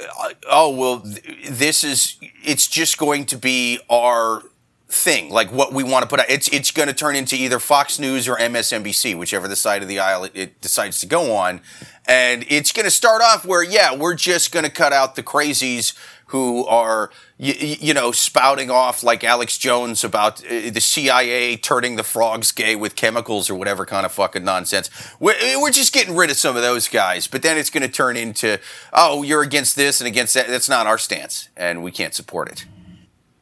uh, 0.01 0.31
oh 0.49 0.75
well 0.75 1.03
this 1.51 1.85
is 1.85 2.17
it's 2.43 2.67
just 2.67 2.97
going 2.97 3.27
to 3.27 3.37
be 3.37 3.79
our 3.91 4.43
thing 4.89 5.31
like 5.31 5.51
what 5.51 5.73
we 5.73 5.83
want 5.83 6.03
to 6.03 6.09
put 6.09 6.21
out. 6.21 6.27
It's 6.29 6.49
it's 6.49 6.71
going 6.71 6.89
to 6.89 6.95
turn 6.95 7.17
into 7.17 7.35
either 7.35 7.59
Fox 7.59 7.99
News 7.99 8.29
or 8.29 8.37
MSNBC 8.37 9.19
whichever 9.19 9.49
the 9.49 9.57
side 9.57 9.83
of 9.83 9.89
the 9.89 9.99
aisle 9.99 10.25
it, 10.25 10.33
it 10.35 10.61
decides 10.61 11.01
to 11.01 11.07
go 11.07 11.35
on. 11.35 11.61
And 12.07 12.45
it's 12.49 12.73
going 12.73 12.85
to 12.85 12.91
start 12.91 13.21
off 13.23 13.45
where 13.45 13.63
yeah 13.63 13.95
we're 13.95 14.15
just 14.15 14.53
going 14.53 14.65
to 14.65 14.71
cut 14.71 14.93
out 14.93 15.17
the 15.17 15.23
crazies 15.23 15.97
who 16.33 16.65
are 16.65 17.11
you, 17.37 17.55
you 17.59 17.95
know 17.95 18.11
spouting 18.11 18.71
off 18.71 19.03
like 19.03 19.23
Alex 19.23 19.59
Jones 19.59 20.03
about 20.03 20.45
uh, 20.47 20.71
the 20.71 20.81
CIA 20.81 21.57
turning 21.57 21.97
the 21.97 22.03
frogs 22.03 22.53
gay 22.53 22.75
with 22.75 22.97
chemicals 22.97 23.51
or 23.51 23.55
whatever 23.55 23.85
kind 23.85 24.07
of 24.07 24.13
fucking 24.13 24.43
nonsense. 24.43 24.89
We're, 25.21 25.61
we're 25.61 25.71
just 25.71 25.93
getting 25.93 26.17
rid 26.17 26.31
of 26.31 26.37
some 26.37 26.57
of 26.57 26.63
those 26.63 26.89
guys, 26.89 27.27
but 27.27 27.43
then 27.43 27.59
it's 27.59 27.69
going 27.69 27.83
to 27.83 27.93
turn 27.93 28.17
into 28.17 28.59
oh 28.95 29.23
you're 29.23 29.43
against 29.43 29.77
this 29.77 30.01
and 30.01 30.09
against 30.09 30.33
that. 30.35 30.49
That's 30.49 30.71
not 30.71 30.87
our 30.87 30.99
stance, 30.99 31.51
and 31.55 31.83
we 31.83 31.91
can't 31.91 32.15
support 32.15 32.51
it. 32.51 32.65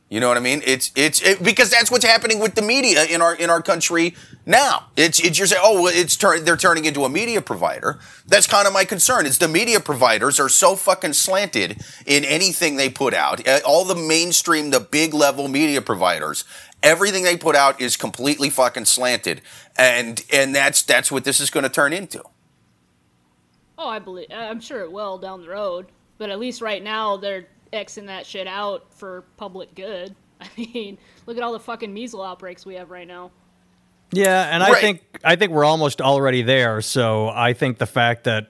You 0.09 0.19
know 0.19 0.27
what 0.27 0.37
I 0.37 0.41
mean? 0.41 0.61
It's 0.67 0.91
it's 0.97 1.23
it, 1.23 1.43
because 1.43 1.71
that's 1.71 1.93
what's 1.93 2.05
happening 2.05 2.41
with 2.41 2.57
the 2.57 2.63
media 2.63 3.05
in 3.05 3.23
our 3.23 3.37
in 3.37 3.49
our 3.49 3.63
country 3.63 4.17
now. 4.47 4.87
It's 4.97 5.19
it's 5.21 5.39
you're 5.39 5.47
saying, 5.47 5.63
oh, 5.65 5.87
it's 5.87 6.17
turn 6.17 6.45
they're 6.45 6.57
turning 6.57 6.85
into 6.85 7.05
a 7.05 7.09
media 7.09 7.41
provider. 7.41 7.99
That's 8.27 8.47
kind 8.47 8.67
of 8.67 8.73
my 8.73 8.85
concern. 8.85 9.27
Is 9.27 9.39
the 9.39 9.49
media 9.49 9.81
providers 9.81 10.41
are 10.41 10.49
so 10.49 10.77
fucking 10.77 11.15
slanted 11.15 11.83
in 12.07 12.25
anything 12.25 12.77
they 12.77 12.91
put 12.91 13.15
out. 13.15 13.47
Uh, 13.47 13.61
All 13.67 13.85
the 13.85 13.95
mainstream, 13.95 14.71
the 14.71 14.81
big 14.81 15.15
level 15.15 15.49
media 15.49 15.83
providers, 15.83 16.45
everything 16.83 17.25
they 17.25 17.37
put 17.37 17.57
out 17.57 17.81
is 17.81 17.97
completely 17.97 18.51
fucking 18.51 18.87
slanted, 18.87 19.43
and 19.77 20.25
and 20.33 20.55
that's 20.55 20.83
that's 20.83 21.11
what 21.11 21.25
this 21.25 21.41
is 21.41 21.51
going 21.51 21.65
to 21.65 21.71
turn 21.71 21.93
into. 21.93 22.23
Oh, 23.79 23.89
I 23.89 23.99
believe. 23.99 24.29
I'm 24.31 24.61
sure 24.61 24.83
it 24.83 24.93
will 24.93 25.17
down 25.17 25.41
the 25.41 25.49
road, 25.49 25.87
but 26.19 26.29
at 26.29 26.39
least 26.39 26.61
right 26.61 26.83
now 26.83 27.17
they're 27.17 27.47
xing 27.73 28.07
that 28.07 28.27
shit 28.27 28.47
out 28.47 28.93
for 28.93 29.23
public 29.37 29.75
good. 29.75 30.15
I 30.41 30.49
mean, 30.57 30.99
look 31.27 31.37
at 31.37 31.43
all 31.43 31.53
the 31.53 31.61
fucking 31.61 31.93
measles 31.93 32.25
outbreaks 32.25 32.67
we 32.67 32.75
have 32.75 32.91
right 32.91 33.07
now. 33.09 33.31
Yeah, 34.13 34.55
and 34.55 34.63
I 34.63 34.81
think 34.81 35.03
I 35.25 35.37
think 35.37 35.53
we're 35.53 35.65
almost 35.65 36.01
already 36.01 36.43
there. 36.43 36.81
So 36.81 37.29
I 37.29 37.53
think 37.53 37.79
the 37.79 37.87
fact 37.87 38.25
that 38.25 38.49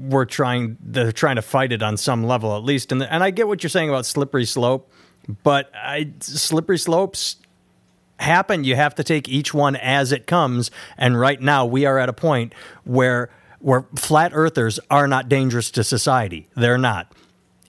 we're 0.00 0.24
trying 0.24 0.76
they're 0.80 1.12
trying 1.12 1.36
to 1.36 1.42
fight 1.42 1.72
it 1.72 1.82
on 1.82 1.96
some 1.96 2.24
level 2.24 2.56
at 2.56 2.64
least, 2.64 2.92
and 2.92 3.02
and 3.02 3.22
I 3.22 3.30
get 3.30 3.48
what 3.48 3.62
you're 3.62 3.70
saying 3.70 3.88
about 3.88 4.06
slippery 4.06 4.44
slope, 4.44 4.90
but 5.42 5.70
I 5.74 6.12
slippery 6.20 6.78
slopes 6.78 7.36
happen. 8.18 8.64
You 8.64 8.76
have 8.76 8.94
to 8.96 9.04
take 9.04 9.28
each 9.28 9.54
one 9.54 9.76
as 9.76 10.12
it 10.12 10.26
comes. 10.26 10.70
And 10.96 11.18
right 11.18 11.40
now 11.40 11.66
we 11.66 11.86
are 11.86 11.98
at 11.98 12.08
a 12.08 12.12
point 12.12 12.52
where 12.84 13.30
where 13.60 13.86
flat 13.96 14.32
earthers 14.34 14.78
are 14.90 15.08
not 15.08 15.28
dangerous 15.28 15.70
to 15.72 15.84
society. 15.84 16.48
They're 16.54 16.78
not. 16.78 17.12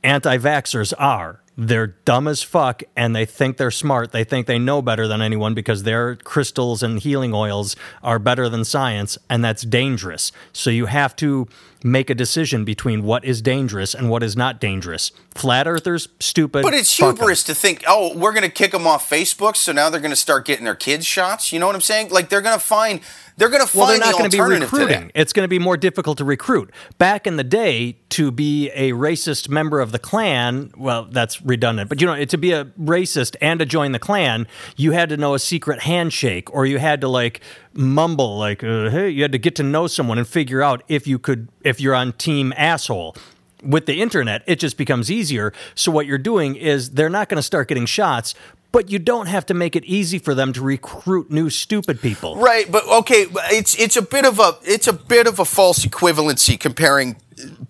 Anti-vaxxers 0.04 0.94
are. 0.98 1.42
They're 1.62 1.88
dumb 1.88 2.30
as 2.30 2.41
fuck 2.41 2.84
and 2.95 3.14
they 3.14 3.26
think 3.26 3.57
they're 3.57 3.70
smart. 3.70 4.14
They 4.14 4.24
think 4.24 4.47
they 4.47 4.57
know 4.57 4.82
better 4.82 5.10
than 5.10 5.22
anyone 5.22 5.53
because 5.53 5.84
their 5.84 6.16
crystals 6.16 6.82
and 6.82 6.99
healing 6.99 7.34
oils 7.34 7.76
are 8.01 8.18
better 8.18 8.47
than 8.47 8.64
science 8.64 9.18
and 9.30 9.43
that's 9.43 9.64
dangerous. 9.64 10.32
So 10.53 10.70
you 10.70 10.86
have 10.86 11.18
to 11.18 11.49
make 11.84 12.10
a 12.10 12.16
decision 12.16 12.64
between 12.64 13.03
what 13.03 13.26
is 13.26 13.41
dangerous 13.41 13.93
and 13.93 14.10
what 14.10 14.24
is 14.24 14.38
not 14.38 14.62
dangerous. 14.62 15.12
Flat 15.36 15.68
earthers, 15.68 16.07
stupid. 16.22 16.64
But 16.64 16.74
it's 16.74 16.95
hubris 16.95 17.43
to 17.43 17.55
think, 17.55 17.84
oh, 17.88 18.18
we're 18.18 18.34
going 18.34 18.43
to 18.43 18.49
kick 18.49 18.72
them 18.72 18.88
off 18.88 19.10
Facebook, 19.10 19.55
so 19.55 19.72
now 19.72 19.89
they're 19.89 20.01
going 20.01 20.12
to 20.12 20.16
start 20.16 20.45
getting 20.45 20.66
their 20.66 20.76
kids 20.76 21.05
shots. 21.05 21.51
You 21.51 21.60
know 21.60 21.68
what 21.68 21.76
I'm 21.76 21.82
saying? 21.82 22.10
Like 22.10 22.30
they're 22.30 22.41
going 22.41 22.57
to 22.57 22.66
find 22.66 23.01
they're 23.40 23.50
going 23.50 23.62
to 23.62 23.68
find 23.68 23.80
Well, 23.80 23.88
they're 23.88 24.00
not 24.00 24.12
the 24.12 24.18
going 24.20 24.30
to 24.30 24.38
be 24.38 24.56
to 24.60 24.62
recruiting. 24.66 25.02
that. 25.08 25.12
It's 25.16 25.34
going 25.34 25.44
to 25.46 25.48
be 25.50 25.58
more 25.58 25.78
difficult 25.78 26.18
to 26.20 26.26
recruit. 26.26 26.72
Back 26.98 27.26
in 27.26 27.38
the 27.38 27.44
day, 27.44 27.98
to 28.10 28.30
be 28.32 28.70
a 28.76 28.92
racist 28.92 29.50
member 29.50 29.80
of 29.80 29.92
the 29.92 30.00
Klan, 30.00 30.72
well, 30.78 31.06
that's 31.10 31.42
redundant, 31.42 31.90
but 31.90 32.00
you 32.02 32.06
know, 32.08 32.24
to 32.24 32.38
be 32.38 32.52
a 32.52 32.66
racist 32.80 33.36
and 33.42 33.60
to 33.60 33.66
join 33.66 33.94
the 33.94 34.00
Klan, 34.00 34.46
you 34.78 34.92
had 34.92 35.10
to 35.10 35.18
know 35.18 35.34
a 35.34 35.40
secret 35.40 35.80
handshake, 35.82 36.54
or 36.54 36.66
you 36.66 36.78
had 36.78 37.02
to 37.02 37.08
like 37.08 37.42
mumble, 37.74 38.38
like, 38.38 38.64
uh, 38.64 38.90
"Hey," 38.90 39.10
you 39.10 39.22
had 39.24 39.32
to 39.32 39.38
get 39.40 39.56
to 39.56 39.64
know 39.64 39.88
someone 39.88 40.18
and 40.18 40.28
figure 40.28 40.62
out 40.62 40.84
if 40.88 41.08
you 41.08 41.18
could, 41.18 41.48
if 41.64 41.80
you're 41.82 41.96
on 41.96 42.12
team 42.14 42.54
asshole. 42.58 43.16
With 43.62 43.88
the 43.88 44.02
internet, 44.02 44.42
it 44.48 44.58
just 44.58 44.78
becomes 44.78 45.12
easier. 45.12 45.52
So 45.76 45.92
what 45.92 46.06
you're 46.06 46.18
doing 46.18 46.56
is 46.56 46.92
they're 46.92 47.10
not 47.10 47.28
going 47.28 47.36
to 47.38 47.44
start 47.44 47.68
getting 47.68 47.86
shots. 47.86 48.34
But 48.72 48.91
you 48.91 48.99
don't 48.99 49.26
have 49.26 49.47
to 49.47 49.53
make 49.55 49.76
it 49.76 49.84
easy 49.86 50.20
for 50.20 50.36
them 50.36 50.53
to 50.53 50.61
recruit 50.61 51.32
new 51.32 51.49
stupid 51.49 52.01
people. 52.01 52.36
Right, 52.38 52.72
but 52.72 52.88
okay, 52.88 53.26
it's 53.51 53.78
it's 53.80 53.97
a 53.97 54.01
bit 54.01 54.26
of 54.26 54.39
a 54.39 54.57
it's 54.63 54.88
a 54.88 54.93
bit 54.93 55.26
of 55.26 55.39
a 55.39 55.45
false 55.45 55.84
equivalency 55.86 56.59
comparing 56.59 57.15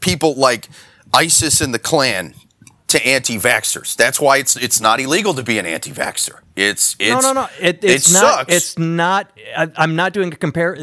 people 0.01 0.35
like 0.35 0.67
ISIS 1.13 1.61
and 1.61 1.73
the 1.73 1.79
Klan 1.79 2.33
to 2.87 3.07
anti-vaxxers. 3.07 3.95
That's 3.95 4.19
why 4.19 4.37
it's 4.37 4.57
it's 4.57 4.81
not 4.81 4.99
illegal 4.99 5.33
to 5.35 5.43
be 5.43 5.57
an 5.57 5.65
anti-vaxxer. 5.65 6.41
It's 6.55 6.97
it's 6.99 7.23
no, 7.23 7.33
no, 7.33 7.43
no. 7.43 7.49
It, 7.59 7.83
it's 7.83 8.09
it 8.09 8.13
not. 8.13 8.39
sucks. 8.39 8.53
It's 8.53 8.77
not. 8.77 9.31
I, 9.55 9.71
I'm 9.77 9.95
not 9.95 10.11
doing 10.11 10.33
a 10.33 10.35
compare. 10.35 10.77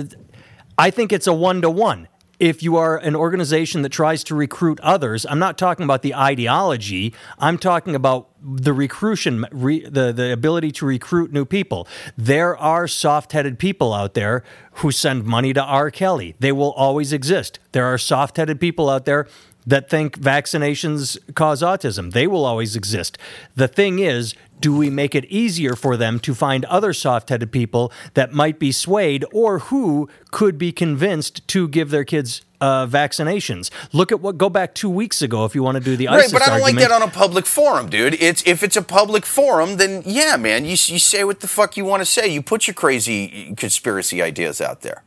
I 0.78 0.90
think 0.90 1.12
it's 1.12 1.26
a 1.26 1.32
one 1.34 1.60
to 1.62 1.70
one. 1.70 2.08
If 2.38 2.62
you 2.62 2.76
are 2.76 2.98
an 2.98 3.16
organization 3.16 3.82
that 3.82 3.90
tries 3.90 4.22
to 4.24 4.34
recruit 4.34 4.78
others, 4.80 5.24
I'm 5.26 5.38
not 5.38 5.56
talking 5.56 5.84
about 5.84 6.02
the 6.02 6.14
ideology. 6.14 7.14
I'm 7.38 7.58
talking 7.58 7.94
about 7.94 8.28
the 8.42 8.72
recruition, 8.72 9.46
re, 9.50 9.86
the 9.88 10.12
the 10.12 10.32
ability 10.32 10.70
to 10.72 10.86
recruit 10.86 11.32
new 11.32 11.44
people. 11.44 11.88
There 12.16 12.56
are 12.56 12.86
soft-headed 12.86 13.58
people 13.58 13.92
out 13.92 14.14
there 14.14 14.44
who 14.74 14.90
send 14.92 15.24
money 15.24 15.52
to 15.52 15.62
R. 15.62 15.90
Kelly. 15.90 16.34
They 16.38 16.52
will 16.52 16.72
always 16.72 17.12
exist. 17.12 17.58
There 17.72 17.86
are 17.86 17.98
soft-headed 17.98 18.60
people 18.60 18.90
out 18.90 19.04
there 19.04 19.26
that 19.66 19.90
think 19.90 20.18
vaccinations 20.18 21.18
cause 21.34 21.62
autism. 21.62 22.12
They 22.12 22.26
will 22.26 22.44
always 22.44 22.76
exist. 22.76 23.18
The 23.56 23.68
thing 23.68 23.98
is, 23.98 24.34
do 24.60 24.74
we 24.74 24.88
make 24.88 25.14
it 25.14 25.24
easier 25.26 25.74
for 25.74 25.96
them 25.96 26.18
to 26.20 26.34
find 26.34 26.64
other 26.66 26.92
soft 26.92 27.28
headed 27.28 27.52
people 27.52 27.92
that 28.14 28.32
might 28.32 28.58
be 28.58 28.72
swayed 28.72 29.24
or 29.32 29.58
who 29.58 30.08
could 30.30 30.56
be 30.56 30.72
convinced 30.72 31.46
to 31.48 31.68
give 31.68 31.90
their 31.90 32.04
kids 32.04 32.42
uh, 32.60 32.86
vaccinations? 32.86 33.70
Look 33.92 34.12
at 34.12 34.20
what, 34.20 34.38
go 34.38 34.48
back 34.48 34.74
two 34.74 34.88
weeks 34.88 35.20
ago 35.20 35.44
if 35.44 35.54
you 35.54 35.62
want 35.62 35.76
to 35.76 35.84
do 35.84 35.96
the 35.96 36.06
Right, 36.06 36.30
but 36.32 36.42
I 36.42 36.46
don't 36.46 36.62
argument. 36.62 36.76
like 36.76 36.88
that 36.88 36.94
on 36.94 37.02
a 37.02 37.10
public 37.10 37.44
forum, 37.44 37.90
dude. 37.90 38.14
It's 38.14 38.42
if 38.46 38.62
it's 38.62 38.76
a 38.76 38.82
public 38.82 39.26
forum, 39.26 39.76
then 39.76 40.02
yeah, 40.06 40.36
man, 40.36 40.64
you 40.64 40.70
you 40.70 40.98
say 40.98 41.24
what 41.24 41.40
the 41.40 41.48
fuck 41.48 41.76
you 41.76 41.84
want 41.84 42.00
to 42.00 42.06
say. 42.06 42.26
You 42.28 42.40
put 42.40 42.66
your 42.66 42.74
crazy 42.74 43.54
conspiracy 43.56 44.22
ideas 44.22 44.60
out 44.60 44.80
there. 44.80 45.02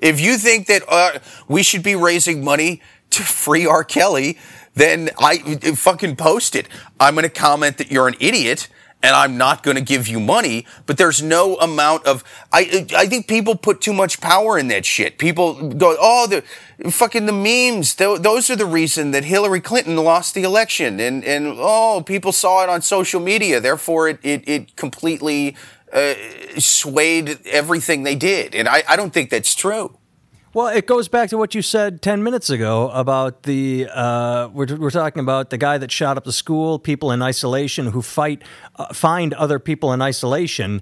If 0.00 0.20
you 0.20 0.38
think 0.38 0.66
that 0.66 0.82
uh, 0.88 1.18
we 1.46 1.62
should 1.62 1.82
be 1.82 1.94
raising 1.94 2.42
money 2.42 2.80
to 3.10 3.22
free 3.22 3.66
R. 3.66 3.84
Kelly, 3.84 4.38
then 4.74 5.10
I 5.18 5.38
fucking 5.74 6.16
post 6.16 6.54
it. 6.54 6.68
I'm 6.98 7.14
going 7.14 7.24
to 7.24 7.28
comment 7.28 7.78
that 7.78 7.90
you're 7.90 8.08
an 8.08 8.16
idiot 8.20 8.68
and 9.02 9.14
I'm 9.14 9.38
not 9.38 9.62
going 9.62 9.76
to 9.76 9.82
give 9.82 10.08
you 10.08 10.20
money, 10.20 10.66
but 10.86 10.98
there's 10.98 11.22
no 11.22 11.56
amount 11.56 12.06
of 12.06 12.22
I 12.52 12.86
I 12.94 13.06
think 13.06 13.28
people 13.28 13.54
put 13.54 13.80
too 13.80 13.92
much 13.92 14.20
power 14.20 14.58
in 14.58 14.68
that 14.68 14.84
shit. 14.84 15.18
People 15.18 15.70
go, 15.70 15.96
"Oh, 15.98 16.26
the 16.26 16.42
fucking 16.90 17.26
the 17.26 17.32
memes, 17.32 17.94
th- 17.94 18.20
those 18.20 18.50
are 18.50 18.56
the 18.56 18.66
reason 18.66 19.12
that 19.12 19.24
Hillary 19.24 19.60
Clinton 19.60 19.96
lost 19.96 20.34
the 20.34 20.42
election." 20.42 21.00
And 21.00 21.24
and 21.24 21.54
oh, 21.56 22.02
people 22.04 22.32
saw 22.32 22.62
it 22.62 22.68
on 22.68 22.82
social 22.82 23.20
media, 23.20 23.60
therefore 23.60 24.08
it 24.08 24.18
it, 24.22 24.48
it 24.48 24.76
completely 24.76 25.56
uh, 25.92 26.14
swayed 26.58 27.38
everything 27.46 28.02
they 28.02 28.16
did. 28.16 28.54
And 28.54 28.68
I 28.68 28.82
I 28.86 28.96
don't 28.96 29.12
think 29.12 29.30
that's 29.30 29.54
true. 29.54 29.96
Well, 30.52 30.66
it 30.66 30.88
goes 30.88 31.06
back 31.06 31.30
to 31.30 31.38
what 31.38 31.54
you 31.54 31.62
said 31.62 32.02
10 32.02 32.24
minutes 32.24 32.50
ago 32.50 32.90
about 32.90 33.44
the, 33.44 33.86
uh, 33.88 34.48
we're, 34.52 34.66
we're 34.74 34.90
talking 34.90 35.20
about 35.20 35.50
the 35.50 35.58
guy 35.58 35.78
that 35.78 35.92
shot 35.92 36.16
up 36.16 36.24
the 36.24 36.32
school, 36.32 36.80
people 36.80 37.12
in 37.12 37.22
isolation 37.22 37.86
who 37.86 38.02
fight, 38.02 38.42
uh, 38.74 38.92
find 38.92 39.32
other 39.34 39.60
people 39.60 39.92
in 39.92 40.02
isolation. 40.02 40.80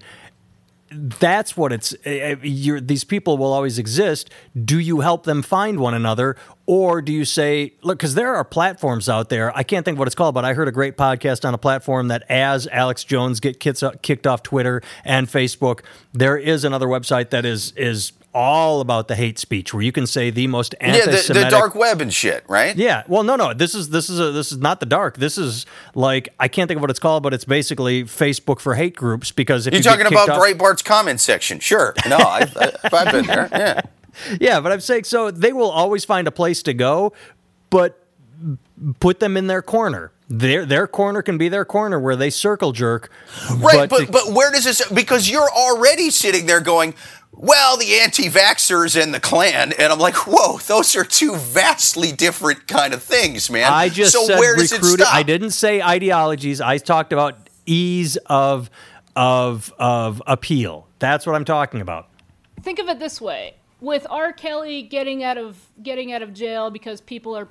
That's 0.90 1.54
what 1.54 1.74
it's, 1.74 1.94
uh, 2.06 2.36
you're, 2.40 2.80
these 2.80 3.04
people 3.04 3.36
will 3.36 3.52
always 3.52 3.78
exist. 3.78 4.30
Do 4.64 4.78
you 4.78 5.00
help 5.00 5.24
them 5.24 5.42
find 5.42 5.78
one 5.80 5.92
another? 5.92 6.36
Or 6.64 7.02
do 7.02 7.12
you 7.12 7.26
say, 7.26 7.74
look, 7.82 7.98
because 7.98 8.14
there 8.14 8.34
are 8.36 8.44
platforms 8.44 9.06
out 9.06 9.28
there, 9.28 9.54
I 9.54 9.64
can't 9.64 9.84
think 9.84 9.98
what 9.98 10.08
it's 10.08 10.14
called, 10.14 10.34
but 10.34 10.46
I 10.46 10.54
heard 10.54 10.68
a 10.68 10.72
great 10.72 10.96
podcast 10.96 11.46
on 11.46 11.52
a 11.52 11.58
platform 11.58 12.08
that 12.08 12.22
as 12.30 12.66
Alex 12.68 13.04
Jones 13.04 13.38
get 13.38 13.60
kicked 13.60 14.26
off 14.26 14.42
Twitter 14.42 14.80
and 15.04 15.28
Facebook, 15.28 15.80
there 16.14 16.38
is 16.38 16.64
another 16.64 16.86
website 16.86 17.28
that 17.30 17.44
is, 17.44 17.74
is 17.76 18.12
all 18.38 18.80
about 18.80 19.08
the 19.08 19.16
hate 19.16 19.36
speech, 19.38 19.74
where 19.74 19.82
you 19.82 19.90
can 19.90 20.06
say 20.06 20.30
the 20.30 20.46
most 20.46 20.74
anti-Semitic. 20.80 21.26
the, 21.26 21.34
the 21.34 21.50
dark 21.50 21.74
web 21.74 22.00
and 22.00 22.14
shit, 22.14 22.44
right? 22.48 22.76
Yeah, 22.76 23.02
well, 23.08 23.24
no, 23.24 23.34
no. 23.34 23.52
This 23.52 23.74
is 23.74 23.88
this 23.88 24.08
is 24.08 24.20
a, 24.20 24.30
this 24.30 24.52
is 24.52 24.58
not 24.58 24.78
the 24.78 24.86
dark. 24.86 25.16
This 25.16 25.36
is 25.36 25.66
like 25.96 26.28
I 26.38 26.46
can't 26.46 26.68
think 26.68 26.76
of 26.78 26.82
what 26.82 26.90
it's 26.90 27.00
called, 27.00 27.24
but 27.24 27.34
it's 27.34 27.44
basically 27.44 28.04
Facebook 28.04 28.60
for 28.60 28.76
hate 28.76 28.94
groups. 28.94 29.32
Because 29.32 29.66
if 29.66 29.72
You're 29.72 29.78
you 29.78 29.82
talking 29.82 30.06
about 30.06 30.28
off- 30.28 30.40
Breitbart's 30.40 30.82
comment 30.82 31.20
section. 31.20 31.58
Sure. 31.58 31.94
No, 32.08 32.16
I've, 32.16 32.56
I've 32.92 33.12
been 33.12 33.26
there. 33.26 33.48
Yeah. 33.50 33.80
Yeah, 34.40 34.58
but 34.60 34.72
I'm 34.72 34.80
saying 34.80 35.04
so 35.04 35.30
they 35.30 35.52
will 35.52 35.70
always 35.70 36.04
find 36.04 36.26
a 36.26 36.32
place 36.32 36.64
to 36.64 36.74
go, 36.74 37.12
but 37.70 38.04
put 38.98 39.20
them 39.20 39.36
in 39.36 39.46
their 39.46 39.62
corner. 39.62 40.10
Their 40.28 40.66
their 40.66 40.86
corner 40.86 41.22
can 41.22 41.38
be 41.38 41.48
their 41.48 41.64
corner 41.64 41.98
where 41.98 42.16
they 42.16 42.28
circle 42.30 42.72
jerk. 42.72 43.10
Right, 43.58 43.88
but, 43.88 44.06
to- 44.06 44.12
but 44.12 44.32
where 44.32 44.50
does 44.50 44.64
this 44.64 44.86
because 44.90 45.30
you're 45.30 45.48
already 45.48 46.10
sitting 46.10 46.46
there 46.46 46.60
going, 46.60 46.94
well, 47.38 47.76
the 47.76 48.00
anti-vaxxers 48.00 49.00
and 49.00 49.14
the 49.14 49.20
Klan, 49.20 49.72
and 49.78 49.92
I'm 49.92 49.98
like, 50.00 50.26
whoa, 50.26 50.58
those 50.58 50.96
are 50.96 51.04
two 51.04 51.36
vastly 51.36 52.10
different 52.10 52.66
kind 52.66 52.92
of 52.92 53.02
things, 53.02 53.48
man. 53.48 53.72
I 53.72 53.88
just 53.88 54.12
so 54.12 54.24
said 54.26 54.38
where 54.40 54.56
does 54.56 54.72
recruited. 54.72 55.00
it 55.00 55.04
stop? 55.04 55.14
I 55.14 55.22
didn't 55.22 55.50
say 55.52 55.80
ideologies. 55.80 56.60
I 56.60 56.78
talked 56.78 57.12
about 57.12 57.48
ease 57.64 58.16
of 58.26 58.68
of 59.14 59.72
of 59.78 60.20
appeal. 60.26 60.88
That's 60.98 61.26
what 61.26 61.36
I'm 61.36 61.44
talking 61.44 61.80
about. 61.80 62.08
think 62.62 62.78
of 62.80 62.88
it 62.88 62.98
this 62.98 63.20
way 63.20 63.54
with 63.80 64.04
r 64.10 64.32
kelly 64.32 64.82
getting 64.82 65.22
out 65.22 65.38
of 65.38 65.68
getting 65.82 66.12
out 66.12 66.22
of 66.22 66.34
jail 66.34 66.70
because 66.70 67.00
people 67.00 67.36
are 67.36 67.48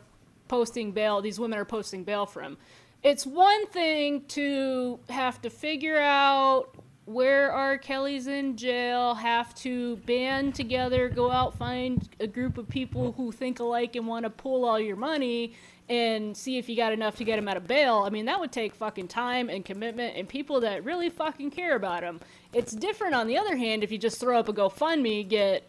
posting 0.49 0.91
bail 0.91 1.21
these 1.21 1.39
women 1.39 1.57
are 1.57 1.63
posting 1.65 2.03
bail 2.03 2.25
for 2.25 2.41
him 2.41 2.57
it's 3.03 3.25
one 3.25 3.65
thing 3.67 4.23
to 4.27 4.99
have 5.09 5.41
to 5.41 5.49
figure 5.49 5.97
out 5.97 6.69
where 7.07 7.51
r 7.53 7.77
kelly's 7.77 8.27
in 8.27 8.57
jail 8.57 9.15
have 9.15 9.55
to 9.55 9.95
band 9.97 10.53
together 10.53 11.07
go 11.07 11.31
out 11.31 11.57
find 11.57 12.09
a 12.19 12.27
group 12.27 12.57
of 12.57 12.67
people 12.67 13.13
who 13.13 13.31
think 13.31 13.61
alike 13.61 13.95
and 13.95 14.05
want 14.05 14.23
to 14.23 14.29
pull 14.29 14.65
all 14.65 14.77
your 14.77 14.97
money 14.97 15.53
and 15.89 16.35
see 16.35 16.57
if 16.57 16.67
you 16.67 16.75
got 16.75 16.91
enough 16.91 17.15
to 17.15 17.23
get 17.23 17.39
him 17.39 17.47
out 17.47 17.55
of 17.55 17.65
bail. 17.65 18.03
I 18.05 18.09
mean, 18.09 18.25
that 18.25 18.39
would 18.39 18.51
take 18.51 18.75
fucking 18.75 19.07
time 19.07 19.49
and 19.49 19.63
commitment 19.63 20.17
and 20.17 20.27
people 20.27 20.59
that 20.61 20.83
really 20.83 21.09
fucking 21.09 21.51
care 21.51 21.75
about 21.75 22.03
him. 22.03 22.19
It's 22.53 22.73
different 22.73 23.15
on 23.15 23.27
the 23.27 23.37
other 23.37 23.55
hand 23.55 23.83
if 23.83 23.91
you 23.91 23.97
just 23.97 24.19
throw 24.19 24.37
up 24.37 24.49
a 24.49 24.53
GoFundMe, 24.53 25.27
get 25.27 25.63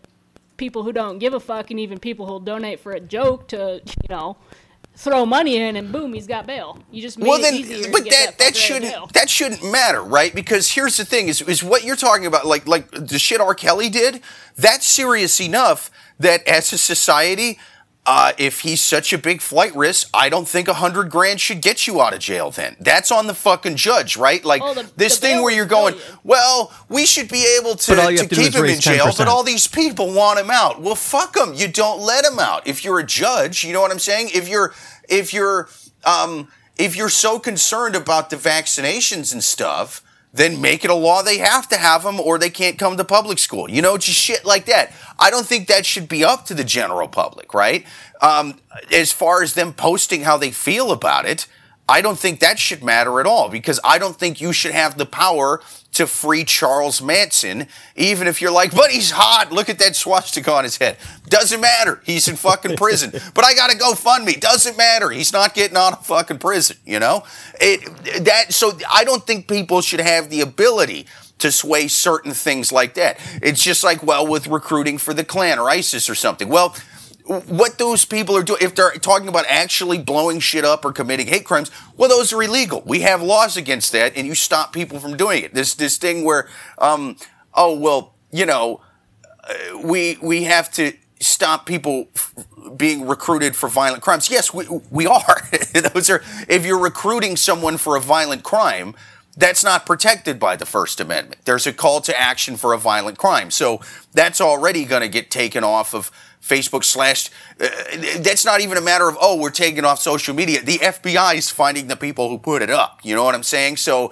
people 0.57 0.83
who 0.83 0.93
don't 0.93 1.19
give 1.19 1.35
a 1.35 1.41
fuck 1.41 1.71
and 1.71 1.79
even 1.79 1.99
people 1.99 2.27
who'll 2.27 2.41
donate 2.41 2.81
for 2.81 2.93
a 2.93 3.01
joke 3.01 3.47
to, 3.49 3.81
you 3.85 4.09
know, 4.09 4.37
throw 4.99 5.25
money 5.25 5.57
in 5.57 5.77
and 5.77 5.93
boom, 5.93 6.13
he's 6.13 6.27
got 6.27 6.47
bail. 6.47 6.79
You 6.91 7.01
just 7.01 7.19
made 7.19 7.29
well 7.29 7.39
it 7.39 7.43
then 7.43 7.63
to 7.63 7.91
but 7.93 8.05
get 8.05 8.11
that 8.11 8.39
that, 8.39 8.39
that 8.39 8.55
fucker 8.55 8.71
out 8.73 8.77
of 8.77 8.83
jail. 8.83 9.11
shouldn't 9.11 9.13
that 9.15 9.31
shouldn't 9.31 9.73
matter 9.73 10.03
right 10.03 10.35
because 10.35 10.71
here's 10.71 10.97
the 10.97 11.05
thing 11.05 11.29
is 11.29 11.41
is 11.43 11.63
what 11.63 11.85
you're 11.85 11.97
talking 11.97 12.27
about 12.27 12.47
like 12.47 12.67
like 12.67 12.91
the 12.91 13.19
shit 13.19 13.41
r 13.41 13.55
kelly 13.55 13.89
did 13.89 14.21
that's 14.57 14.87
serious 14.87 15.41
enough 15.41 15.91
that 16.19 16.47
as 16.49 16.73
a 16.73 16.79
society 16.79 17.59
uh, 18.11 18.33
if 18.39 18.61
he's 18.61 18.81
such 18.81 19.13
a 19.13 19.19
big 19.19 19.43
flight 19.43 19.77
risk, 19.77 20.09
I 20.15 20.31
don't 20.31 20.49
think 20.49 20.67
a 20.67 20.73
hundred 20.75 21.11
grand 21.11 21.43
should 21.43 21.61
get 21.61 21.87
you 21.87 22.01
out 22.01 22.15
of 22.15 22.21
jail. 22.21 22.51
Then 22.51 22.75
that's 22.81 23.13
on 23.13 23.27
the 23.27 23.35
fucking 23.35 23.77
judge, 23.77 24.17
right? 24.17 24.43
Like 24.43 24.63
Oh, 24.65 24.73
the- 24.73 24.91
this 24.97 25.19
the 25.19 25.27
thing 25.27 25.43
where 25.43 25.53
you're 25.53 25.67
going, 25.67 25.95
you. 25.95 26.01
well, 26.25 26.73
we 26.89 27.05
should 27.05 27.29
be 27.29 27.45
able 27.61 27.75
to, 27.75 27.91
But 27.93 27.99
all 27.99 28.11
you 28.11 28.17
to 28.19 28.27
to 28.27 28.35
keep 28.35 28.55
him 28.55 28.65
in 28.65 28.81
jail, 28.81 29.07
10%. 29.09 29.19
but 29.19 29.29
all 29.29 29.43
these 29.43 29.67
people 29.69 30.11
want 30.15 30.39
him 30.41 30.51
out. 30.51 30.81
Well, 30.81 30.95
fuck 30.95 31.37
him. 31.37 31.53
You 31.53 31.69
don't 31.69 32.01
let 32.01 32.25
him 32.25 32.39
out. 32.39 32.67
If 32.67 32.83
you're 32.83 32.99
a 32.99 33.05
judge, 33.07 33.63
you 33.63 33.75
know 33.75 33.83
what 33.83 33.91
I'm 33.93 33.99
saying. 33.99 34.31
If 34.33 34.49
you're 34.49 34.73
if 35.09 35.35
you're 35.35 35.69
um, 36.05 36.49
if 36.79 36.97
you're 36.97 37.11
so 37.11 37.39
concerned 37.39 37.95
about 37.95 38.31
the 38.31 38.37
vaccinations 38.37 39.33
and 39.35 39.45
stuff, 39.45 40.03
then 40.39 40.61
make 40.61 40.85
it 40.85 40.91
a 40.91 40.95
law 40.95 41.23
they 41.23 41.39
have 41.39 41.69
to 41.69 41.77
have 41.77 42.03
them 42.05 42.19
or 42.19 42.39
they 42.39 42.51
can't 42.51 42.79
come 42.79 42.97
to 42.97 43.05
public 43.05 43.39
school. 43.39 43.69
You 43.69 43.83
know, 43.83 43.99
just 43.99 44.19
shit 44.19 44.45
like 44.45 44.65
that. 44.67 44.93
I 45.19 45.31
don't 45.31 45.47
think 45.47 45.69
that 45.69 45.85
should 45.85 46.09
be 46.09 46.25
up 46.25 46.47
to 46.47 46.55
the 46.55 46.65
general 46.65 47.09
public, 47.09 47.53
right? 47.53 47.85
Um, 48.23 48.55
as 48.93 49.13
far 49.13 49.43
as 49.43 49.55
them 49.55 49.73
posting 49.73 50.23
how 50.23 50.39
they 50.39 50.51
feel 50.51 50.93
about 50.93 51.27
it, 51.27 51.47
I 51.89 52.03
don't 52.03 52.19
think 52.19 52.41
that 52.41 52.59
should 52.59 52.85
matter 52.85 53.19
at 53.19 53.27
all 53.27 53.49
because 53.49 53.81
I 53.83 53.99
don't 53.99 54.17
think 54.17 54.41
you 54.41 54.53
should 54.53 54.73
have 54.73 54.99
the 54.99 55.07
power 55.07 55.63
to 55.95 56.07
free 56.07 56.45
Charles 56.45 57.01
Manson, 57.01 57.67
even 57.97 58.29
if 58.29 58.43
you're 58.43 58.51
like, 58.51 58.75
but 58.75 58.91
he's 58.91 59.11
hot. 59.11 59.51
Look 59.51 59.69
at 59.69 59.79
that 59.79 59.97
swastika 59.97 60.53
on 60.53 60.65
his 60.65 60.77
head. 60.77 60.99
Doesn't 61.29 61.61
matter. 61.61 62.03
He's 62.05 62.29
in 62.29 62.37
fucking 62.37 62.77
prison. 62.77 63.11
but 63.35 63.45
I 63.45 63.55
got 63.55 63.71
to 63.71 63.77
go 63.77 63.95
fund 63.95 64.25
me. 64.25 64.35
Doesn't 64.35 64.77
matter. 64.77 65.11
He's 65.11 65.33
not 65.33 65.55
getting 65.55 65.77
out 65.77 65.95
of 65.95 66.07
fucking 66.07 66.39
prison. 66.39 66.77
You 66.85 66.99
know 66.99 67.25
it 67.61 68.25
that. 68.25 68.53
So 68.53 68.79
I 68.91 69.05
don't 69.05 69.27
think 69.27 69.49
people 69.49 69.81
should 69.81 70.01
have 70.01 70.29
the 70.29 70.43
ability 70.43 71.07
to 71.39 71.51
sway 71.51 71.89
certain 71.89 72.33
things 72.33 72.71
like 72.71 72.95
that. 72.95 73.19
It's 73.43 73.63
just 73.63 73.83
like 73.83 74.03
well 74.03 74.27
with 74.27 74.47
recruiting 74.47 74.99
for 74.99 75.15
the 75.15 75.25
Klan 75.25 75.59
or 75.59 75.71
ISIS 75.71 76.11
or 76.11 76.15
something. 76.15 76.49
Well 76.49 76.77
what 77.29 77.79
those 77.79 78.05
people 78.05 78.37
are 78.37 78.43
doing, 78.43 78.61
if 78.63 78.75
they're 78.75 78.93
talking 78.93 79.29
about 79.29 79.45
actually 79.49 79.99
blowing 79.99 80.41
shit 80.41 80.65
up 80.65 80.85
or 80.85 80.93
committing 80.93 81.27
hate 81.27 81.45
crimes, 81.45 81.71
well, 81.97 82.09
those 82.09 82.33
are 82.33 82.43
illegal. 82.43 82.83
We 82.87 83.01
have 83.01 83.23
laws 83.23 83.57
against 83.57 83.93
that, 83.93 84.17
and 84.17 84.27
you 84.27 84.35
stop 84.35 84.73
people 84.73 84.99
from 84.99 85.17
doing 85.17 85.45
it. 85.45 85.55
This 85.55 85.75
this 85.75 85.99
thing 85.99 86.25
where, 86.25 86.49
um, 86.79 87.17
oh 87.55 87.79
well, 87.79 88.15
you 88.33 88.47
know, 88.47 88.81
uh, 89.45 89.79
we 89.85 90.19
we 90.23 90.45
have 90.45 90.71
to 90.73 90.95
stop 91.21 91.67
people 91.67 92.09
f- 92.15 92.35
being 92.77 93.07
recruited 93.07 93.55
for 93.55 93.69
violent 93.69 94.03
crimes. 94.03 94.31
Yes, 94.31 94.55
we 94.55 94.67
we 94.91 95.07
are. 95.07 95.49
those 95.93 96.09
are 96.09 96.23
if 96.49 96.65
you're 96.65 96.79
recruiting 96.79 97.37
someone 97.37 97.77
for 97.77 97.97
a 97.97 98.01
violent 98.01 98.43
crime. 98.43 98.95
That's 99.39 99.63
not 99.63 99.87
protected 99.87 100.41
by 100.41 100.57
the 100.57 100.67
First 100.67 100.99
Amendment. 100.99 101.43
There's 101.45 101.65
a 101.65 101.73
call 101.73 102.01
to 102.01 102.21
action 102.21 102.57
for 102.57 102.73
a 102.73 102.79
violent 102.79 103.19
crime. 103.19 103.53
So 103.53 103.81
that's 104.13 104.41
already 104.41 104.85
going 104.85 105.03
to 105.03 105.09
get 105.09 105.31
taken 105.31 105.63
off 105.63 105.95
of 105.95 106.11
Facebook 106.43 106.83
slash. 106.83 107.31
Uh, 107.61 107.69
that's 108.19 108.45
not 108.45 108.61
even 108.61 108.77
a 108.77 108.81
matter 108.81 109.09
of 109.09 109.17
oh 109.21 109.37
we're 109.37 109.51
taking 109.51 109.85
off 109.85 110.01
social 110.01 110.35
media. 110.35 110.61
The 110.61 110.79
FBI 110.79 111.37
is 111.37 111.51
finding 111.51 111.87
the 111.87 111.95
people 111.95 112.29
who 112.29 112.39
put 112.39 112.63
it 112.63 112.71
up. 112.71 112.99
You 113.05 113.15
know 113.15 113.23
what 113.23 113.37
I'm 113.37 113.45
saying? 113.45 113.77
So 113.77 114.11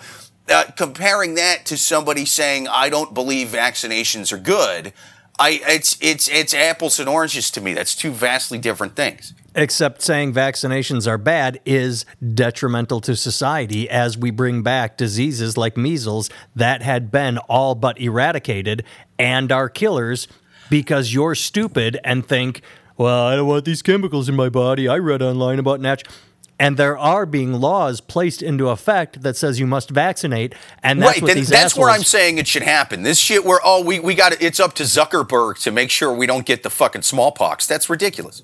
uh, 0.49 0.67
comparing 0.77 1.35
that 1.35 1.67
to 1.67 1.77
somebody 1.77 2.25
saying 2.25 2.69
I 2.69 2.89
don't 2.89 3.13
believe 3.13 3.49
vaccinations 3.49 4.33
are 4.33 4.39
good. 4.39 4.93
I 5.41 5.61
it's 5.67 5.99
it's 6.01 6.29
it's 6.29 6.55
apples 6.55 7.01
and 7.01 7.09
oranges 7.09 7.51
to 7.51 7.61
me. 7.61 7.75
That's 7.75 7.97
two 7.97 8.13
vastly 8.13 8.59
different 8.59 8.95
things. 8.95 9.35
Except 9.59 10.03
saying 10.03 10.35
vaccinations 10.35 11.09
are 11.09 11.17
bad 11.17 11.61
is 11.65 12.05
detrimental 12.35 13.01
to 13.01 13.17
society 13.17 13.89
as 13.89 14.19
we 14.19 14.31
bring 14.31 14.63
back 14.63 14.99
diseases 14.99 15.57
like 15.57 15.79
measles 15.79 16.29
that 16.55 16.83
had 16.83 17.11
been 17.11 17.39
all 17.39 17.75
but 17.75 17.99
eradicated 17.99 18.85
and 19.19 19.51
are 19.51 19.71
killers 19.71 20.29
because 20.69 21.15
you're 21.15 21.35
stupid 21.35 21.99
and 22.05 22.27
think, 22.27 22.61
well, 22.99 23.27
I 23.29 23.37
don't 23.37 23.47
want 23.47 23.65
these 23.65 23.81
chemicals 23.81 24.29
in 24.29 24.37
my 24.37 24.51
body. 24.51 24.89
I 24.89 24.99
read 24.99 25.23
online 25.23 25.59
about 25.59 25.81
natural. 25.81 26.15
And 26.59 26.77
there 26.77 26.99
are 26.99 27.25
being 27.25 27.55
laws 27.55 28.03
placed 28.03 28.43
into 28.43 28.69
effect 28.69 29.23
that 29.23 29.39
says 29.39 29.59
you 29.59 29.67
must 29.67 29.91
vaccinate, 29.91 30.55
and 30.83 31.03
that's 31.03 31.17
right. 31.17 31.23
what 31.23 31.29
Then, 31.29 31.37
these 31.37 31.49
that's 31.51 31.77
where 31.77 31.91
I'm 31.91 32.03
saying 32.03 32.39
it 32.39 32.47
should 32.47 32.63
happen. 32.63 33.03
This 33.03 33.19
shit 33.19 33.45
where 33.45 33.61
oh 33.63 33.85
we 33.85 34.01
we 34.01 34.15
got 34.15 34.41
it's 34.41 34.59
up 34.59 34.73
to 34.75 34.85
Zuckerberg 34.85 35.63
to 35.65 35.71
make 35.71 35.91
sure 35.91 36.11
we 36.11 36.27
don't 36.27 36.47
get 36.47 36.63
the 36.63 36.71
fucking 36.71 37.03
smallpox. 37.03 37.67
That's 37.67 37.91
ridiculous. 37.91 38.43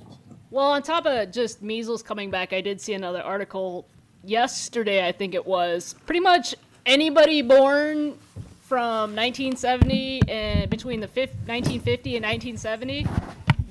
Well, 0.53 0.73
on 0.73 0.83
top 0.83 1.07
of 1.07 1.33
just 1.33 1.63
measles 1.63 2.03
coming 2.03 2.31
back, 2.31 2.53
I 2.53 2.61
did 2.61 2.79
see 2.79 2.93
another 2.93 3.23
article 3.23 3.87
yesterday, 4.23 5.09
I 5.09 5.11
think 5.11 5.33
it 5.33 5.47
was. 5.47 5.95
Pretty 6.05 6.21
much 6.21 6.55
anybody 6.85 7.41
born 7.41 8.19
from 8.61 9.17
1970 9.17 10.21
and 10.29 10.69
between 10.69 11.01
the 11.01 11.09
fif- 11.09 11.31
1950 11.47 12.17
and 12.17 12.25
1970, 12.27 13.07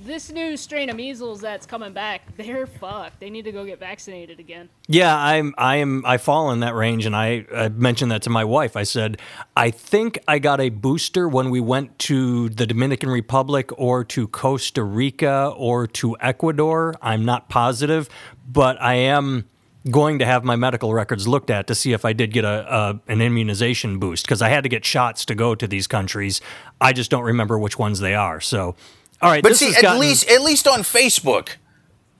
this 0.04 0.32
new 0.32 0.58
strain 0.58 0.90
of 0.90 0.96
measles 0.96 1.42
that's 1.42 1.66
coming 1.66 1.94
back, 1.94 2.22
they're 2.38 2.68
fucked. 2.68 3.20
They 3.20 3.30
need 3.30 3.46
to 3.46 3.52
go 3.52 3.66
get 3.66 3.80
vaccinated 3.80 4.40
again. 4.40 4.70
Yeah, 4.88 5.16
I'm 5.16 5.54
I 5.58 5.78
am 5.78 6.06
I 6.06 6.18
fall 6.18 6.52
in 6.52 6.62
that 6.62 6.76
range 6.76 7.06
and 7.06 7.16
I, 7.16 7.46
I 7.54 7.70
mentioned 7.70 8.12
that 8.12 8.22
to 8.24 8.30
my 8.30 8.44
wife. 8.44 8.76
I 8.76 8.84
said, 8.84 9.20
I 9.56 9.72
think 9.72 10.20
I 10.28 10.40
got 10.40 10.60
a 10.60 10.70
booster 10.70 11.28
when 11.30 11.50
we 11.50 11.60
went 11.60 11.98
to 12.00 12.50
the 12.50 12.66
Dominican 12.66 13.10
Republic 13.10 13.70
or 13.78 14.04
to 14.06 14.28
Costa 14.28 14.84
Rica 14.84 15.54
or 15.56 15.88
to 15.88 16.18
Ecuador. 16.20 16.96
I'm 17.02 17.26
not 17.26 17.50
positive, 17.50 18.10
but 18.48 18.82
I 18.82 18.96
am 18.96 19.46
going 19.90 20.20
to 20.20 20.26
have 20.26 20.44
my 20.44 20.56
medical 20.56 20.94
records 20.94 21.28
looked 21.28 21.50
at 21.50 21.66
to 21.68 21.74
see 21.74 21.92
if 21.92 22.06
I 22.06 22.14
did 22.14 22.32
get 22.32 22.46
a, 22.46 22.76
a 23.08 23.12
an 23.12 23.22
immunization 23.22 23.98
boost 24.00 24.26
because 24.26 24.42
I 24.42 24.50
had 24.50 24.64
to 24.64 24.70
get 24.70 24.86
shots 24.86 25.26
to 25.26 25.36
go 25.36 25.56
to 25.56 25.68
these 25.68 25.88
countries. 25.88 26.42
I 26.80 26.94
just 26.94 27.10
don't 27.10 27.24
remember 27.24 27.58
which 27.58 27.80
ones 27.80 28.00
they 28.00 28.14
are. 28.14 28.40
So, 28.40 28.76
all 29.22 29.30
right, 29.32 29.44
But 29.44 29.50
this 29.50 29.60
see, 29.60 29.76
at 29.76 29.82
gotten- 29.82 30.02
least 30.02 30.30
at 30.30 30.42
least 30.42 30.68
on 30.68 30.82
Facebook, 30.82 31.50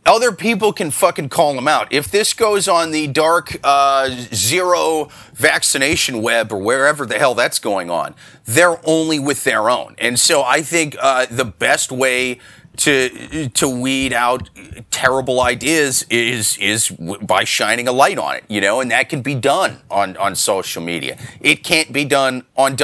other 0.06 0.32
people 0.32 0.74
can 0.74 0.90
fucking 0.92 1.30
call 1.30 1.54
them 1.54 1.68
out. 1.68 1.92
If 1.92 2.10
this 2.10 2.34
goes 2.34 2.68
on 2.68 2.92
the 2.92 3.08
dark 3.08 3.58
uh, 3.64 4.10
zero 4.34 5.10
vaccination 5.34 6.22
web 6.22 6.52
or 6.52 6.58
wherever 6.58 7.06
the 7.06 7.20
hell 7.20 7.36
that's 7.36 7.60
going 7.60 7.90
on, 7.90 8.16
they're 8.46 8.80
only 8.84 9.20
with 9.20 9.44
their 9.44 9.70
own. 9.70 9.96
And 10.00 10.20
so 10.20 10.44
I 10.44 10.62
think 10.62 10.96
uh, 11.00 11.28
the 11.30 11.46
best 11.46 11.92
way 11.92 12.40
to 12.78 13.50
to 13.50 13.68
weed 13.68 14.14
out 14.14 14.50
terrible 14.92 15.42
ideas 15.42 16.04
is 16.10 16.58
is 16.58 16.90
by 16.90 17.44
shining 17.44 17.88
a 17.88 17.92
light 17.92 18.18
on 18.18 18.38
it, 18.38 18.46
you 18.48 18.62
know, 18.62 18.80
and 18.80 18.90
that 18.92 19.10
can 19.10 19.22
be 19.22 19.36
done 19.36 19.82
on 19.92 20.16
on 20.18 20.36
social 20.36 20.82
media. 20.82 21.18
It 21.42 21.64
can't 21.66 21.92
be 21.92 22.06
done 22.06 22.46
on 22.56 22.78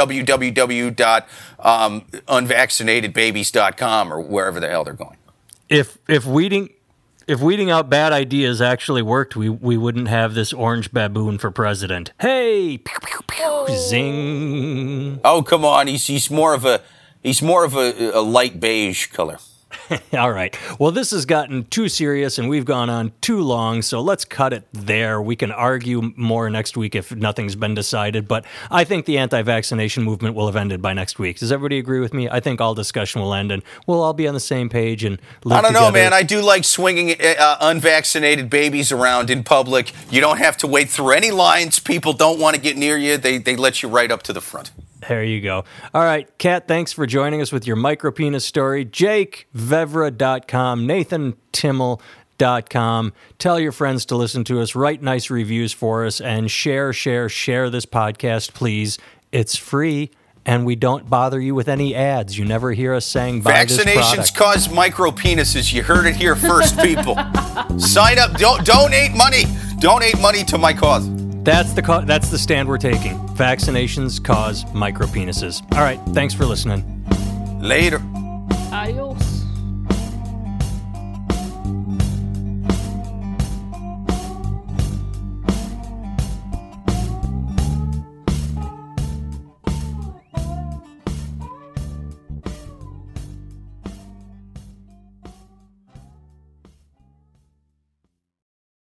Um, 1.59 2.01
www.unvaccinatedbabies.com 2.01 4.13
or 4.13 4.21
wherever 4.21 4.59
the 4.59 4.69
hell 4.69 4.83
they're 4.83 4.93
going. 4.93 5.17
if 5.69 5.97
if 6.07 6.25
weeding 6.25 6.69
if 7.27 7.41
weeding 7.41 7.69
out 7.69 7.89
bad 7.89 8.13
ideas 8.13 8.61
actually 8.61 9.01
worked, 9.01 9.35
we 9.35 9.49
we 9.49 9.77
wouldn't 9.77 10.07
have 10.07 10.33
this 10.33 10.53
orange 10.53 10.91
baboon 10.91 11.37
for 11.37 11.51
president. 11.51 12.11
Hey, 12.21 12.77
pew, 12.77 12.97
pew, 13.03 13.19
pew, 13.27 13.67
zing! 13.75 15.19
Oh, 15.23 15.43
come 15.43 15.65
on, 15.65 15.87
he's 15.87 16.07
he's 16.07 16.31
more 16.31 16.53
of 16.53 16.65
a 16.65 16.81
he's 17.21 17.41
more 17.41 17.65
of 17.65 17.75
a, 17.75 18.11
a 18.13 18.21
light 18.21 18.59
beige 18.59 19.07
color. 19.07 19.39
All 20.13 20.31
right. 20.31 20.57
Well, 20.79 20.91
this 20.91 21.11
has 21.11 21.25
gotten 21.25 21.65
too 21.65 21.89
serious 21.89 22.37
and 22.37 22.49
we've 22.49 22.65
gone 22.65 22.89
on 22.89 23.13
too 23.21 23.41
long, 23.41 23.81
so 23.81 24.01
let's 24.01 24.25
cut 24.25 24.53
it 24.53 24.67
there. 24.73 25.21
We 25.21 25.35
can 25.35 25.51
argue 25.51 26.13
more 26.15 26.49
next 26.49 26.77
week 26.77 26.95
if 26.95 27.15
nothing's 27.15 27.55
been 27.55 27.75
decided, 27.75 28.27
but 28.27 28.45
I 28.69 28.83
think 28.83 29.05
the 29.05 29.17
anti-vaccination 29.17 30.03
movement 30.03 30.35
will 30.35 30.45
have 30.47 30.55
ended 30.55 30.81
by 30.81 30.93
next 30.93 31.19
week. 31.19 31.39
Does 31.39 31.51
everybody 31.51 31.77
agree 31.77 31.99
with 31.99 32.13
me? 32.13 32.29
I 32.29 32.39
think 32.39 32.61
all 32.61 32.73
discussion 32.75 33.21
will 33.21 33.33
end 33.33 33.51
and 33.51 33.63
we'll 33.85 34.01
all 34.01 34.13
be 34.13 34.27
on 34.27 34.33
the 34.33 34.39
same 34.39 34.69
page 34.69 35.03
and 35.03 35.19
live 35.43 35.59
I 35.59 35.61
don't 35.61 35.73
know, 35.73 35.91
man. 35.91 36.13
I 36.13 36.23
do 36.23 36.41
like 36.41 36.63
swinging 36.63 37.15
uh, 37.19 37.57
unvaccinated 37.61 38.49
babies 38.49 38.91
around 38.91 39.29
in 39.29 39.43
public. 39.43 39.93
You 40.11 40.21
don't 40.21 40.37
have 40.37 40.57
to 40.57 40.67
wait 40.67 40.89
through 40.89 41.11
any 41.11 41.31
lines. 41.31 41.79
People 41.79 42.13
don't 42.13 42.39
want 42.39 42.55
to 42.55 42.61
get 42.61 42.77
near 42.77 42.97
you. 42.97 43.17
They 43.17 43.37
they 43.37 43.55
let 43.55 43.81
you 43.81 43.89
right 43.89 44.11
up 44.11 44.23
to 44.23 44.33
the 44.33 44.41
front. 44.41 44.71
There 45.07 45.23
you 45.23 45.41
go. 45.41 45.63
All 45.93 46.03
right, 46.03 46.27
Kat, 46.37 46.67
thanks 46.67 46.91
for 46.91 47.05
joining 47.05 47.39
us 47.41 47.51
with 47.51 47.67
your 47.67 47.77
micropenis 47.77 48.41
story. 48.41 48.83
Jake, 48.83 49.47
Vevra.com, 49.85 50.87
Nathan 50.87 51.35
Timmel.com. 51.51 53.13
Tell 53.37 53.59
your 53.59 53.71
friends 53.71 54.05
to 54.05 54.15
listen 54.15 54.43
to 54.45 54.59
us, 54.61 54.73
write 54.75 55.01
nice 55.03 55.29
reviews 55.29 55.71
for 55.73 56.05
us, 56.05 56.19
and 56.19 56.49
share, 56.49 56.91
share, 56.93 57.29
share 57.29 57.69
this 57.69 57.85
podcast, 57.85 58.53
please. 58.53 58.97
It's 59.31 59.55
free, 59.55 60.09
and 60.45 60.65
we 60.65 60.75
don't 60.75 61.09
bother 61.09 61.39
you 61.39 61.53
with 61.53 61.67
any 61.67 61.93
ads. 61.93 62.37
You 62.39 62.45
never 62.45 62.71
hear 62.71 62.93
us 62.95 63.05
saying 63.05 63.41
buy 63.41 63.65
Vaccinations 63.65 63.93
product. 64.15 64.35
cause 64.35 64.69
micro 64.69 65.11
penises. 65.11 65.71
You 65.73 65.83
heard 65.83 66.07
it 66.07 66.15
here 66.15 66.35
first, 66.35 66.79
people. 66.79 67.15
Sign 67.77 68.17
up. 68.17 68.33
Don't 68.37 68.65
donate 68.65 69.11
money. 69.15 69.43
Donate 69.79 70.19
money 70.19 70.43
to 70.45 70.57
my 70.57 70.73
cause. 70.73 71.07
That's 71.43 71.73
the 71.73 71.81
co- 71.83 72.01
that's 72.01 72.29
the 72.29 72.37
stand 72.39 72.67
we're 72.67 72.77
taking. 72.77 73.17
Vaccinations 73.35 74.21
cause 74.23 74.65
micro 74.73 75.05
penises. 75.07 75.61
All 75.75 75.81
right, 75.83 75.99
thanks 76.13 76.33
for 76.33 76.45
listening. 76.45 76.83
Later. 77.61 78.01
Adios. 78.71 79.36